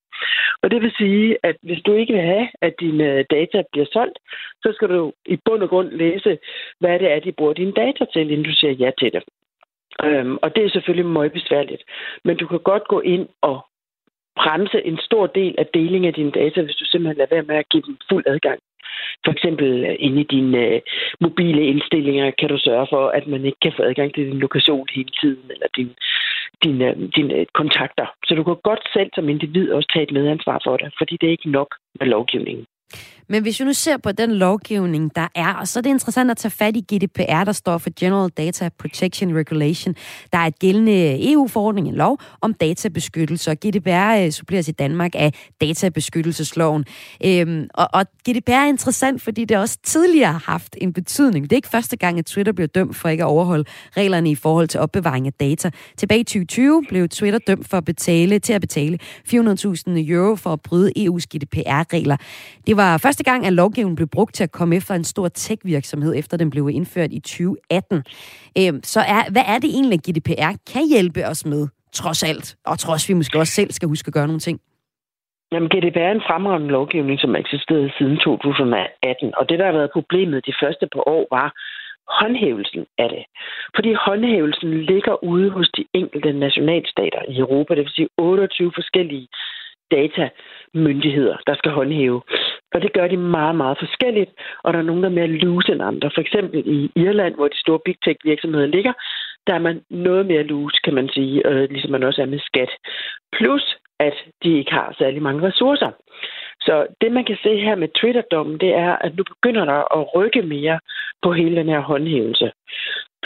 Og 0.62 0.72
det 0.72 0.82
vil 0.82 0.94
sige, 0.98 1.38
at 1.44 1.56
hvis 1.62 1.82
du 1.86 1.92
ikke 1.94 2.14
vil 2.14 2.22
have, 2.22 2.48
at 2.62 2.74
dine 2.80 3.06
øh, 3.14 3.26
data 3.30 3.64
bliver 3.72 3.88
solgt, 3.92 4.18
så 4.64 4.70
skal 4.76 4.90
du 4.90 5.14
i 5.26 5.38
bund 5.46 5.64
og 5.64 5.70
grund 5.70 5.90
læse, 5.92 6.38
hvad 6.80 7.00
det 7.00 7.12
er, 7.12 7.20
de 7.20 7.32
bruger 7.38 7.54
dine 7.54 7.72
data 7.72 8.06
til, 8.14 8.22
inden 8.22 8.44
du 8.44 8.54
siger 8.56 8.74
ja 8.74 8.92
til 9.00 9.12
det. 9.14 9.24
Øhm, 10.04 10.38
og 10.42 10.56
det 10.56 10.66
er 10.66 10.70
selvfølgelig 10.70 11.06
meget 11.06 11.32
besværligt. 11.32 11.84
Men 12.24 12.38
du 12.38 12.48
kan 12.48 12.60
godt 12.60 12.88
gå 12.88 13.00
ind 13.00 13.28
og 13.42 13.66
bremse 14.36 14.86
en 14.86 14.98
stor 14.98 15.28
del 15.28 15.56
af 15.58 15.66
deling 15.74 16.06
af 16.08 16.14
dine 16.14 16.32
data, 16.32 16.62
hvis 16.62 16.76
du 16.76 16.86
simpelthen 16.86 17.18
lader 17.18 17.36
være 17.36 17.50
med 17.50 17.56
at 17.56 17.70
give 17.70 17.84
dem 17.88 17.98
fuld 18.10 18.24
adgang. 18.28 18.60
For 19.26 19.32
eksempel 19.32 19.86
øh, 19.86 19.96
inde 20.00 20.22
i 20.22 20.24
dine 20.24 20.58
øh, 20.58 20.82
mobile 21.20 21.62
indstillinger 21.66 22.32
kan 22.40 22.50
du 22.50 22.58
sørge 22.58 22.88
for, 22.90 23.08
at 23.08 23.28
man 23.28 23.46
ikke 23.46 23.58
kan 23.62 23.74
få 23.78 23.84
adgang 23.84 24.14
til 24.14 24.26
din 24.26 24.40
lokation 24.40 24.88
hele 24.96 25.12
tiden, 25.22 25.52
eller 25.52 25.68
din, 25.76 25.90
øh, 25.90 25.96
dine, 26.64 27.10
dine 27.16 27.46
kontakter. 27.54 28.08
Så 28.28 28.36
du 28.36 28.44
kan 28.44 28.56
godt 28.64 28.84
selv 28.94 29.10
som 29.16 29.30
individ 29.30 29.72
også 29.72 29.90
tage 29.94 30.04
et 30.04 30.12
medansvar 30.12 30.62
for 30.64 30.78
det, 30.78 30.94
fordi 30.98 31.18
det 31.22 31.28
er 31.28 31.32
ikke 31.32 31.52
nok 31.52 31.76
med 32.00 32.08
lovgivningen. 32.08 32.66
Men 33.30 33.42
hvis 33.42 33.60
vi 33.60 33.66
nu 33.66 33.74
ser 33.74 33.98
på 33.98 34.12
den 34.12 34.32
lovgivning, 34.32 35.16
der 35.16 35.28
er, 35.36 35.54
og 35.54 35.68
så 35.68 35.80
er 35.80 35.82
det 35.82 35.90
interessant 35.90 36.32
at 36.32 36.38
tage 36.38 36.52
fat 36.52 36.76
i 36.76 36.82
GDPR, 36.94 37.44
der 37.44 37.52
står 37.52 37.78
for 37.78 37.90
General 38.00 38.30
Data 38.30 38.70
Protection 38.80 39.36
Regulation. 39.36 39.96
Der 40.34 40.38
er 40.38 40.46
et 40.46 40.60
gældende 40.60 41.32
EU-forordning, 41.32 41.88
en 41.88 41.96
lov 41.96 42.20
om 42.42 42.54
databeskyttelse, 42.54 43.52
og 43.52 43.58
GDPR 43.58 44.26
øh, 44.26 44.32
suppleres 44.32 44.68
i 44.68 44.72
Danmark 44.72 45.12
af 45.16 45.34
databeskyttelsesloven. 45.62 46.86
Øhm, 47.26 47.68
og, 47.74 47.90
og 47.94 48.06
GDPR 48.30 48.52
er 48.52 48.68
interessant, 48.68 49.22
fordi 49.22 49.46
det 49.46 49.58
også 49.58 49.78
tidligere 49.84 50.32
har 50.32 50.44
haft 50.46 50.76
en 50.82 50.94
betydning. 50.94 51.44
Det 51.44 51.52
er 51.52 51.58
ikke 51.58 51.68
første 51.68 51.98
gang, 51.98 52.20
at 52.20 52.26
Twitter 52.26 52.54
bliver 52.54 52.68
dømt 52.68 52.96
for 52.96 53.10
ikke 53.10 53.24
at 53.24 53.28
overholde 53.28 53.66
reglerne 53.98 54.32
i 54.32 54.36
forhold 54.36 54.68
til 54.68 54.80
opbevaring 54.80 55.28
af 55.28 55.34
data. 55.34 55.72
Tilbage 55.98 56.20
i 56.20 56.24
2020 56.24 56.84
blev 56.90 57.10
Twitter 57.10 57.40
dømt 57.40 57.68
for 57.68 57.78
at 57.78 57.86
betale, 57.86 58.40
til 58.40 58.54
at 58.54 58.62
betale 58.62 59.00
400.000 59.34 60.12
euro 60.12 60.36
for 60.36 60.54
at 60.54 60.62
bryde 60.62 60.92
EU's 60.98 61.26
GDPR-regler. 61.36 62.18
Det 62.68 62.75
var 62.78 62.98
første 62.98 63.24
gang, 63.24 63.46
at 63.46 63.54
lovgivningen 63.54 63.96
blev 63.96 64.08
brugt 64.08 64.36
til 64.36 64.44
at 64.44 64.52
komme 64.52 64.76
efter 64.76 64.96
en 64.96 65.04
stor 65.04 65.28
tech-virksomhed, 65.28 66.16
efter 66.16 66.38
den 66.38 66.50
blev 66.50 66.70
indført 66.70 67.12
i 67.12 67.20
2018. 67.20 68.04
Øhm, 68.60 68.84
så 68.84 69.00
er, 69.00 69.32
hvad 69.32 69.46
er 69.48 69.60
det 69.60 69.70
egentlig, 69.78 70.00
GDPR 70.00 70.54
kan 70.74 70.88
hjælpe 70.90 71.22
os 71.28 71.46
med, 71.46 71.68
trods 71.94 72.24
alt? 72.24 72.56
Og 72.66 72.80
trods 72.80 73.10
vi 73.10 73.14
måske 73.14 73.40
også 73.40 73.54
selv 73.54 73.72
skal 73.72 73.88
huske 73.88 74.08
at 74.10 74.14
gøre 74.14 74.28
nogle 74.28 74.40
ting. 74.40 74.60
Jamen, 75.52 75.70
GDPR 75.70 76.08
er 76.10 76.12
en 76.12 76.28
fremragende 76.30 76.72
lovgivning, 76.78 77.20
som 77.20 77.36
eksisterede 77.36 77.92
siden 77.98 78.18
2018. 78.18 79.34
Og 79.38 79.50
det, 79.50 79.60
der 79.60 79.66
har 79.66 79.72
været 79.80 79.96
problemet 79.98 80.46
de 80.46 80.54
første 80.62 80.88
par 80.94 81.04
år, 81.16 81.28
var 81.32 81.50
håndhævelsen 82.20 82.86
af 82.98 83.10
det. 83.10 83.24
Fordi 83.76 83.94
håndhævelsen 84.06 84.72
ligger 84.92 85.24
ude 85.24 85.50
hos 85.50 85.70
de 85.78 85.86
enkelte 85.94 86.34
nationalstater 86.34 87.22
i 87.28 87.38
Europa, 87.38 87.76
det 87.76 87.84
vil 87.84 87.98
sige 87.98 88.10
28 88.18 88.72
forskellige 88.76 89.28
datamyndigheder, 89.92 91.38
der 91.48 91.56
skal 91.56 91.72
håndhæve. 91.72 92.22
Og 92.76 92.82
det 92.82 92.94
gør 92.94 93.08
de 93.08 93.18
meget, 93.18 93.56
meget 93.56 93.78
forskelligt, 93.80 94.32
og 94.64 94.74
der 94.74 94.80
er 94.80 94.84
nogen, 94.90 95.04
der 95.04 95.10
er 95.10 95.20
mere 95.20 95.28
loose 95.28 95.72
end 95.72 95.82
andre. 95.82 96.12
For 96.14 96.22
eksempel 96.22 96.64
i 96.66 96.92
Irland, 96.96 97.36
hvor 97.36 97.48
de 97.48 97.60
store 97.60 97.80
big 97.86 97.98
tech 98.04 98.20
virksomheder 98.24 98.68
ligger, 98.68 98.94
der 99.48 99.54
er 99.54 99.60
man 99.68 99.82
noget 99.90 100.26
mere 100.26 100.44
loose, 100.44 100.78
kan 100.84 100.94
man 100.94 101.10
sige, 101.10 101.48
øh, 101.48 101.70
ligesom 101.70 101.92
man 101.92 102.04
også 102.04 102.22
er 102.22 102.26
med 102.26 102.40
skat. 102.40 102.72
Plus, 103.38 103.78
at 104.00 104.14
de 104.44 104.58
ikke 104.58 104.72
har 104.72 104.96
særlig 104.98 105.22
mange 105.22 105.48
ressourcer. 105.48 105.92
Så 106.62 106.88
det, 107.02 107.12
man 107.12 107.26
kan 107.26 107.38
se 107.44 107.58
her 107.58 107.76
med 107.76 107.88
Twitter-dommen, 108.00 108.58
det 108.60 108.76
er, 108.76 108.96
at 108.96 109.16
nu 109.16 109.24
begynder 109.24 109.66
der 109.66 109.98
at 109.98 110.16
rykke 110.16 110.42
mere 110.42 110.80
på 111.24 111.34
hele 111.34 111.56
den 111.56 111.70
her 111.70 111.80
håndhævelse. 111.80 112.52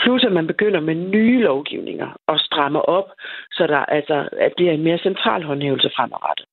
Plus, 0.02 0.24
at 0.24 0.32
man 0.32 0.46
begynder 0.46 0.80
med 0.80 0.94
nye 0.94 1.40
lovgivninger 1.40 2.10
og 2.26 2.38
strammer 2.38 2.80
op, 2.80 3.08
så 3.52 3.66
der 3.66 3.78
altså 3.78 4.28
at 4.32 4.52
bliver 4.56 4.72
en 4.72 4.82
mere 4.82 4.98
central 4.98 5.42
håndhævelse 5.42 5.90
fremadrettet. 5.96 6.46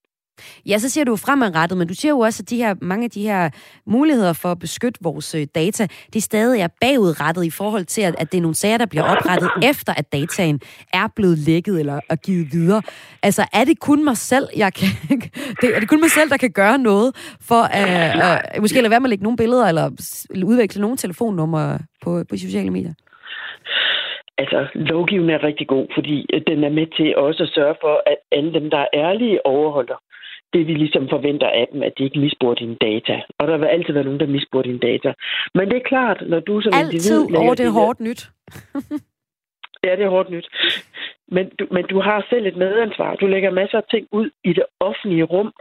Ja, 0.66 0.78
så 0.78 0.90
siger 0.90 1.06
du 1.06 1.16
fremadrettet, 1.16 1.78
men 1.78 1.88
du 1.88 1.94
siger 1.94 2.12
jo 2.12 2.20
også, 2.20 2.44
at 2.44 2.50
de 2.50 2.58
her, 2.58 2.76
mange 2.82 3.04
af 3.04 3.12
de 3.12 3.22
her 3.22 3.50
muligheder 3.86 4.34
for 4.34 4.52
at 4.52 4.60
beskytte 4.60 5.00
vores 5.04 5.36
øh, 5.36 5.48
data, 5.56 5.88
de 6.14 6.22
stadig 6.22 6.62
er 6.62 6.68
bagudrettet 6.82 7.44
i 7.44 7.50
forhold 7.50 7.86
til, 7.86 8.02
at, 8.02 8.16
at 8.18 8.32
det 8.32 8.38
er 8.38 8.42
nogle 8.42 8.56
sager, 8.56 8.78
der 8.78 8.86
bliver 8.86 9.04
oprettet 9.04 9.50
efter, 9.72 9.94
at 9.94 10.14
dataen 10.14 10.60
er 10.94 11.08
blevet 11.16 11.38
lækket 11.38 11.80
eller 11.80 12.00
er 12.10 12.16
givet 12.16 12.48
videre. 12.52 12.82
Altså, 13.24 13.46
er 13.54 13.64
det 13.64 13.80
kun 13.80 14.04
mig 14.04 14.18
selv, 14.18 14.48
jeg 14.58 14.74
kan, 14.74 14.88
det, 15.62 15.76
er 15.76 15.80
det 15.80 15.90
kun 15.90 16.00
mig 16.00 16.12
selv, 16.12 16.30
der 16.30 16.38
kan 16.38 16.52
gøre 16.52 16.78
noget 16.78 17.38
for 17.42 17.62
at 17.64 18.48
uh, 18.56 18.62
måske 18.62 18.82
lade 18.82 18.90
være 18.90 19.00
med 19.00 19.08
at 19.08 19.10
lægge 19.10 19.24
nogle 19.24 19.38
billeder 19.38 19.66
eller 19.68 19.90
udveksle 20.44 20.82
nogle 20.82 20.98
telefonnumre 20.98 21.80
på, 22.04 22.24
på 22.30 22.38
sociale 22.38 22.70
medier? 22.70 22.94
Altså, 24.38 24.68
lovgivningen 24.74 25.36
er 25.36 25.44
rigtig 25.44 25.68
god, 25.68 25.88
fordi 25.94 26.26
øh, 26.34 26.42
den 26.48 26.64
er 26.64 26.70
med 26.70 26.88
til 26.98 27.18
også 27.18 27.44
at 27.44 27.50
sørge 27.50 27.76
for, 27.82 28.04
at 28.06 28.18
alle 28.32 28.54
dem, 28.54 28.70
der 28.70 28.78
er 28.78 28.88
ærlige, 28.94 29.46
overholder 29.46 29.98
det, 30.54 30.68
vi 30.68 30.74
ligesom 30.74 31.10
forventer 31.10 31.48
af 31.48 31.68
dem, 31.74 31.84
at 31.84 31.94
de 31.98 32.04
ikke 32.04 32.20
misbruger 32.20 32.56
dine 32.56 32.76
data. 32.82 33.22
Og 33.40 33.48
der 33.48 33.58
vil 33.58 33.66
altid 33.66 33.94
være 33.94 34.04
nogen, 34.04 34.20
der 34.20 34.28
misbruger 34.28 34.64
dine 34.64 34.80
data. 34.80 35.14
Men 35.56 35.70
det 35.70 35.78
er 35.78 35.90
klart, 35.94 36.24
når 36.28 36.40
du 36.40 36.62
som 36.62 36.74
Altid 36.76 36.94
individ... 36.94 37.38
over 37.38 37.56
det 37.56 37.66
dine- 37.66 37.72
hårdt 37.80 38.00
nyt. 38.00 38.22
Ja, 39.84 39.96
det 39.96 40.06
er 40.06 40.10
hårdt 40.10 40.30
nyt. 40.30 40.48
Men 41.28 41.50
du, 41.60 41.68
men 41.72 41.84
du 41.86 42.00
har 42.00 42.26
selv 42.30 42.46
et 42.46 42.58
medansvar. 42.58 43.16
Du 43.16 43.28
lægger 43.28 43.52
masser 43.52 43.78
af 43.78 43.84
ting 43.92 44.08
ud 44.12 44.30
i 44.44 44.54
det 44.54 44.64
offentlige 44.80 45.24
rum. 45.24 45.52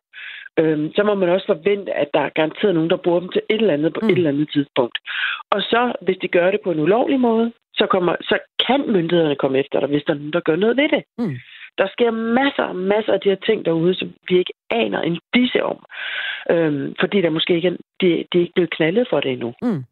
Øhm, 0.59 0.93
så 0.95 1.03
må 1.03 1.15
man 1.15 1.29
også 1.29 1.47
forvente, 1.47 1.93
at 1.93 2.09
der 2.15 2.21
er 2.21 2.29
garanteret 2.39 2.75
nogen, 2.75 2.91
der 2.91 2.97
bruger 3.05 3.21
dem 3.21 3.29
til 3.29 3.43
et 3.51 3.61
eller 3.61 3.75
andet 3.75 3.93
på 3.95 4.01
mm. 4.03 4.09
et 4.09 4.17
eller 4.17 4.31
andet 4.31 4.49
tidspunkt. 4.53 4.99
Og 5.51 5.61
så, 5.63 5.93
hvis 6.03 6.19
de 6.23 6.29
gør 6.29 6.51
det 6.51 6.61
på 6.65 6.71
en 6.73 6.81
ulovlig 6.81 7.21
måde, 7.21 7.53
så, 7.75 7.87
kommer, 7.87 8.17
så 8.21 8.39
kan 8.67 8.81
myndighederne 8.93 9.37
komme 9.37 9.59
efter 9.59 9.81
dig, 9.81 9.89
hvis 9.89 10.05
der 10.07 10.13
er 10.13 10.19
nogen, 10.19 10.33
der 10.33 10.41
gør 10.41 10.57
noget 10.57 10.77
ved 10.77 10.89
det. 10.89 11.03
Mm. 11.19 11.37
Der 11.79 11.89
sker 11.89 12.11
masser 12.11 12.63
og 12.63 12.77
masser 12.77 13.13
af 13.13 13.21
de 13.21 13.29
her 13.29 13.37
ting 13.47 13.65
derude, 13.65 13.95
som 13.95 14.15
vi 14.29 14.39
ikke 14.39 14.53
aner 14.71 15.01
en 15.01 15.19
disse 15.35 15.63
om. 15.63 15.79
Øhm, 16.51 16.95
fordi 17.01 17.23
der 17.23 17.31
måske 17.31 17.55
ikke 17.55 17.69
er, 17.69 17.77
de, 18.01 18.09
de 18.33 18.39
er 18.39 18.43
ikke 18.43 18.55
blevet 18.55 18.71
knaldet 18.71 19.07
for 19.11 19.21
det 19.21 19.33
endnu. 19.33 19.55
Mm. 19.63 19.85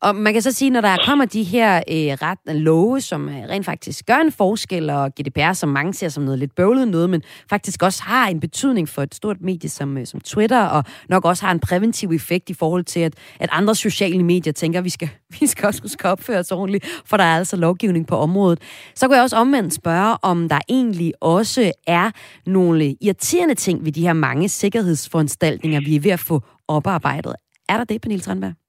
Og 0.00 0.16
man 0.16 0.32
kan 0.32 0.42
så 0.42 0.52
sige, 0.52 0.70
når 0.70 0.80
der 0.80 0.96
kommer 1.06 1.24
de 1.24 1.42
her 1.42 1.76
øh, 1.76 1.94
ret 1.96 2.38
øh, 2.48 2.54
love, 2.54 3.00
som 3.00 3.28
øh, 3.28 3.34
rent 3.34 3.66
faktisk 3.66 4.06
gør 4.06 4.16
en 4.16 4.32
forskel, 4.32 4.90
og 4.90 5.10
GDPR, 5.20 5.52
som 5.52 5.68
mange 5.68 5.94
ser 5.94 6.08
som 6.08 6.22
noget 6.22 6.38
lidt 6.38 6.54
bøvlet 6.54 6.88
noget, 6.88 7.10
men 7.10 7.22
faktisk 7.50 7.82
også 7.82 8.02
har 8.02 8.28
en 8.28 8.40
betydning 8.40 8.88
for 8.88 9.02
et 9.02 9.14
stort 9.14 9.36
medie 9.40 9.70
som, 9.70 9.98
øh, 9.98 10.06
som 10.06 10.20
Twitter, 10.20 10.62
og 10.62 10.84
nok 11.08 11.24
også 11.24 11.46
har 11.46 11.52
en 11.52 11.60
præventiv 11.60 12.10
effekt 12.10 12.50
i 12.50 12.54
forhold 12.54 12.84
til, 12.84 13.00
at, 13.00 13.14
at 13.40 13.48
andre 13.52 13.74
sociale 13.74 14.22
medier 14.22 14.52
tænker, 14.52 14.78
at 14.78 14.84
vi 14.84 14.90
skal, 14.90 15.10
vi 15.40 15.46
skal 15.46 15.66
også 15.66 15.82
huske 15.82 16.08
opføre 16.08 16.38
os 16.38 16.52
ordentligt, 16.52 16.86
for 17.04 17.16
der 17.16 17.24
er 17.24 17.36
altså 17.36 17.56
lovgivning 17.56 18.06
på 18.06 18.16
området. 18.16 18.58
Så 18.94 19.06
kunne 19.06 19.16
jeg 19.16 19.22
også 19.22 19.36
omvendt 19.36 19.74
spørge, 19.74 20.16
om 20.22 20.48
der 20.48 20.58
egentlig 20.68 21.12
også 21.20 21.72
er 21.86 22.10
nogle 22.46 22.96
irriterende 23.00 23.54
ting 23.54 23.84
ved 23.84 23.92
de 23.92 24.02
her 24.02 24.12
mange 24.12 24.48
sikkerhedsforanstaltninger, 24.48 25.80
vi 25.80 25.96
er 25.96 26.00
ved 26.00 26.10
at 26.10 26.20
få 26.20 26.42
oparbejdet. 26.68 27.34
Er 27.68 27.76
der 27.76 27.84
det, 27.84 28.00
Pernille 28.00 28.22
Tranberg? 28.22 28.67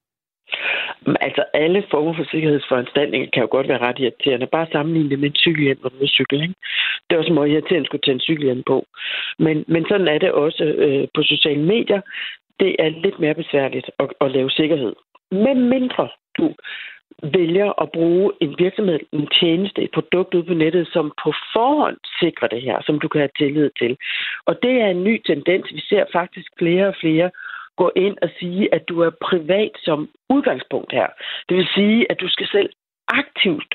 Altså, 1.06 1.44
alle 1.54 1.84
former 1.92 2.14
for 2.14 2.26
sikkerhedsforanstaltninger 2.32 3.30
kan 3.34 3.42
jo 3.42 3.48
godt 3.52 3.68
være 3.68 3.86
ret 3.88 4.00
irriterende. 4.00 4.48
Bare 4.48 4.68
sammenligne 4.72 5.10
det 5.10 5.20
med 5.20 5.30
en 5.30 5.36
cykelhjelm, 5.36 5.80
hvor 5.80 5.90
du 5.90 5.98
vil 5.98 6.42
ikke? 6.42 6.56
Det 7.06 7.16
er 7.16 7.20
også 7.20 7.34
meget 7.34 7.50
irriterende 7.50 7.80
at 7.80 7.86
skulle 7.86 8.02
tage 8.02 8.14
en 8.14 8.28
cykelhjelm 8.30 8.64
på. 8.64 8.86
Men, 9.40 9.66
men 9.68 9.86
sådan 9.90 10.08
er 10.08 10.18
det 10.18 10.32
også 10.32 10.64
øh, 10.64 11.08
på 11.14 11.24
sociale 11.24 11.64
medier. 11.64 12.02
Det 12.60 12.76
er 12.80 12.90
lidt 12.90 13.20
mere 13.20 13.34
besværligt 13.34 13.92
at, 14.00 14.08
at 14.22 14.32
lave 14.32 14.50
sikkerhed. 14.50 14.94
Men 15.32 15.70
mindre 15.70 16.10
du 16.38 16.54
vælger 17.24 17.82
at 17.82 17.92
bruge 17.92 18.32
en 18.42 18.56
virksomhed, 18.58 19.00
en 19.12 19.28
tjeneste, 19.40 19.84
et 19.84 19.92
produkt 19.94 20.34
ude 20.34 20.44
på 20.44 20.54
nettet, 20.54 20.88
som 20.94 21.12
på 21.24 21.34
forhånd 21.54 21.98
sikrer 22.20 22.48
det 22.48 22.62
her, 22.62 22.82
som 22.86 23.00
du 23.00 23.08
kan 23.08 23.22
have 23.22 23.38
tillid 23.38 23.70
til. 23.78 23.98
Og 24.46 24.64
det 24.64 24.72
er 24.82 24.88
en 24.88 25.04
ny 25.04 25.22
tendens. 25.26 25.66
Vi 25.74 25.82
ser 25.90 26.06
faktisk 26.12 26.48
flere 26.60 26.88
og 26.88 26.96
flere 27.02 27.32
gå 27.82 27.92
ind 27.96 28.18
og 28.22 28.30
sige, 28.40 28.74
at 28.76 28.84
du 28.90 28.96
er 29.08 29.12
privat 29.30 29.74
som 29.88 30.10
udgangspunkt 30.30 30.92
her. 30.92 31.08
Det 31.50 31.58
vil 31.58 31.68
sige, 31.76 32.12
at 32.12 32.18
du 32.22 32.28
skal 32.30 32.48
selv 32.48 32.70
aktivt 33.08 33.74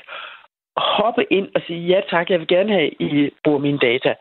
hoppe 0.77 1.23
ind 1.37 1.47
og 1.55 1.61
sige, 1.67 1.87
ja 1.93 2.01
tak, 2.09 2.29
jeg 2.29 2.39
vil 2.39 2.47
gerne 2.47 2.71
have, 2.73 2.87
at 2.87 2.93
I 2.99 3.29
bruger 3.43 3.59
mine 3.59 3.77
data. 3.77 4.13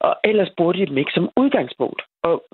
Og 0.00 0.14
ellers 0.24 0.50
bruger 0.56 0.72
de 0.72 0.86
dem 0.86 0.98
ikke 0.98 1.12
som 1.14 1.30
udgangspunkt. 1.36 2.02
Og 2.22 2.44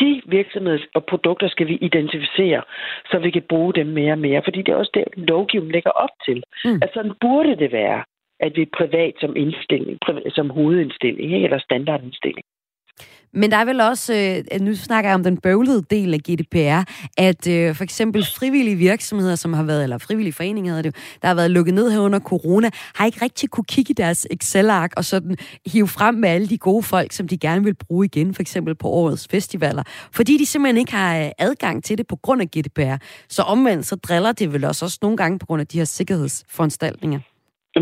de 0.00 0.22
virksomheder 0.26 0.78
og 0.94 1.04
produkter 1.04 1.48
skal 1.48 1.66
vi 1.66 1.74
identificere, 1.74 2.62
så 3.10 3.18
vi 3.18 3.30
kan 3.30 3.42
bruge 3.48 3.72
dem 3.74 3.86
mere 3.86 4.12
og 4.12 4.18
mere, 4.18 4.42
fordi 4.44 4.62
det 4.62 4.72
er 4.72 4.76
også 4.76 4.90
det, 4.94 5.04
lovgivningen 5.16 5.72
lægger 5.72 5.90
op 5.90 6.14
til. 6.26 6.42
Mm. 6.64 6.80
At 6.82 6.90
sådan 6.94 7.14
burde 7.20 7.56
det 7.56 7.72
være, 7.72 8.02
at 8.40 8.56
vi 8.56 8.62
er 8.62 8.76
privat 8.76 9.14
som 9.20 9.36
indstilling, 9.36 9.98
privat, 10.06 10.32
som 10.32 10.50
hovedindstilling, 10.50 11.32
ikke? 11.32 11.44
eller 11.44 11.58
standardindstilling. 11.58 12.44
Men 13.32 13.50
der 13.50 13.56
er 13.56 13.64
vel 13.64 13.80
også, 13.80 14.14
øh, 14.52 14.60
nu 14.60 14.74
snakker 14.74 15.10
jeg 15.10 15.14
om 15.14 15.22
den 15.22 15.36
bøvlede 15.36 15.82
del 15.90 16.14
af 16.14 16.20
GDPR, 16.20 16.90
at 17.16 17.46
øh, 17.46 17.74
for 17.74 17.84
eksempel 17.84 18.26
frivillige 18.36 18.76
virksomheder, 18.76 19.36
som 19.36 19.52
har 19.52 19.62
været, 19.62 19.82
eller 19.82 19.98
frivillige 19.98 20.32
foreninger 20.32 20.70
hedder 20.70 20.82
det, 20.82 20.96
der 21.22 21.28
har 21.28 21.34
været 21.34 21.50
lukket 21.50 21.74
ned 21.74 21.90
her 21.90 21.98
under 21.98 22.20
corona, 22.20 22.70
har 22.94 23.06
ikke 23.06 23.22
rigtig 23.22 23.50
kunne 23.50 23.64
kigge 23.64 23.90
i 23.90 23.94
deres 23.94 24.26
Excel-ark 24.30 24.92
og 24.96 25.04
sådan 25.04 25.36
hive 25.66 25.88
frem 25.88 26.14
med 26.14 26.28
alle 26.28 26.48
de 26.48 26.58
gode 26.58 26.82
folk, 26.82 27.12
som 27.12 27.28
de 27.28 27.38
gerne 27.38 27.64
vil 27.64 27.74
bruge 27.74 28.06
igen, 28.06 28.34
for 28.34 28.42
eksempel 28.42 28.74
på 28.74 28.88
årets 28.88 29.28
festivaler, 29.30 29.82
fordi 30.12 30.38
de 30.38 30.46
simpelthen 30.46 30.76
ikke 30.76 30.92
har 30.92 31.18
øh, 31.18 31.30
adgang 31.38 31.84
til 31.84 31.98
det 31.98 32.06
på 32.06 32.16
grund 32.16 32.42
af 32.42 32.48
GDPR. 32.48 32.96
Så 33.28 33.42
omvendt, 33.42 33.86
så 33.86 33.96
driller 33.96 34.32
det 34.32 34.52
vel 34.52 34.64
også, 34.64 34.84
også 34.84 34.98
nogle 35.02 35.16
gange 35.16 35.38
på 35.38 35.46
grund 35.46 35.60
af 35.60 35.66
de 35.66 35.78
her 35.78 35.84
sikkerhedsforanstaltninger. 35.84 37.20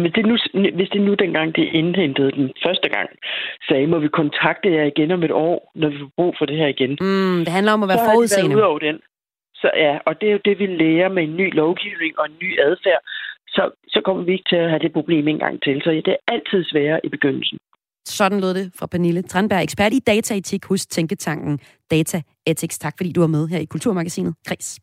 Men 0.05 0.13
det 0.17 0.27
nu, 0.31 0.37
hvis 0.79 0.91
det 0.95 1.01
nu 1.09 1.15
dengang, 1.15 1.57
det 1.57 1.65
indhentede 1.81 2.31
den 2.39 2.47
første 2.67 2.89
gang, 2.89 3.09
sagde, 3.69 3.87
må 3.87 3.99
vi 3.99 4.09
kontakte 4.09 4.69
jer 4.77 4.85
igen 4.93 5.11
om 5.11 5.23
et 5.23 5.31
år, 5.31 5.73
når 5.75 5.89
vi 5.89 5.99
får 5.99 6.11
brug 6.17 6.35
for 6.39 6.47
det 6.47 6.57
her 6.57 6.69
igen. 6.77 6.93
Mm, 7.01 7.39
det 7.45 7.53
handler 7.59 7.73
om 7.73 7.83
at 7.83 7.89
være 7.89 7.99
så 7.99 8.11
forudseende. 8.13 8.53
Så 8.53 8.57
ud 8.57 8.63
over 8.71 8.79
den. 8.79 8.97
Så 9.55 9.69
ja, 9.85 9.99
og 10.07 10.13
det 10.21 10.27
er 10.29 10.33
jo 10.33 10.41
det, 10.45 10.59
vi 10.59 10.67
lærer 10.67 11.09
med 11.09 11.23
en 11.23 11.37
ny 11.37 11.55
lovgivning 11.55 12.13
og 12.19 12.27
en 12.31 12.37
ny 12.43 12.51
adfærd. 12.69 13.03
Så, 13.49 13.63
så 13.89 14.01
kommer 14.05 14.23
vi 14.25 14.33
ikke 14.33 14.49
til 14.49 14.57
at 14.57 14.71
have 14.71 14.83
det 14.87 14.93
problem 14.93 15.29
en 15.29 15.39
gang 15.39 15.63
til. 15.63 15.81
Så 15.85 15.91
det 15.91 16.15
er 16.19 16.33
altid 16.35 16.65
sværere 16.65 17.01
i 17.05 17.09
begyndelsen. 17.09 17.59
Sådan 18.05 18.41
lød 18.41 18.55
det 18.55 18.73
fra 18.79 18.87
Pernille 18.87 19.23
Tranberg, 19.23 19.63
ekspert 19.63 19.93
i 19.93 19.99
dataetik 19.99 20.65
hos 20.65 20.87
Tænketanken 20.87 21.59
Data 21.91 22.23
Ethics. 22.47 22.79
Tak 22.79 22.95
fordi 22.97 23.13
du 23.13 23.21
var 23.21 23.27
med 23.27 23.49
her 23.49 23.59
i 23.59 23.65
Kulturmagasinet 23.65 24.35
Kris. 24.47 24.81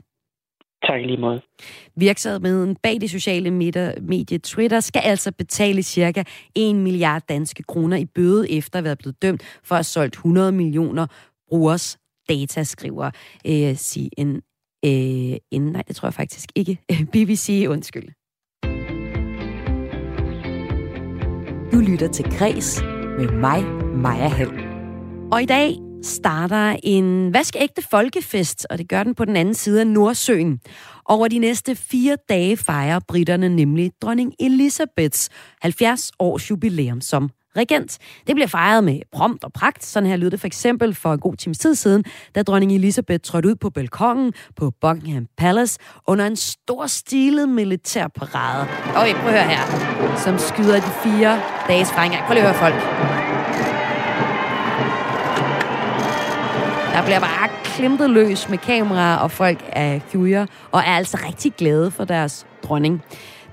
Tak 0.87 1.01
lige 1.01 1.17
måde. 1.17 1.41
Virksomheden 1.95 2.75
bag 2.75 3.01
det 3.01 3.09
sociale 3.09 3.51
medie 4.01 4.37
Twitter 4.37 4.79
skal 4.79 5.01
altså 5.05 5.31
betale 5.31 5.83
cirka 5.83 6.23
1 6.55 6.75
milliard 6.75 7.21
danske 7.29 7.63
kroner 7.63 7.97
i 7.97 8.05
bøde 8.05 8.51
efter 8.51 8.79
at 8.79 8.83
være 8.85 8.95
blevet 8.95 9.21
dømt 9.21 9.43
for 9.63 9.75
at 9.75 9.77
have 9.77 9.83
solgt 9.83 10.13
100 10.13 10.51
millioner 10.51 11.07
brugers 11.49 11.97
data, 12.29 12.63
skriver 12.63 13.11
øh, 13.47 13.75
CN, 13.75 14.35
øh, 14.85 15.37
en, 15.51 15.61
nej, 15.61 15.83
det 15.87 15.95
tror 15.95 16.07
jeg 16.07 16.13
faktisk 16.13 16.49
ikke. 16.55 16.77
BBC, 17.13 17.65
undskyld. 17.69 18.09
Du 21.71 21.79
lytter 21.79 22.07
til 22.13 22.25
Græs 22.25 22.83
med 23.17 23.31
mig, 23.31 23.63
Maja 23.95 24.27
Hall. 24.27 24.51
Og 25.31 25.43
i 25.43 25.45
dag 25.45 25.82
starter 26.03 26.75
en 26.83 27.33
vaskeægte 27.33 27.81
folkefest, 27.81 28.67
og 28.69 28.77
det 28.77 28.89
gør 28.89 29.03
den 29.03 29.15
på 29.15 29.25
den 29.25 29.35
anden 29.35 29.53
side 29.53 29.79
af 29.79 29.87
Nordsøen. 29.87 30.59
Over 31.05 31.27
de 31.27 31.39
næste 31.39 31.75
fire 31.75 32.17
dage 32.29 32.57
fejrer 32.57 32.99
britterne 33.07 33.49
nemlig 33.49 33.91
dronning 34.01 34.33
Elisabeths 34.39 35.29
70 35.61 36.11
års 36.19 36.49
jubilæum 36.49 37.01
som 37.01 37.29
regent. 37.57 37.97
Det 38.27 38.35
bliver 38.35 38.47
fejret 38.47 38.83
med 38.83 38.99
prompt 39.11 39.43
og 39.43 39.53
pragt. 39.53 39.85
Sådan 39.85 40.09
her 40.09 40.15
lød 40.15 40.31
det 40.31 40.39
for 40.39 40.47
eksempel 40.47 40.95
for 40.95 41.13
en 41.13 41.19
god 41.19 41.35
times 41.35 41.57
tid 41.57 41.75
siden, 41.75 42.03
da 42.35 42.43
dronning 42.43 42.71
Elisabeth 42.71 43.21
trådte 43.21 43.49
ud 43.49 43.55
på 43.55 43.69
balkongen 43.69 44.33
på 44.55 44.71
Buckingham 44.81 45.27
Palace 45.37 45.79
under 46.07 46.25
en 46.25 46.35
stor 46.35 46.87
stilet 46.87 47.49
militærparade. 47.49 48.61
Og 48.95 49.21
prøv 49.21 49.33
at 49.33 49.33
høre 49.33 49.43
her, 49.43 50.17
som 50.17 50.37
skyder 50.37 50.75
de 50.75 50.91
fire 51.03 51.41
dages 51.67 51.91
fejring. 51.91 52.13
Prøv 52.27 52.33
lige 52.33 52.47
at 52.47 52.57
høre 52.57 52.71
folk. 52.71 53.22
Der 56.93 57.03
bliver 57.03 57.19
bare 57.19 57.49
klimtet 57.63 58.09
løs 58.09 58.49
med 58.49 58.57
kameraer, 58.57 59.17
og 59.17 59.31
folk 59.31 59.63
er 59.67 59.99
kjuger, 60.11 60.45
og 60.71 60.79
er 60.79 60.95
altså 60.95 61.17
rigtig 61.27 61.53
glade 61.53 61.91
for 61.91 62.05
deres 62.05 62.45
dronning. 62.63 63.01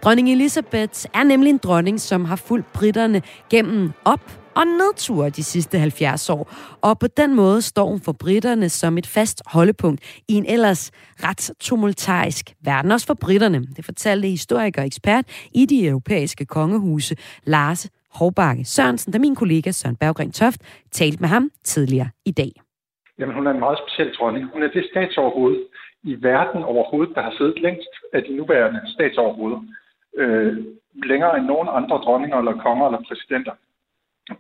Dronning 0.03 0.31
Elizabeth 0.31 1.05
er 1.15 1.25
nemlig 1.25 1.51
en 1.51 1.59
dronning, 1.59 2.01
som 2.01 2.25
har 2.25 2.37
fulgt 2.37 2.73
britterne 2.73 3.23
gennem 3.51 3.93
op 4.05 4.21
og 4.55 4.67
nedture 4.67 5.31
de 5.31 5.45
sidste 5.45 5.79
70 5.79 6.31
år. 6.31 6.53
Og 6.81 6.99
på 6.99 7.07
den 7.07 7.35
måde 7.35 7.63
står 7.63 7.91
hun 7.91 8.01
for 8.01 8.13
britterne 8.13 8.69
som 8.69 8.99
et 8.99 9.07
fast 9.07 9.43
holdepunkt 9.47 10.01
i 10.29 10.35
en 10.35 10.47
ellers 10.47 10.91
ret 11.25 11.51
tumultarisk 11.61 12.55
verden. 12.65 12.93
Også 12.93 13.07
for 13.07 13.15
britterne. 13.15 13.67
Det 13.77 13.85
fortalte 13.85 14.29
historiker 14.29 14.83
og 14.83 14.87
ekspert 14.87 15.25
i 15.55 15.67
de 15.67 15.87
europæiske 15.87 16.45
kongehuse, 16.45 17.17
Lars 17.45 17.89
Hovbakke 18.15 18.65
Sørensen, 18.65 19.13
da 19.13 19.19
min 19.19 19.35
kollega 19.35 19.71
Søren 19.71 19.97
Berggren 19.97 20.33
Toft 20.33 20.61
talte 20.93 21.19
med 21.21 21.29
ham 21.29 21.51
tidligere 21.65 22.09
i 22.25 22.31
dag. 22.31 22.53
Jamen, 23.21 23.35
hun 23.35 23.47
er 23.47 23.51
en 23.51 23.65
meget 23.67 23.79
speciel 23.79 24.15
dronning. 24.15 24.51
Hun 24.53 24.63
er 24.63 24.69
det 24.69 24.89
statsoverhoved 24.91 25.57
i 26.03 26.23
verden 26.23 26.63
overhovedet, 26.63 27.15
der 27.15 27.23
har 27.23 27.35
siddet 27.39 27.61
længst 27.61 27.93
af 28.13 28.23
de 28.25 28.37
nuværende 28.37 28.81
statsoverhoveder. 28.95 29.61
Øh, 30.17 30.57
længere 30.95 31.37
end 31.39 31.47
nogen 31.47 31.69
andre 31.73 31.97
dronninger 31.97 32.39
eller 32.39 32.63
konger 32.63 32.87
eller 32.87 33.03
præsidenter. 33.09 33.53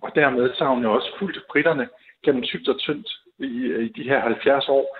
Og 0.00 0.14
dermed 0.14 0.54
så 0.54 0.64
har 0.64 0.74
hun 0.74 0.82
jo 0.82 0.92
også 0.92 1.10
fulgt 1.18 1.38
britterne 1.50 1.88
gennem 2.24 2.42
tygt 2.42 2.68
og 2.68 2.78
tyndt 2.78 3.08
i, 3.38 3.72
i 3.86 3.88
de 3.88 4.02
her 4.02 4.20
70 4.20 4.68
år, 4.68 4.98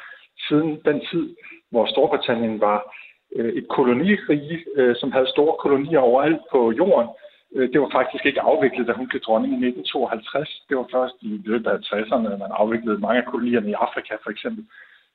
siden 0.49 0.81
den 0.85 1.01
tid, 1.11 1.37
hvor 1.71 1.87
Storbritannien 1.87 2.61
var 2.61 2.95
øh, 3.37 3.53
et 3.55 3.69
kolonirige, 3.69 4.65
øh, 4.77 4.97
som 4.97 5.13
havde 5.13 5.29
store 5.29 5.57
kolonier 5.59 5.99
overalt 5.99 6.43
på 6.53 6.73
jorden, 6.73 7.09
Øh, 7.55 7.73
det 7.73 7.81
var 7.81 7.91
faktisk 7.99 8.25
ikke 8.27 8.41
afviklet, 8.41 8.87
da 8.87 8.93
hun 8.93 9.09
blev 9.09 9.21
dronning 9.21 9.53
i 9.53 9.67
1952. 9.67 10.65
Det 10.69 10.77
var 10.77 10.87
først 10.97 11.17
i 11.21 11.31
løbet 11.51 11.71
af 11.71 11.79
60'erne, 11.89 12.33
at 12.33 12.39
man 12.45 12.59
afviklede 12.63 12.99
mange 12.99 13.21
af 13.23 13.27
kolonierne 13.33 13.71
i 13.71 13.81
Afrika 13.87 14.15
for 14.25 14.31
eksempel. 14.31 14.65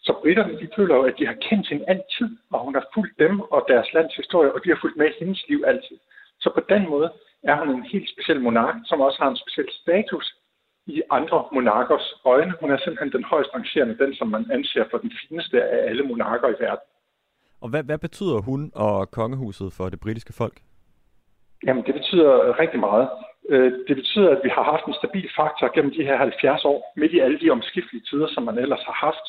Så 0.06 0.12
britterne 0.22 0.60
de 0.62 0.68
føler 0.76 0.96
jo, 0.96 1.04
at 1.04 1.16
de 1.20 1.26
har 1.26 1.38
kendt 1.48 1.70
hende 1.70 1.86
altid, 1.94 2.30
og 2.54 2.60
hun 2.66 2.74
har 2.74 2.86
fulgt 2.94 3.20
dem 3.20 3.34
og 3.40 3.66
deres 3.68 3.94
lands 3.94 4.16
historie, 4.16 4.54
og 4.54 4.60
de 4.64 4.70
har 4.70 4.78
fulgt 4.82 4.98
med 4.98 5.10
hendes 5.20 5.46
liv 5.50 5.64
altid. 5.68 5.98
Så 6.40 6.50
på 6.58 6.62
den 6.70 6.90
måde 6.90 7.10
er 7.44 7.56
hun 7.60 7.70
en 7.76 7.84
helt 7.94 8.10
speciel 8.14 8.42
monark, 8.42 8.76
som 8.86 9.02
også 9.02 9.18
har 9.22 9.30
en 9.30 9.42
speciel 9.44 9.70
status 9.82 10.36
i 10.88 11.02
andre 11.12 11.46
monarkers 11.54 12.14
øjne. 12.26 12.54
Hun 12.62 12.72
er 12.72 12.78
simpelthen 12.78 13.12
den 13.12 13.24
højst 13.24 13.50
rangerende, 13.56 13.98
den 13.98 14.16
som 14.16 14.28
man 14.28 14.52
anser 14.52 14.84
for 14.92 14.98
den 14.98 15.12
fineste 15.22 15.64
af 15.64 15.90
alle 15.90 16.04
monarker 16.04 16.48
i 16.50 16.60
verden. 16.60 16.88
Og 17.62 17.70
hvad, 17.70 17.84
hvad 17.84 17.98
betyder 17.98 18.42
hun 18.42 18.72
og 18.76 19.12
kongehuset 19.12 19.74
for 19.74 19.90
det 19.90 20.00
britiske 20.00 20.34
folk? 20.34 20.58
Jamen, 21.64 21.84
det 21.86 21.94
betyder 21.94 22.60
rigtig 22.60 22.80
meget. 22.80 23.10
Øh, 23.50 23.72
det 23.88 23.96
betyder, 23.96 24.30
at 24.30 24.42
vi 24.44 24.50
har 24.50 24.64
haft 24.64 24.86
en 24.86 24.94
stabil 24.94 25.30
faktor 25.36 25.74
gennem 25.76 25.94
de 25.94 26.04
her 26.04 26.18
70 26.18 26.66
år, 26.66 26.94
midt 26.96 27.14
i 27.14 27.20
alle 27.20 27.40
de 27.40 27.50
omskiftelige 27.50 28.06
tider, 28.10 28.28
som 28.28 28.44
man 28.44 28.58
ellers 28.58 28.84
har 28.86 28.98
haft, 29.08 29.26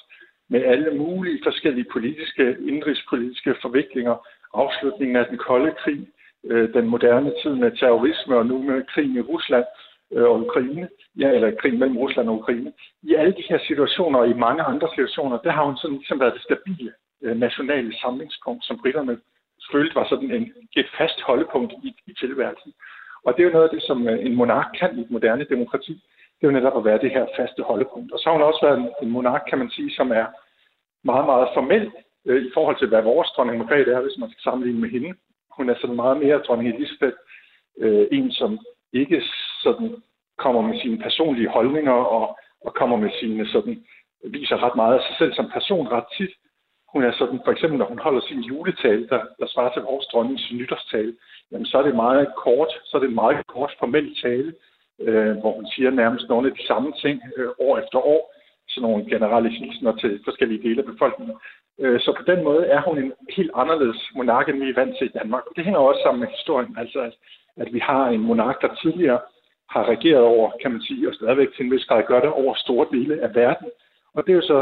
med 0.49 0.65
alle 0.65 0.91
mulige 0.99 1.41
forskellige 1.45 1.91
politiske, 1.93 2.57
indrigspolitiske 2.61 3.55
forviklinger, 3.63 4.17
afslutningen 4.55 5.17
af 5.17 5.27
den 5.27 5.39
kolde 5.39 5.75
krig, 5.83 6.09
øh, 6.45 6.75
den 6.75 6.87
moderne 6.87 7.33
tid 7.43 7.55
med 7.55 7.71
terrorisme 7.71 8.37
og 8.37 8.47
nu 8.47 8.63
med 8.63 8.83
krigen 8.93 9.17
i 9.17 9.21
Rusland 9.21 9.65
øh, 10.13 10.25
og 10.25 10.41
Ukraine, 10.47 10.89
ja, 11.19 11.29
eller 11.31 11.51
krigen 11.61 11.79
mellem 11.79 11.99
Rusland 11.99 12.29
og 12.29 12.35
Ukraine. 12.35 12.73
I 13.03 13.15
alle 13.15 13.33
de 13.33 13.49
her 13.49 13.59
situationer 13.59 14.19
og 14.19 14.29
i 14.29 14.43
mange 14.47 14.63
andre 14.63 14.89
situationer, 14.91 15.39
der 15.39 15.51
har 15.51 15.65
hun 15.65 15.77
sådan 15.77 15.97
ligesom 15.97 16.21
været 16.21 16.35
det 16.35 16.43
stabile 16.43 16.93
nationale 17.23 17.99
samlingspunkt, 18.01 18.65
som 18.65 18.79
britterne 18.83 19.19
følte 19.73 19.95
var 19.95 20.07
sådan 20.09 20.31
en, 20.31 20.53
et 20.77 20.89
fast 20.99 21.21
holdepunkt 21.21 21.73
i, 21.85 21.95
i 22.07 22.13
tilværelsen. 22.13 22.73
Og 23.25 23.35
det 23.35 23.41
er 23.41 23.47
jo 23.47 23.53
noget 23.53 23.69
af 23.69 23.75
det, 23.75 23.83
som 23.83 24.09
øh, 24.09 24.27
en 24.27 24.35
monark 24.35 24.69
kan 24.79 24.99
i 24.99 25.01
et 25.01 25.11
moderne 25.11 25.45
demokrati. 25.45 25.93
Det 26.37 26.43
er 26.43 26.51
jo 26.51 26.59
netop 26.59 26.77
at 26.77 26.85
være 26.85 26.99
det 26.99 27.11
her 27.11 27.27
faste 27.37 27.63
holdepunkt. 27.63 28.13
Og 28.13 28.19
så 28.19 28.25
har 28.27 28.33
hun 28.33 28.43
også 28.43 28.67
været 28.67 28.79
en, 28.79 28.89
en 29.03 29.11
monark, 29.11 29.43
kan 29.49 29.59
man 29.59 29.71
sige, 29.71 29.91
som 29.91 30.11
er 30.11 30.27
meget, 31.05 31.27
meget 31.27 31.49
formel 31.55 31.93
øh, 32.27 32.47
i 32.47 32.51
forhold 32.55 32.77
til, 32.79 32.89
hvad 32.89 33.03
vores 33.03 33.29
dronning 33.29 33.59
Margrethe 33.59 33.93
er, 33.93 34.01
hvis 34.01 34.19
man 34.19 34.31
skal 34.31 34.43
sammenligne 34.43 34.81
med 34.81 34.91
hende. 34.91 35.15
Hun 35.57 35.71
er 35.71 35.75
sådan 35.81 35.97
meget 35.97 36.17
mere 36.25 36.39
dronning 36.39 36.69
Elisabeth, 36.75 37.17
øh, 37.79 38.07
en 38.13 38.33
som 38.33 38.59
ikke 38.93 39.23
sådan 39.63 39.97
kommer 40.39 40.63
med 40.63 40.81
sine 40.81 40.99
personlige 40.99 41.49
holdninger 41.49 41.93
og, 41.93 42.39
og 42.65 42.75
kommer 42.75 42.97
med 42.97 43.11
sine 43.21 43.47
sådan, 43.49 43.85
viser 44.25 44.65
ret 44.65 44.77
meget 44.77 44.95
af 44.99 45.03
sig 45.07 45.17
selv 45.19 45.35
som 45.35 45.51
person 45.51 45.89
ret 45.89 46.05
tit, 46.17 46.31
hun 46.97 47.05
er 47.05 47.13
sådan, 47.21 47.41
for 47.45 47.53
eksempel 47.53 47.79
når 47.79 47.89
hun 47.93 48.05
holder 48.07 48.21
sin 48.21 48.41
juletale, 48.51 49.07
der, 49.13 49.21
der 49.41 49.47
svarer 49.47 49.73
til 49.73 49.83
vores 49.83 50.07
dronningens 50.07 50.53
nytårstale, 50.53 51.13
jamen 51.51 51.67
så 51.67 51.79
er 51.79 51.83
det 51.83 52.03
meget 52.07 52.27
kort, 52.45 52.73
så 52.85 52.93
er 52.97 53.01
det 53.01 53.09
en 53.09 53.23
meget 53.25 53.47
kort 53.47 53.73
formel 53.79 54.07
tale, 54.23 54.51
øh, 55.07 55.35
hvor 55.41 55.53
hun 55.59 55.67
siger 55.75 55.91
nærmest 55.91 56.29
nogle 56.29 56.49
af 56.49 56.55
de 56.57 56.67
samme 56.67 56.93
ting 57.03 57.17
øh, 57.37 57.49
år 57.59 57.79
efter 57.79 57.99
år, 58.15 58.23
sådan 58.69 58.89
nogle 58.89 59.11
generelle 59.13 59.51
hilsener 59.51 59.93
til 60.03 60.21
forskellige 60.25 60.63
dele 60.63 60.83
af 60.83 60.89
befolkningen. 60.93 61.37
Øh, 61.81 62.01
så 62.01 62.11
på 62.19 62.23
den 62.31 62.45
måde 62.45 62.65
er 62.67 62.81
hun 62.87 62.99
en 62.99 63.13
helt 63.37 63.53
anderledes 63.55 64.01
monark, 64.17 64.49
end 64.49 64.63
vi 64.65 64.71
er 64.71 64.81
vant 64.81 64.97
til 64.97 65.07
i 65.11 65.17
Danmark. 65.19 65.45
Og 65.47 65.53
det 65.57 65.65
hænger 65.65 65.81
også 65.81 66.01
sammen 66.03 66.21
med 66.21 66.29
historien, 66.37 66.77
altså 66.83 67.01
at, 67.09 67.15
at 67.63 67.69
vi 67.75 67.79
har 67.79 68.09
en 68.09 68.27
monark, 68.31 68.63
der 68.63 68.75
tidligere 68.83 69.21
har 69.75 69.85
regeret 69.89 70.25
over, 70.35 70.51
kan 70.63 70.73
man 70.73 70.83
sige, 70.83 71.09
og 71.09 71.15
stadigvæk 71.15 71.51
til 71.53 71.65
en 71.65 71.73
vis 71.73 71.85
grad 71.85 72.03
gør 72.07 72.21
det 72.21 72.31
over 72.31 72.55
store 72.55 72.87
dele 72.91 73.23
af 73.23 73.35
verden. 73.35 73.69
Og 74.15 74.27
det 74.27 74.33
er 74.33 74.37
jo 74.37 74.49
så 74.55 74.61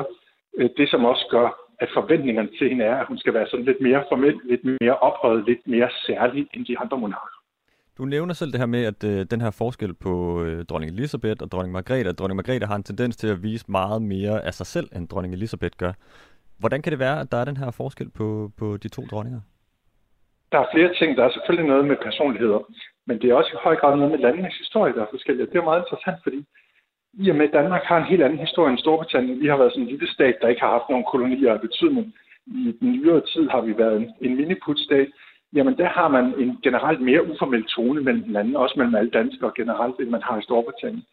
øh, 0.59 0.71
det, 0.77 0.91
som 0.91 1.05
også 1.05 1.27
gør 1.31 1.64
at 1.79 1.89
forventningerne 1.95 2.49
til 2.59 2.69
hende 2.69 2.85
er, 2.85 2.97
at 2.97 3.07
hun 3.07 3.19
skal 3.19 3.35
være 3.35 3.47
sådan 3.47 3.65
lidt 3.65 3.81
mere 3.81 4.05
formel, 4.11 4.41
lidt 4.45 4.65
mere 4.65 4.97
ophøjet, 4.99 5.45
lidt 5.47 5.67
mere 5.67 5.91
særlig 6.07 6.49
end 6.55 6.67
de 6.67 6.79
andre 6.79 6.99
monarker. 6.99 7.39
Du 7.99 8.05
nævner 8.05 8.35
selv 8.35 8.53
det 8.53 8.61
her 8.61 8.67
med, 8.67 8.85
at 8.85 9.05
øh, 9.05 9.27
den 9.31 9.41
her 9.41 9.51
forskel 9.51 9.95
på 9.95 10.43
øh, 10.45 10.65
dronning 10.65 10.93
Elisabeth 10.93 11.43
og 11.43 11.53
dronning 11.53 11.73
Margrethe, 11.73 12.09
at 12.09 12.19
dronning 12.19 12.37
Margrethe 12.37 12.67
har 12.67 12.77
en 12.77 12.83
tendens 12.83 13.17
til 13.17 13.29
at 13.29 13.43
vise 13.43 13.65
meget 13.69 14.03
mere 14.03 14.45
af 14.45 14.55
sig 14.55 14.67
selv, 14.67 14.89
end 14.97 15.09
dronning 15.09 15.35
Elisabeth 15.35 15.77
gør. 15.79 15.93
Hvordan 16.59 16.83
kan 16.83 16.93
det 16.93 16.99
være, 16.99 17.21
at 17.21 17.33
der 17.33 17.39
er 17.39 17.45
den 17.45 17.57
her 17.57 17.71
forskel 17.71 18.11
på, 18.11 18.51
på 18.59 18.77
de 18.77 18.89
to 18.89 19.03
dronninger? 19.11 19.41
Der 20.53 20.59
er 20.59 20.67
flere 20.75 20.95
ting. 20.99 21.17
Der 21.17 21.25
er 21.25 21.33
selvfølgelig 21.33 21.69
noget 21.69 21.85
med 21.85 21.97
personligheder, 22.09 22.61
men 23.07 23.21
det 23.21 23.31
er 23.31 23.35
også 23.35 23.51
i 23.55 23.63
høj 23.65 23.77
grad 23.77 23.97
noget 23.97 24.11
med 24.11 24.19
landenes 24.19 24.57
historie, 24.59 24.93
der 24.93 25.03
er 25.03 25.11
forskellige. 25.11 25.47
Det 25.47 25.57
er 25.57 25.71
meget 25.71 25.83
interessant, 25.85 26.19
fordi 26.23 26.41
i 27.19 27.31
og 27.31 27.37
med, 27.37 27.47
at 27.47 27.53
Danmark 27.53 27.83
har 27.83 27.99
en 27.99 28.11
helt 28.13 28.23
anden 28.23 28.39
historie 28.39 28.71
end 28.71 28.79
Storbritannien. 28.79 29.41
Vi 29.41 29.47
har 29.47 29.57
været 29.57 29.73
sådan 29.73 29.83
en 29.83 29.91
lille 29.91 30.09
stat, 30.13 30.37
der 30.41 30.49
ikke 30.49 30.61
har 30.61 30.71
haft 30.71 30.91
nogen 30.91 31.05
kolonier 31.11 31.53
af 31.53 31.61
betydning. 31.61 32.15
I 32.47 32.77
den 32.81 32.93
nyere 32.93 33.21
tid 33.21 33.49
har 33.49 33.61
vi 33.61 33.79
været 33.79 33.97
en, 33.97 34.15
en 34.21 34.37
miniputstat. 34.37 35.09
Jamen, 35.53 35.77
der 35.79 35.89
har 35.89 36.09
man 36.09 36.35
en 36.39 36.59
generelt 36.63 37.01
mere 37.01 37.27
uformel 37.31 37.65
tone 37.65 38.01
mellem 38.01 38.25
hinanden, 38.25 38.57
også 38.57 38.75
mellem 38.77 38.95
alle 38.95 39.11
danskere 39.11 39.53
generelt, 39.57 40.01
end 40.01 40.11
man 40.11 40.23
har 40.23 40.39
i 40.39 40.43
Storbritannien. 40.43 41.05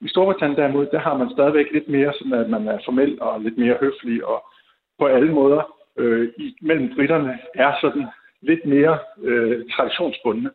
I 0.00 0.08
Storbritannien 0.08 0.58
derimod, 0.58 0.86
der 0.86 0.98
har 0.98 1.16
man 1.16 1.30
stadigvæk 1.30 1.66
lidt 1.72 1.88
mere 1.88 2.12
sådan, 2.12 2.32
at 2.32 2.50
man 2.50 2.68
er 2.68 2.78
formel 2.84 3.22
og 3.22 3.40
lidt 3.40 3.58
mere 3.58 3.76
høflig, 3.80 4.24
og 4.24 4.44
på 4.98 5.06
alle 5.06 5.32
måder 5.32 5.62
øh, 5.98 6.28
i, 6.36 6.56
mellem 6.62 6.94
britterne 6.94 7.38
er 7.54 7.72
sådan 7.80 8.06
lidt 8.42 8.66
mere 8.66 8.98
øh, 9.22 9.64
traditionsbundne. 9.72 10.50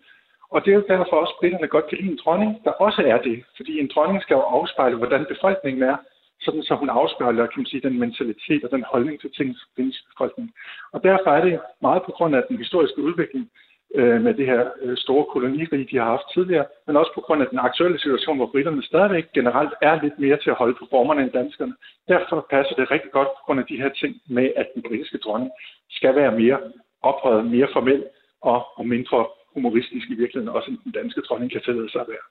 Og 0.54 0.60
det 0.66 0.72
er 0.72 0.76
jo 0.76 0.86
derfor 0.94 1.16
også, 1.24 1.34
at 1.36 1.40
britterne 1.40 1.68
godt 1.68 1.88
kan 1.88 1.98
lide 1.98 2.12
en 2.12 2.20
dronning, 2.24 2.52
der 2.66 2.72
også 2.72 3.02
er 3.14 3.18
det. 3.28 3.44
Fordi 3.58 3.80
en 3.80 3.92
dronning 3.94 4.22
skal 4.22 4.36
jo 4.36 4.42
afspejle, 4.58 4.98
hvordan 4.98 5.26
befolkningen 5.34 5.84
er, 5.84 5.98
sådan 6.46 6.64
så 6.64 6.76
hun 6.76 6.90
afspejler 6.90 7.46
kan 7.46 7.60
man 7.62 7.66
sige, 7.66 7.88
den 7.88 8.00
mentalitet 8.00 8.64
og 8.64 8.72
den 8.72 8.84
holdning 8.92 9.22
til 9.22 9.32
ting, 9.38 9.50
som 9.60 9.70
findes 9.76 9.98
i 10.00 10.06
befolkningen. 10.12 10.54
Og 10.94 11.04
derfor 11.04 11.30
er 11.32 11.44
det 11.46 11.60
meget 11.82 12.02
på 12.04 12.12
grund 12.12 12.36
af 12.36 12.44
den 12.50 12.58
historiske 12.58 13.02
udvikling 13.02 13.50
øh, 13.96 14.22
med 14.22 14.34
det 14.34 14.46
her 14.46 14.62
øh, 14.82 14.98
store 14.98 15.26
kolonirige, 15.34 15.88
de 15.92 15.98
har 15.98 16.10
haft 16.16 16.28
tidligere, 16.34 16.66
men 16.88 16.98
også 16.98 17.12
på 17.16 17.22
grund 17.22 17.42
af 17.42 17.48
den 17.48 17.60
aktuelle 17.60 18.00
situation, 18.00 18.38
hvor 18.38 18.52
britterne 18.54 18.84
stadigvæk 18.84 19.26
generelt 19.34 19.74
er 19.82 20.02
lidt 20.02 20.20
mere 20.20 20.38
til 20.38 20.50
at 20.50 20.60
holde 20.62 20.76
på 20.80 20.86
formerne 20.90 21.22
end 21.22 21.32
danskerne. 21.32 21.76
Derfor 22.08 22.48
passer 22.50 22.76
det 22.76 22.92
rigtig 22.92 23.12
godt 23.12 23.28
på 23.28 23.42
grund 23.46 23.60
af 23.60 23.66
de 23.66 23.82
her 23.82 23.90
ting 23.90 24.22
med, 24.30 24.48
at 24.56 24.68
den 24.74 24.82
britiske 24.88 25.18
dronning 25.18 25.52
skal 25.90 26.16
være 26.16 26.40
mere 26.42 26.60
ophøjet, 27.02 27.46
mere 27.46 27.68
formel 27.74 28.04
og, 28.42 28.66
og 28.78 28.88
mindre 28.88 29.26
humoristisk 29.54 30.06
i 30.10 30.16
virkeligheden, 30.16 30.56
også 30.56 30.78
den 30.84 30.92
danske 30.92 31.22
dronning 31.22 31.52
kan 31.52 31.62
tillade 31.66 31.92
sig 31.92 32.02
at 32.02 32.08
være. 32.10 32.26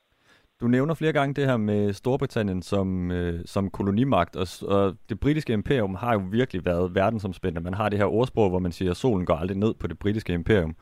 Du 0.60 0.68
nævner 0.68 0.94
flere 0.94 1.12
gange 1.12 1.34
det 1.34 1.46
her 1.46 1.56
med 1.56 1.92
Storbritannien 1.92 2.62
som, 2.62 3.10
øh, 3.10 3.40
som 3.44 3.70
kolonimagt, 3.70 4.36
og, 4.36 4.46
og 4.76 4.96
det 5.08 5.20
britiske 5.20 5.52
imperium 5.52 5.94
har 5.94 6.12
jo 6.12 6.22
virkelig 6.30 6.64
været 6.64 6.94
verdensomspændende. 6.94 7.64
Man 7.64 7.74
har 7.74 7.88
det 7.88 7.98
her 7.98 8.06
ordsprog, 8.06 8.50
hvor 8.50 8.58
man 8.58 8.72
siger, 8.72 8.90
at 8.90 8.96
solen 8.96 9.26
går 9.26 9.34
aldrig 9.34 9.58
ned 9.58 9.74
på 9.74 9.86
det 9.86 9.98
britiske 9.98 10.32
imperium. 10.32 10.76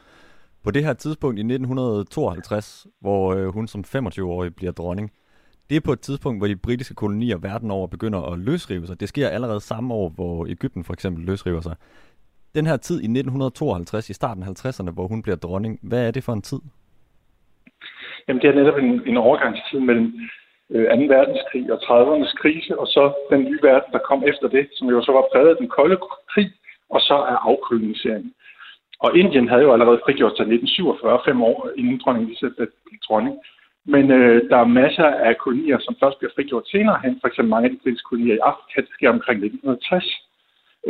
På 0.64 0.70
det 0.70 0.84
her 0.84 0.92
tidspunkt 0.92 1.38
i 1.38 1.40
1952, 1.40 2.86
hvor 3.00 3.34
øh, 3.34 3.46
hun 3.46 3.68
som 3.68 3.84
25-årig 3.96 4.54
bliver 4.54 4.72
dronning, 4.72 5.10
det 5.70 5.76
er 5.76 5.80
på 5.80 5.92
et 5.92 6.00
tidspunkt, 6.00 6.40
hvor 6.40 6.46
de 6.46 6.56
britiske 6.56 6.94
kolonier 6.94 7.36
verden 7.36 7.70
over 7.70 7.86
begynder 7.86 8.32
at 8.32 8.38
løsrive 8.38 8.86
sig. 8.86 9.00
Det 9.00 9.08
sker 9.08 9.28
allerede 9.28 9.60
samme 9.60 9.94
år, 9.94 10.08
hvor 10.08 10.46
Ægypten 10.46 10.84
for 10.84 10.92
eksempel 10.92 11.24
løsriver 11.24 11.60
sig. 11.60 11.76
Den 12.54 12.66
her 12.66 12.76
tid 12.76 12.94
i 12.94 13.08
1952, 13.18 14.10
i 14.10 14.12
starten 14.12 14.42
af 14.42 14.46
50'erne, 14.46 14.90
hvor 14.90 15.06
hun 15.06 15.22
bliver 15.22 15.36
dronning, 15.36 15.78
hvad 15.82 16.06
er 16.06 16.10
det 16.10 16.24
for 16.24 16.32
en 16.32 16.42
tid? 16.42 16.60
Jamen, 18.28 18.42
det 18.42 18.50
er 18.50 18.54
netop 18.54 18.78
en, 18.78 19.02
en 19.06 19.16
overgangstid 19.16 19.80
mellem 19.80 20.06
øh, 20.70 20.84
2. 20.84 21.14
verdenskrig 21.14 21.72
og 21.72 21.78
30'ernes 21.86 22.34
krise, 22.42 22.78
og 22.78 22.86
så 22.86 23.02
den 23.30 23.40
nye 23.44 23.58
verden, 23.62 23.92
der 23.92 23.98
kom 23.98 24.24
efter 24.30 24.48
det, 24.48 24.68
som 24.72 24.88
jo 24.88 25.02
så 25.02 25.12
var 25.12 25.24
præget 25.32 25.48
af 25.48 25.56
den 25.56 25.68
kolde 25.68 25.98
krig, 26.32 26.50
og 26.90 27.00
så 27.00 27.14
er 27.14 27.38
afkoloniseringen. 27.50 28.32
Og 29.04 29.16
Indien 29.18 29.48
havde 29.48 29.62
jo 29.62 29.72
allerede 29.72 30.00
frigjort 30.04 30.36
sig 30.36 30.42
1947, 30.42 31.20
fem 31.28 31.42
år 31.42 31.68
inden 31.76 32.00
dronning 32.02 32.24
Elisabeth 32.26 32.72
blev 32.84 32.98
dronning. 33.08 33.36
Men 33.84 34.10
øh, 34.10 34.50
der 34.50 34.56
er 34.56 34.76
masser 34.82 35.08
af 35.28 35.38
kolonier, 35.38 35.78
som 35.80 35.96
først 36.02 36.18
bliver 36.18 36.32
frigjort 36.34 36.68
senere 36.68 37.00
hen. 37.04 37.18
For 37.20 37.28
eksempel 37.28 37.50
mange 37.50 37.66
af 37.66 37.72
de 37.72 37.80
britiske 37.82 38.08
kolonier 38.08 38.34
i 38.34 38.46
Afrika, 38.50 38.80
det 38.80 38.92
sker 38.96 39.10
omkring 39.16 39.38
1960, 39.44 40.04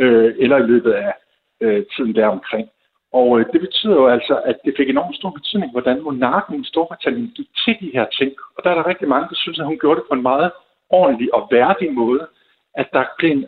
øh, 0.01 0.33
eller 0.43 0.57
i 0.57 0.69
løbet 0.71 0.91
af 0.91 1.13
øh, 1.61 1.85
tiden 1.95 2.15
deromkring. 2.15 2.69
Og 3.13 3.39
øh, 3.39 3.45
det 3.53 3.61
betyder 3.61 3.95
jo 3.95 4.07
altså, 4.07 4.41
at 4.45 4.57
det 4.65 4.73
fik 4.77 4.89
enormt 4.89 5.15
stor 5.15 5.29
betydning, 5.29 5.71
hvordan 5.71 6.01
monarken 6.01 6.61
i 6.61 6.65
Storbritannien 6.65 7.31
gik 7.35 7.49
til 7.65 7.75
de 7.81 7.91
her 7.93 8.05
ting. 8.19 8.31
Og 8.55 8.63
der 8.63 8.69
er 8.69 8.75
der 8.75 8.87
rigtig 8.87 9.07
mange, 9.07 9.29
der 9.29 9.35
synes, 9.35 9.59
at 9.59 9.65
hun 9.65 9.79
gjorde 9.79 9.99
det 9.99 10.07
på 10.09 10.15
en 10.15 10.21
meget 10.21 10.51
ordentlig 10.89 11.33
og 11.33 11.47
værdig 11.51 11.93
måde. 11.93 12.27
At 12.75 12.87
der 12.93 13.03
blev 13.17 13.31
en 13.31 13.45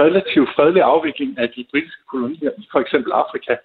relativt 0.00 0.48
fredelig 0.56 0.82
afvikling 0.82 1.38
af 1.38 1.48
de 1.56 1.66
britiske 1.70 2.04
kolonier 2.10 2.50
i 2.58 2.68
for 2.72 2.80
eksempel 2.80 3.12
Afrika, 3.12 3.56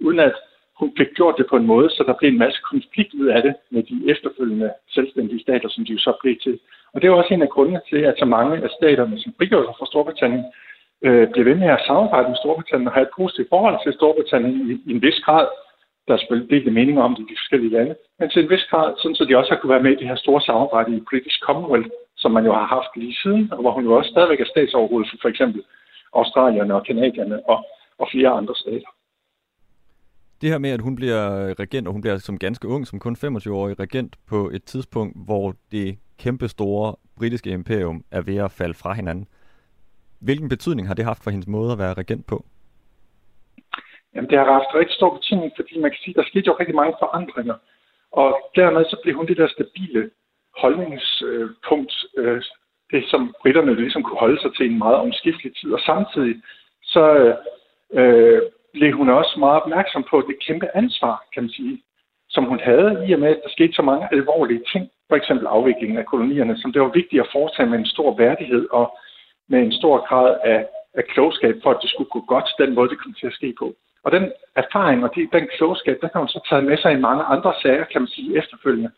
uden 0.00 0.20
at 0.20 0.34
hun 0.80 0.92
fik 0.98 1.10
gjort 1.14 1.34
det 1.38 1.46
på 1.50 1.56
en 1.56 1.66
måde, 1.66 1.90
så 1.90 2.04
der 2.06 2.14
blev 2.18 2.30
en 2.30 2.38
masse 2.44 2.60
konflikt 2.70 3.14
ud 3.14 3.26
af 3.26 3.42
det 3.42 3.54
med 3.70 3.82
de 3.82 3.96
efterfølgende 4.12 4.72
selvstændige 4.88 5.40
stater, 5.40 5.68
som 5.68 5.84
de 5.84 5.92
jo 5.92 5.98
så 5.98 6.12
blev 6.22 6.36
til. 6.42 6.58
Og 6.92 7.02
det 7.02 7.08
er 7.08 7.12
også 7.12 7.34
en 7.34 7.42
af 7.42 7.48
grundene 7.48 7.80
til, 7.90 8.00
at 8.10 8.14
så 8.18 8.24
mange 8.24 8.56
af 8.64 8.70
staterne, 8.78 9.20
som 9.20 9.34
frigjorde 9.38 9.66
sig 9.66 9.74
fra 9.78 9.86
Storbritannien, 9.86 10.44
øh, 11.06 11.24
bliver 11.32 11.48
ved 11.50 11.54
med 11.62 11.70
at 11.76 11.84
samarbejde 11.86 12.28
med 12.28 12.36
Storbritannien 12.42 12.88
og 12.88 12.94
have 12.94 13.06
et 13.08 13.16
positivt 13.16 13.48
forhold 13.54 13.76
til 13.82 13.92
Storbritannien 13.98 14.54
i, 14.70 14.74
i 14.88 14.90
en 14.96 15.02
vis 15.02 15.20
grad. 15.26 15.46
Der 16.06 16.12
er 16.14 16.18
selvfølgelig 16.18 16.50
delte 16.50 16.70
meninger 16.70 17.02
om 17.02 17.14
det 17.14 17.22
i 17.24 17.30
de 17.32 17.40
forskellige 17.40 17.74
lande, 17.76 17.94
men 18.18 18.30
til 18.30 18.42
en 18.42 18.50
vis 18.50 18.66
grad, 18.70 18.88
sådan 18.98 19.16
så 19.16 19.24
de 19.24 19.38
også 19.40 19.50
har 19.52 19.58
kunne 19.60 19.74
være 19.74 19.86
med 19.86 19.92
i 19.92 20.00
det 20.00 20.08
her 20.10 20.18
store 20.24 20.42
samarbejde 20.48 20.96
i 20.96 21.06
British 21.10 21.38
Commonwealth, 21.46 21.90
som 22.16 22.30
man 22.36 22.44
jo 22.48 22.52
har 22.52 22.66
haft 22.76 22.92
lige 22.96 23.16
siden, 23.22 23.52
og 23.52 23.60
hvor 23.62 23.72
hun 23.76 23.84
jo 23.84 23.92
også 23.98 24.10
stadigvæk 24.10 24.40
er 24.40 24.52
statsoverhoved 24.54 25.04
for 25.10 25.16
for 25.22 25.28
eksempel 25.28 25.60
Australierne 26.20 26.74
og 26.74 26.86
Kanadierne 26.86 27.36
og, 27.48 27.58
og 27.98 28.08
flere 28.12 28.30
andre 28.30 28.54
stater. 28.54 28.90
Det 30.40 30.50
her 30.50 30.58
med, 30.58 30.70
at 30.70 30.80
hun 30.80 30.96
bliver 30.96 31.54
regent, 31.60 31.86
og 31.86 31.92
hun 31.92 32.00
bliver 32.00 32.18
som 32.18 32.38
ganske 32.38 32.68
ung, 32.68 32.86
som 32.86 32.98
kun 32.98 33.16
25-årig 33.24 33.80
regent 33.80 34.16
på 34.28 34.50
et 34.54 34.64
tidspunkt, 34.64 35.16
hvor 35.24 35.54
det 35.72 35.98
kæmpestore 36.18 36.94
britiske 37.16 37.50
imperium 37.50 38.04
er 38.10 38.20
ved 38.20 38.36
at 38.36 38.50
falde 38.50 38.74
fra 38.74 38.92
hinanden. 38.92 39.26
Hvilken 40.26 40.48
betydning 40.48 40.86
har 40.88 40.94
det 40.94 41.04
haft 41.04 41.24
for 41.24 41.30
hendes 41.30 41.48
måde 41.48 41.72
at 41.72 41.78
være 41.78 41.94
regent 41.94 42.26
på? 42.26 42.44
Jamen, 44.14 44.30
det 44.30 44.38
har 44.38 44.52
haft 44.58 44.74
rigtig 44.74 44.96
stor 44.96 45.10
betydning, 45.16 45.52
fordi 45.56 45.78
man 45.78 45.90
kan 45.90 46.00
sige, 46.04 46.14
der 46.14 46.24
skete 46.30 46.46
jo 46.46 46.56
rigtig 46.60 46.74
mange 46.74 46.94
forandringer. 47.02 47.56
Og 48.12 48.28
dermed 48.56 48.84
så 48.84 48.96
blev 49.02 49.14
hun 49.16 49.26
det 49.26 49.36
der 49.36 49.48
stabile 49.48 50.10
holdningspunkt, 50.62 51.94
øh, 52.18 52.42
det 52.90 53.04
som 53.10 53.34
britterne 53.42 53.74
ligesom 53.74 54.02
kunne 54.02 54.18
holde 54.24 54.40
sig 54.40 54.50
til 54.54 54.66
en 54.70 54.78
meget 54.78 54.96
omskiftelig 54.96 55.52
tid. 55.56 55.72
Og 55.72 55.80
samtidig 55.80 56.34
så 56.82 57.04
øh, 57.92 58.42
blev 58.72 58.92
hun 58.96 59.08
også 59.08 59.34
meget 59.38 59.62
opmærksom 59.62 60.04
på 60.10 60.16
det 60.28 60.36
kæmpe 60.46 60.76
ansvar, 60.76 61.24
kan 61.34 61.42
man 61.42 61.50
sige, 61.50 61.82
som 62.28 62.44
hun 62.44 62.60
havde, 62.60 63.04
i 63.08 63.12
og 63.12 63.20
med, 63.20 63.28
at 63.28 63.40
der 63.44 63.50
skete 63.50 63.72
så 63.72 63.82
mange 63.82 64.08
alvorlige 64.12 64.64
ting, 64.72 64.90
for 65.08 65.16
eksempel 65.16 65.46
afviklingen 65.46 65.98
af 65.98 66.06
kolonierne, 66.06 66.58
som 66.58 66.72
det 66.72 66.82
var 66.82 66.92
vigtigt 67.00 67.22
at 67.22 67.32
foretage 67.32 67.70
med 67.70 67.78
en 67.78 67.92
stor 67.94 68.16
værdighed 68.16 68.66
og 68.70 68.98
med 69.52 69.60
en 69.62 69.72
stor 69.80 69.96
grad 70.08 70.30
af, 70.52 70.58
af 70.98 71.04
klogskab, 71.12 71.54
for 71.62 71.70
at 71.70 71.82
det 71.82 71.90
skulle 71.90 72.10
gå 72.16 72.20
godt 72.32 72.48
den 72.62 72.74
måde, 72.74 72.90
det 72.90 73.02
kom 73.02 73.14
til 73.20 73.26
at 73.26 73.38
ske 73.38 73.54
på. 73.58 73.66
Og 74.04 74.12
den 74.12 74.24
erfaring 74.62 75.04
og 75.04 75.10
de, 75.14 75.28
den 75.36 75.46
klogskab, 75.56 75.96
den 76.02 76.10
har 76.12 76.20
hun 76.20 76.28
så 76.36 76.40
taget 76.48 76.64
med 76.64 76.76
sig 76.78 76.92
i 76.92 77.04
mange 77.08 77.24
andre 77.34 77.52
sager, 77.62 77.84
kan 77.84 78.00
man 78.02 78.14
sige, 78.16 78.38
efterfølgende. 78.40 78.90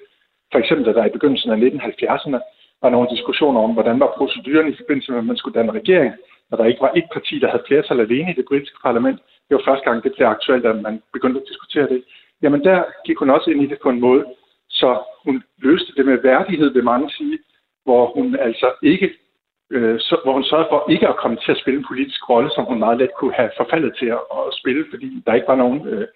For 0.53 0.59
eksempel, 0.59 0.87
da 0.87 0.93
der 0.93 1.05
i 1.07 1.17
begyndelsen 1.17 1.51
af 1.51 1.59
1970'erne 1.69 2.39
var 2.83 2.91
nogle 2.91 3.09
diskussioner 3.15 3.61
om, 3.61 3.73
hvordan 3.73 4.01
var 4.01 4.15
proceduren 4.19 4.73
i 4.73 4.77
forbindelse 4.81 5.11
med, 5.11 5.19
at 5.19 5.31
man 5.31 5.37
skulle 5.37 5.59
danne 5.59 5.79
regering, 5.81 6.13
når 6.51 6.57
der 6.57 6.65
ikke 6.65 6.81
var 6.87 6.93
et 6.97 7.09
parti, 7.13 7.39
der 7.39 7.49
havde 7.51 7.67
flertal 7.67 8.01
alene 8.01 8.31
i 8.31 8.39
det 8.39 8.47
britiske 8.49 8.79
parlament. 8.83 9.19
Det 9.47 9.55
var 9.57 9.63
første 9.69 9.85
gang, 9.85 10.05
det 10.05 10.13
blev 10.17 10.27
aktuelt, 10.27 10.67
at 10.67 10.83
man 10.83 11.03
begyndte 11.13 11.41
at 11.41 11.49
diskutere 11.51 11.89
det. 11.89 12.05
Jamen 12.43 12.65
der 12.65 12.85
gik 13.07 13.19
hun 13.19 13.31
også 13.31 13.51
ind 13.51 13.63
i 13.63 13.67
det 13.67 13.79
på 13.83 13.91
en 13.91 14.01
måde, 14.01 14.25
så 14.69 14.91
hun 15.25 15.43
løste 15.59 15.93
det 15.97 16.07
med 16.07 16.19
værdighed, 16.19 16.71
vil 16.73 16.85
mange 16.85 17.11
sige, 17.11 17.39
hvor 17.85 18.03
hun 18.15 18.37
altså 18.37 18.69
ikke 18.83 19.11
øh, 19.71 20.01
så, 20.01 20.15
hvor 20.25 20.33
hun 20.33 20.45
sørgede 20.45 20.69
for 20.71 20.91
ikke 20.91 21.09
at 21.09 21.17
komme 21.17 21.37
til 21.45 21.53
at 21.53 21.61
spille 21.63 21.79
en 21.79 21.89
politisk 21.91 22.29
rolle, 22.31 22.51
som 22.55 22.65
hun 22.65 22.79
meget 22.79 22.99
let 22.99 23.11
kunne 23.19 23.35
have 23.35 23.51
forfaldet 23.57 23.93
til 24.01 24.07
at, 24.07 24.23
at 24.39 24.55
spille, 24.61 24.85
fordi 24.93 25.23
der 25.27 25.35
ikke 25.35 25.49
var 25.49 25.63
nogen 25.63 25.89
øh, 25.89 26.07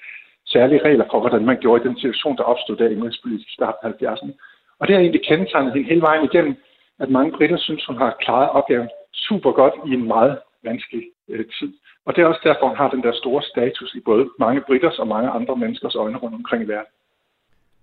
særlige 0.46 0.84
regler 0.84 1.06
for, 1.10 1.20
hvordan 1.20 1.44
man 1.44 1.60
gjorde 1.60 1.82
i 1.82 1.88
den 1.88 1.96
situation, 1.96 2.36
der 2.36 2.42
opstod 2.42 2.76
der 2.76 2.88
i 2.88 2.96
udenrigspolitisk 2.96 3.52
start 3.54 3.74
af 3.82 3.88
70'erne. 3.88 4.32
Og 4.78 4.86
det 4.86 4.94
har 4.94 5.00
egentlig 5.00 5.26
kendetegnet 5.28 5.72
hende 5.72 5.88
hele 5.88 6.00
vejen 6.00 6.24
igennem, 6.24 6.54
at 6.98 7.10
mange 7.10 7.32
britter 7.36 7.58
synes, 7.58 7.86
hun 7.86 7.96
har 7.96 8.16
klaret 8.20 8.50
opgaven 8.50 8.88
super 9.12 9.52
godt 9.52 9.74
i 9.86 9.92
en 9.98 10.06
meget 10.08 10.38
vanskelig 10.64 11.02
øh, 11.28 11.44
tid. 11.58 11.72
Og 12.06 12.16
det 12.16 12.22
er 12.22 12.26
også 12.26 12.40
derfor, 12.44 12.68
hun 12.68 12.76
har 12.76 12.90
den 12.90 13.02
der 13.02 13.12
store 13.12 13.42
status 13.42 13.94
i 13.94 14.00
både 14.00 14.28
mange 14.38 14.60
britters 14.66 14.98
og 14.98 15.08
mange 15.08 15.30
andre 15.30 15.56
menneskers 15.56 15.94
øjne 15.94 16.18
rundt 16.18 16.34
omkring 16.34 16.62
i 16.64 16.68
verden. 16.68 16.92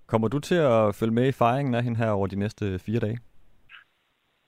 Kommer 0.08 0.28
du 0.28 0.40
til 0.40 0.56
at 0.56 0.96
følge 0.96 1.14
med 1.14 1.28
i 1.28 1.32
fejringen 1.32 1.76
af 1.76 1.84
hende 1.84 1.98
her 1.98 2.10
over 2.10 2.28
de 2.28 2.40
næste 2.40 2.80
fire 2.80 3.00
dage? 3.00 3.20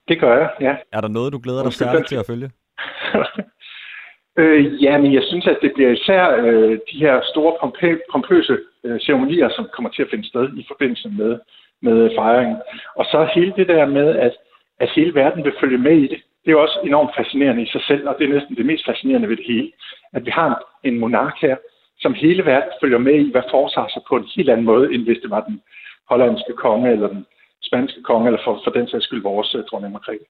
Det 0.08 0.20
gør 0.20 0.38
jeg, 0.38 0.50
ja. 0.60 0.76
Er 0.92 1.00
der 1.00 1.08
noget, 1.08 1.32
du 1.32 1.40
glæder 1.42 1.62
dig 1.62 1.72
særligt 1.72 2.08
til 2.08 2.16
at 2.16 2.26
følge? 2.26 2.50
øh, 4.40 4.82
ja, 4.84 4.98
men 4.98 5.14
jeg 5.14 5.22
synes, 5.22 5.46
at 5.46 5.58
det 5.62 5.72
bliver 5.74 5.90
især 5.90 6.36
øh, 6.36 6.78
de 6.92 6.98
her 6.98 7.20
store 7.32 7.52
pompø- 7.60 8.04
pompøse 8.12 8.58
øh, 8.84 9.00
ceremonier, 9.00 9.48
som 9.56 9.68
kommer 9.74 9.90
til 9.90 10.02
at 10.02 10.08
finde 10.10 10.28
sted 10.28 10.48
i 10.56 10.64
forbindelse 10.68 11.08
med, 11.08 11.38
med 11.82 12.10
fejringen. 12.18 12.56
Og 12.96 13.04
så 13.04 13.28
hele 13.34 13.52
det 13.56 13.68
der 13.68 13.86
med, 13.86 14.08
at, 14.16 14.32
at 14.80 14.90
hele 14.96 15.14
verden 15.14 15.44
vil 15.44 15.60
følge 15.60 15.78
med 15.78 15.96
i 15.96 16.06
det, 16.06 16.20
det 16.44 16.52
er 16.52 16.56
også 16.66 16.78
enormt 16.84 17.16
fascinerende 17.16 17.62
i 17.62 17.72
sig 17.74 17.82
selv, 17.88 18.08
og 18.08 18.16
det 18.18 18.24
er 18.24 18.34
næsten 18.34 18.56
det 18.56 18.66
mest 18.66 18.84
fascinerende 18.86 19.28
ved 19.28 19.36
det 19.36 19.46
hele. 19.46 19.72
At 20.12 20.26
vi 20.26 20.30
har 20.30 20.50
en 20.84 20.98
monark 20.98 21.36
her, 21.40 21.56
som 22.00 22.14
hele 22.14 22.44
verden 22.44 22.72
følger 22.80 22.98
med 22.98 23.14
i, 23.14 23.30
hvad 23.30 23.42
foretager 23.50 23.88
sig 23.88 24.02
på 24.08 24.16
en 24.16 24.28
helt 24.36 24.50
anden 24.50 24.66
måde, 24.66 24.94
end 24.94 25.02
hvis 25.02 25.18
det 25.22 25.30
var 25.30 25.40
den 25.44 25.60
hollandske 26.10 26.52
konge, 26.52 26.92
eller 26.92 27.08
den 27.08 27.26
spanske 27.68 28.00
konge, 28.02 28.26
eller 28.28 28.42
for, 28.46 28.54
for 28.64 28.70
den 28.78 28.86
sags 28.88 29.04
skyld 29.04 29.22
vores 29.22 29.54
øh, 29.54 29.62
dronning 29.70 29.92
Margrethe. 29.92 30.26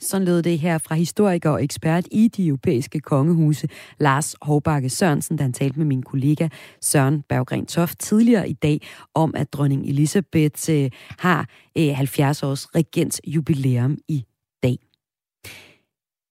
Sådan 0.00 0.26
lød 0.26 0.42
det 0.42 0.58
her 0.58 0.78
fra 0.78 0.94
historiker 0.94 1.50
og 1.50 1.64
ekspert 1.64 2.04
i 2.10 2.28
de 2.28 2.46
europæiske 2.46 3.00
kongehuse, 3.00 3.68
Lars 4.00 4.36
Hårbakke 4.42 4.88
Sørensen, 4.88 5.36
da 5.36 5.42
han 5.42 5.52
talte 5.52 5.78
med 5.78 5.86
min 5.86 6.02
kollega 6.02 6.48
Søren 6.80 7.22
Berggren 7.22 7.66
Toft 7.66 7.98
tidligere 7.98 8.48
i 8.48 8.52
dag 8.52 8.80
om, 9.14 9.34
at 9.36 9.52
dronning 9.52 9.86
Elisabeth 9.88 10.70
øh, 10.70 10.90
har 11.18 11.46
øh, 11.78 11.94
70 11.94 12.42
års 12.42 12.66
regentsjubilæum 12.74 13.98
i 14.08 14.24
dag. 14.62 14.76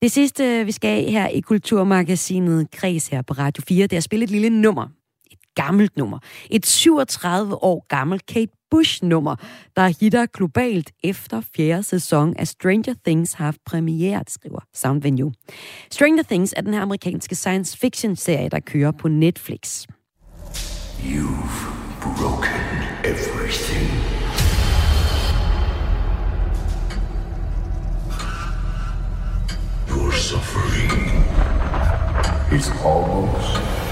Det 0.02 0.12
sidste, 0.12 0.66
vi 0.66 0.72
skal 0.72 1.10
her 1.12 1.28
i 1.28 1.40
Kulturmagasinet 1.40 2.72
Kreds 2.72 3.08
her 3.08 3.22
på 3.22 3.34
Radio 3.34 3.64
4, 3.68 3.84
det 3.84 3.94
er 3.94 3.98
at 3.98 4.04
spille 4.04 4.24
et 4.24 4.32
lille 4.32 4.50
nummer. 4.50 4.88
Gammelt 5.56 5.98
nummer. 5.98 6.20
Et 6.52 6.66
37 6.66 7.64
år 7.64 7.86
gammelt 7.90 8.26
Kate 8.26 8.52
Bush-nummer, 8.72 9.36
der 9.76 9.88
hitter 10.02 10.26
globalt 10.26 10.92
efter 11.04 11.42
fjerde 11.56 11.84
sæson 11.84 12.36
af 12.38 12.48
Stranger 12.48 12.94
Things 13.06 13.34
har 13.34 13.46
haft 13.46 13.60
premiere, 13.66 14.20
det 14.20 14.30
skriver 14.30 14.60
Soundvenue. 14.74 15.32
Stranger 15.92 16.24
Things 16.24 16.54
er 16.58 16.62
den 16.62 16.74
her 16.74 16.82
amerikanske 16.82 17.36
science 17.36 17.78
fiction-serie, 17.78 18.50
der 18.50 18.60
kører 18.60 18.92
på 18.92 19.08
Netflix. 19.08 19.86
You've 21.00 21.76
broken 22.02 22.52
everything. 23.04 23.90
Your 29.90 30.12
suffering 30.12 31.24
is 32.52 32.70
almost. 32.86 33.85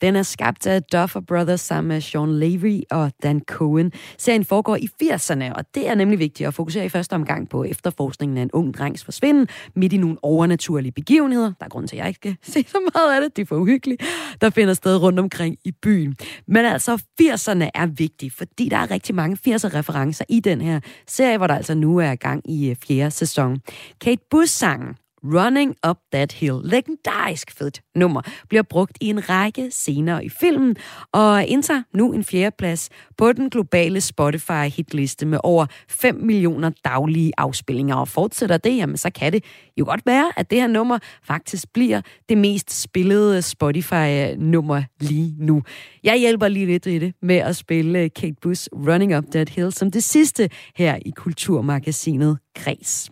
Den 0.00 0.16
er 0.16 0.22
skabt 0.22 0.66
af 0.66 0.82
Duffer 0.82 1.20
Brothers 1.20 1.60
sammen 1.60 1.88
med 1.88 2.00
Sean 2.00 2.38
Levy 2.38 2.80
og 2.90 3.12
Dan 3.22 3.42
Cohen. 3.48 3.92
Serien 4.18 4.44
foregår 4.44 4.76
i 4.76 4.88
80'erne, 5.02 5.54
og 5.54 5.64
det 5.74 5.88
er 5.88 5.94
nemlig 5.94 6.18
vigtigt 6.18 6.46
at 6.46 6.54
fokusere 6.54 6.84
i 6.84 6.88
første 6.88 7.12
omgang 7.12 7.48
på 7.48 7.64
efterforskningen 7.64 8.38
af 8.38 8.42
en 8.42 8.50
ung 8.52 8.74
drengs 8.74 9.04
forsvinden 9.04 9.48
midt 9.76 9.92
i 9.92 9.96
nogle 9.96 10.16
overnaturlige 10.22 10.92
begivenheder. 10.92 11.52
Der 11.58 11.64
er 11.64 11.68
grund 11.68 11.88
til, 11.88 11.96
at 11.96 12.00
jeg 12.00 12.08
ikke 12.08 12.18
skal 12.18 12.36
se 12.54 12.70
så 12.70 12.90
meget 12.94 13.14
af 13.14 13.20
det. 13.20 13.36
Det 13.36 13.42
er 13.42 13.46
for 13.46 13.56
uhyggeligt. 13.56 14.02
Der 14.40 14.50
finder 14.50 14.74
sted 14.74 14.96
rundt 14.96 15.18
omkring 15.18 15.56
i 15.64 15.72
byen. 15.82 16.16
Men 16.46 16.64
altså, 16.64 17.02
80'erne 17.22 17.70
er 17.74 17.86
vigtige, 17.86 18.30
fordi 18.30 18.68
der 18.68 18.76
er 18.76 18.90
rigtig 18.90 19.14
mange 19.14 19.38
80'er-referencer 19.48 20.24
i 20.28 20.40
den 20.40 20.60
her 20.60 20.80
serie, 21.06 21.36
hvor 21.36 21.46
der 21.46 21.54
altså 21.54 21.74
nu 21.74 21.98
er 21.98 22.14
gang 22.14 22.50
i 22.50 22.70
øh, 22.70 22.76
fjerde 22.86 23.10
sæson. 23.10 23.60
Kate 24.00 24.22
Bush-sangen 24.30 24.94
Running 25.24 25.76
Up 25.88 25.96
That 26.12 26.32
Hill, 26.32 26.60
legendarisk 26.64 27.50
fedt 27.58 27.80
nummer, 27.94 28.22
bliver 28.48 28.62
brugt 28.62 28.98
i 29.00 29.06
en 29.06 29.28
række 29.28 29.70
scener 29.70 30.20
i 30.20 30.28
filmen, 30.28 30.76
og 31.12 31.46
indtager 31.46 31.82
nu 31.94 32.12
en 32.12 32.24
fjerdeplads 32.24 32.88
på 33.16 33.32
den 33.32 33.50
globale 33.50 34.00
Spotify-hitliste 34.00 35.26
med 35.26 35.38
over 35.42 35.66
5 35.88 36.14
millioner 36.14 36.70
daglige 36.84 37.32
afspillinger. 37.38 37.94
Og 37.94 38.08
fortsætter 38.08 38.56
det, 38.56 38.76
jamen 38.76 38.96
så 38.96 39.10
kan 39.10 39.32
det 39.32 39.44
jo 39.76 39.84
godt 39.84 40.06
være, 40.06 40.32
at 40.36 40.50
det 40.50 40.60
her 40.60 40.66
nummer 40.66 40.98
faktisk 41.22 41.72
bliver 41.72 42.00
det 42.28 42.38
mest 42.38 42.82
spillede 42.82 43.42
Spotify-nummer 43.42 44.82
lige 45.00 45.34
nu. 45.38 45.62
Jeg 46.04 46.16
hjælper 46.18 46.48
lige 46.48 46.66
lidt 46.66 46.86
i 46.86 46.98
det 46.98 47.14
med 47.22 47.36
at 47.36 47.56
spille 47.56 47.98
øh, 47.98 48.10
Kate 48.16 48.36
Bush 48.42 48.68
Running 48.72 49.16
Up 49.16 49.24
That 49.32 49.48
Hill 49.48 49.72
som 49.72 49.90
det 49.90 50.04
sidste 50.04 50.50
her 50.76 50.98
i 51.06 51.10
Kulturmagasinet 51.16 52.38
Græs. 52.54 53.10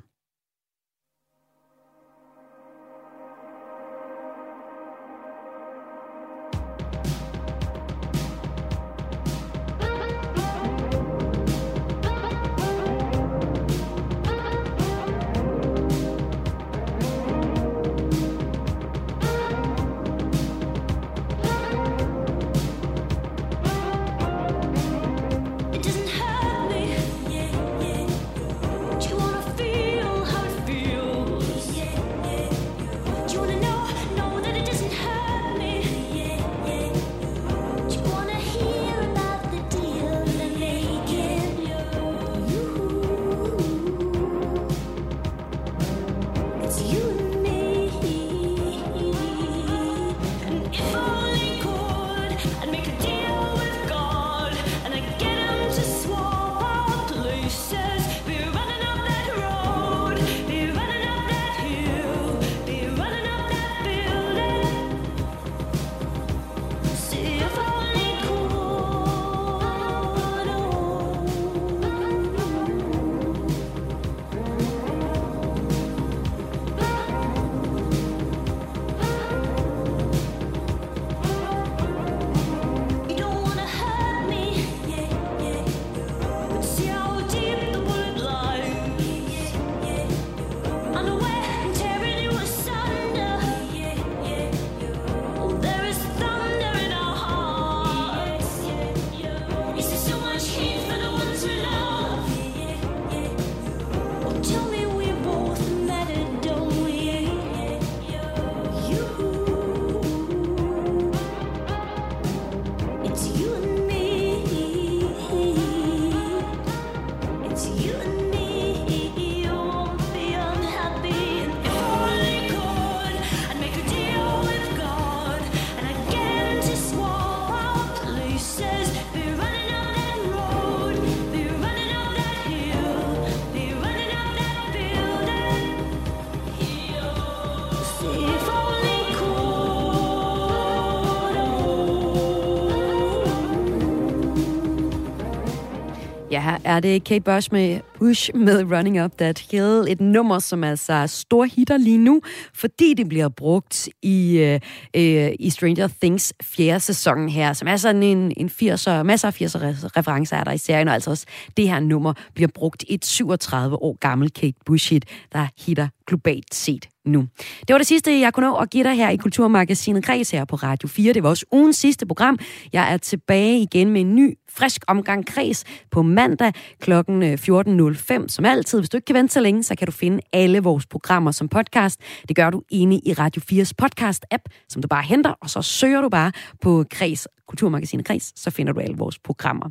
Er 146.64 146.80
det 146.80 147.04
Kate 147.04 147.20
Bush 147.20 147.48
med, 147.52 147.80
Bush 147.99 148.30
med 148.34 148.72
Running 148.72 149.05
Up 149.05 149.12
That 149.18 149.38
Hill. 149.51 149.84
Et 149.88 150.01
nummer, 150.01 150.38
som 150.38 150.64
altså 150.64 150.92
er 150.92 151.07
stor 151.07 151.44
hitter 151.44 151.76
lige 151.76 151.99
nu, 151.99 152.20
fordi 152.55 152.94
det 152.94 153.09
bliver 153.09 153.28
brugt 153.28 153.88
i, 154.03 154.38
øh, 154.38 154.61
øh, 154.96 155.32
i 155.38 155.51
Stranger 155.51 155.88
Things 156.01 156.32
fjerde 156.42 156.80
sæson 156.80 157.28
her, 157.28 157.53
som 157.53 157.68
er 157.68 157.76
sådan 157.76 158.03
en, 158.03 158.32
en 158.36 158.46
80'er, 158.46 159.03
masser 159.03 159.28
af 159.28 159.42
80'er 159.42 159.59
referencer 159.96 160.36
er 160.36 160.44
der 160.44 160.53
i 160.53 160.59
serien, 160.59 160.88
og 160.88 160.94
altså 160.94 161.11
også 161.11 161.26
det 161.57 161.68
her 161.68 161.80
nummer 161.80 162.12
bliver 162.34 162.49
brugt 162.55 162.82
i 162.88 162.94
et 162.94 163.05
37 163.05 163.82
år 163.82 163.99
gammel 164.01 164.30
Kate 164.32 164.59
Bush 164.66 164.90
hit, 164.90 165.05
der 165.32 165.46
hitter 165.66 165.88
globalt 166.07 166.55
set 166.55 166.88
nu. 167.05 167.28
Det 167.61 167.74
var 167.74 167.78
det 167.78 167.86
sidste, 167.86 168.20
jeg 168.20 168.32
kunne 168.32 168.46
nå 168.46 168.57
at 168.57 168.70
give 168.70 168.84
dig 168.84 168.94
her 168.94 169.11
i 169.11 169.16
Kulturmagasinet 169.16 170.05
Kreds 170.05 170.30
her 170.30 170.44
på 170.44 170.57
Radio 170.57 170.88
4. 170.88 171.12
Det 171.12 171.22
var 171.22 171.28
også 171.28 171.46
ugens 171.53 171.76
sidste 171.76 172.07
program. 172.07 172.38
Jeg 172.72 172.92
er 172.92 172.96
tilbage 172.96 173.59
igen 173.61 173.90
med 173.90 174.01
en 174.01 174.14
ny, 174.14 174.38
frisk 174.49 174.84
omgang 174.86 175.26
Kreds 175.26 175.64
på 175.90 176.03
mandag 176.03 176.53
kl. 176.80 176.92
14.00 176.92 177.12
øh, 177.12 177.88
05. 177.97 178.28
Som 178.28 178.45
altid, 178.45 178.78
hvis 178.78 178.89
du 178.89 178.97
ikke 178.97 179.05
kan 179.05 179.14
vente 179.14 179.34
så 179.34 179.41
længe, 179.41 179.62
så 179.62 179.74
kan 179.74 179.86
du 179.86 179.93
finde 179.93 180.20
alle 180.32 180.61
vores 180.61 180.86
programmer 180.86 181.30
som 181.30 181.49
podcast. 181.49 182.01
Det 182.28 182.36
gør 182.36 182.51
du 182.51 182.62
inde 182.70 183.01
i 183.05 183.12
Radio 183.12 183.43
4's 183.53 183.72
podcast-app, 183.82 184.43
som 184.68 184.82
du 184.82 184.89
bare 184.89 185.03
henter, 185.03 185.30
og 185.30 185.51
så 185.51 185.62
søger 185.62 186.01
du 186.01 186.09
bare 186.09 186.32
på 186.62 186.84
Kreds 186.91 187.26
Kulturmagasinet 187.49 188.07
Kreds, 188.07 188.41
så 188.41 188.51
finder 188.51 188.72
du 188.72 188.80
alle 188.80 188.97
vores 188.97 189.18
programmer. 189.18 189.70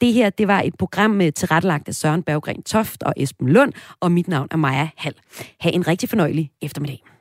Det 0.00 0.12
her, 0.12 0.30
det 0.30 0.48
var 0.48 0.60
et 0.60 0.74
program 0.78 1.10
med 1.10 1.32
tilrettelagt 1.32 1.88
af 1.88 1.94
Søren 1.94 2.22
Berggren 2.22 2.62
Toft 2.62 3.02
og 3.02 3.14
Esben 3.16 3.48
Lund, 3.48 3.72
og 4.00 4.12
mit 4.12 4.28
navn 4.28 4.48
er 4.50 4.56
Maja 4.56 4.88
Hall. 4.96 5.14
Ha' 5.60 5.70
en 5.70 5.88
rigtig 5.88 6.08
fornøjelig 6.08 6.50
eftermiddag. 6.62 7.17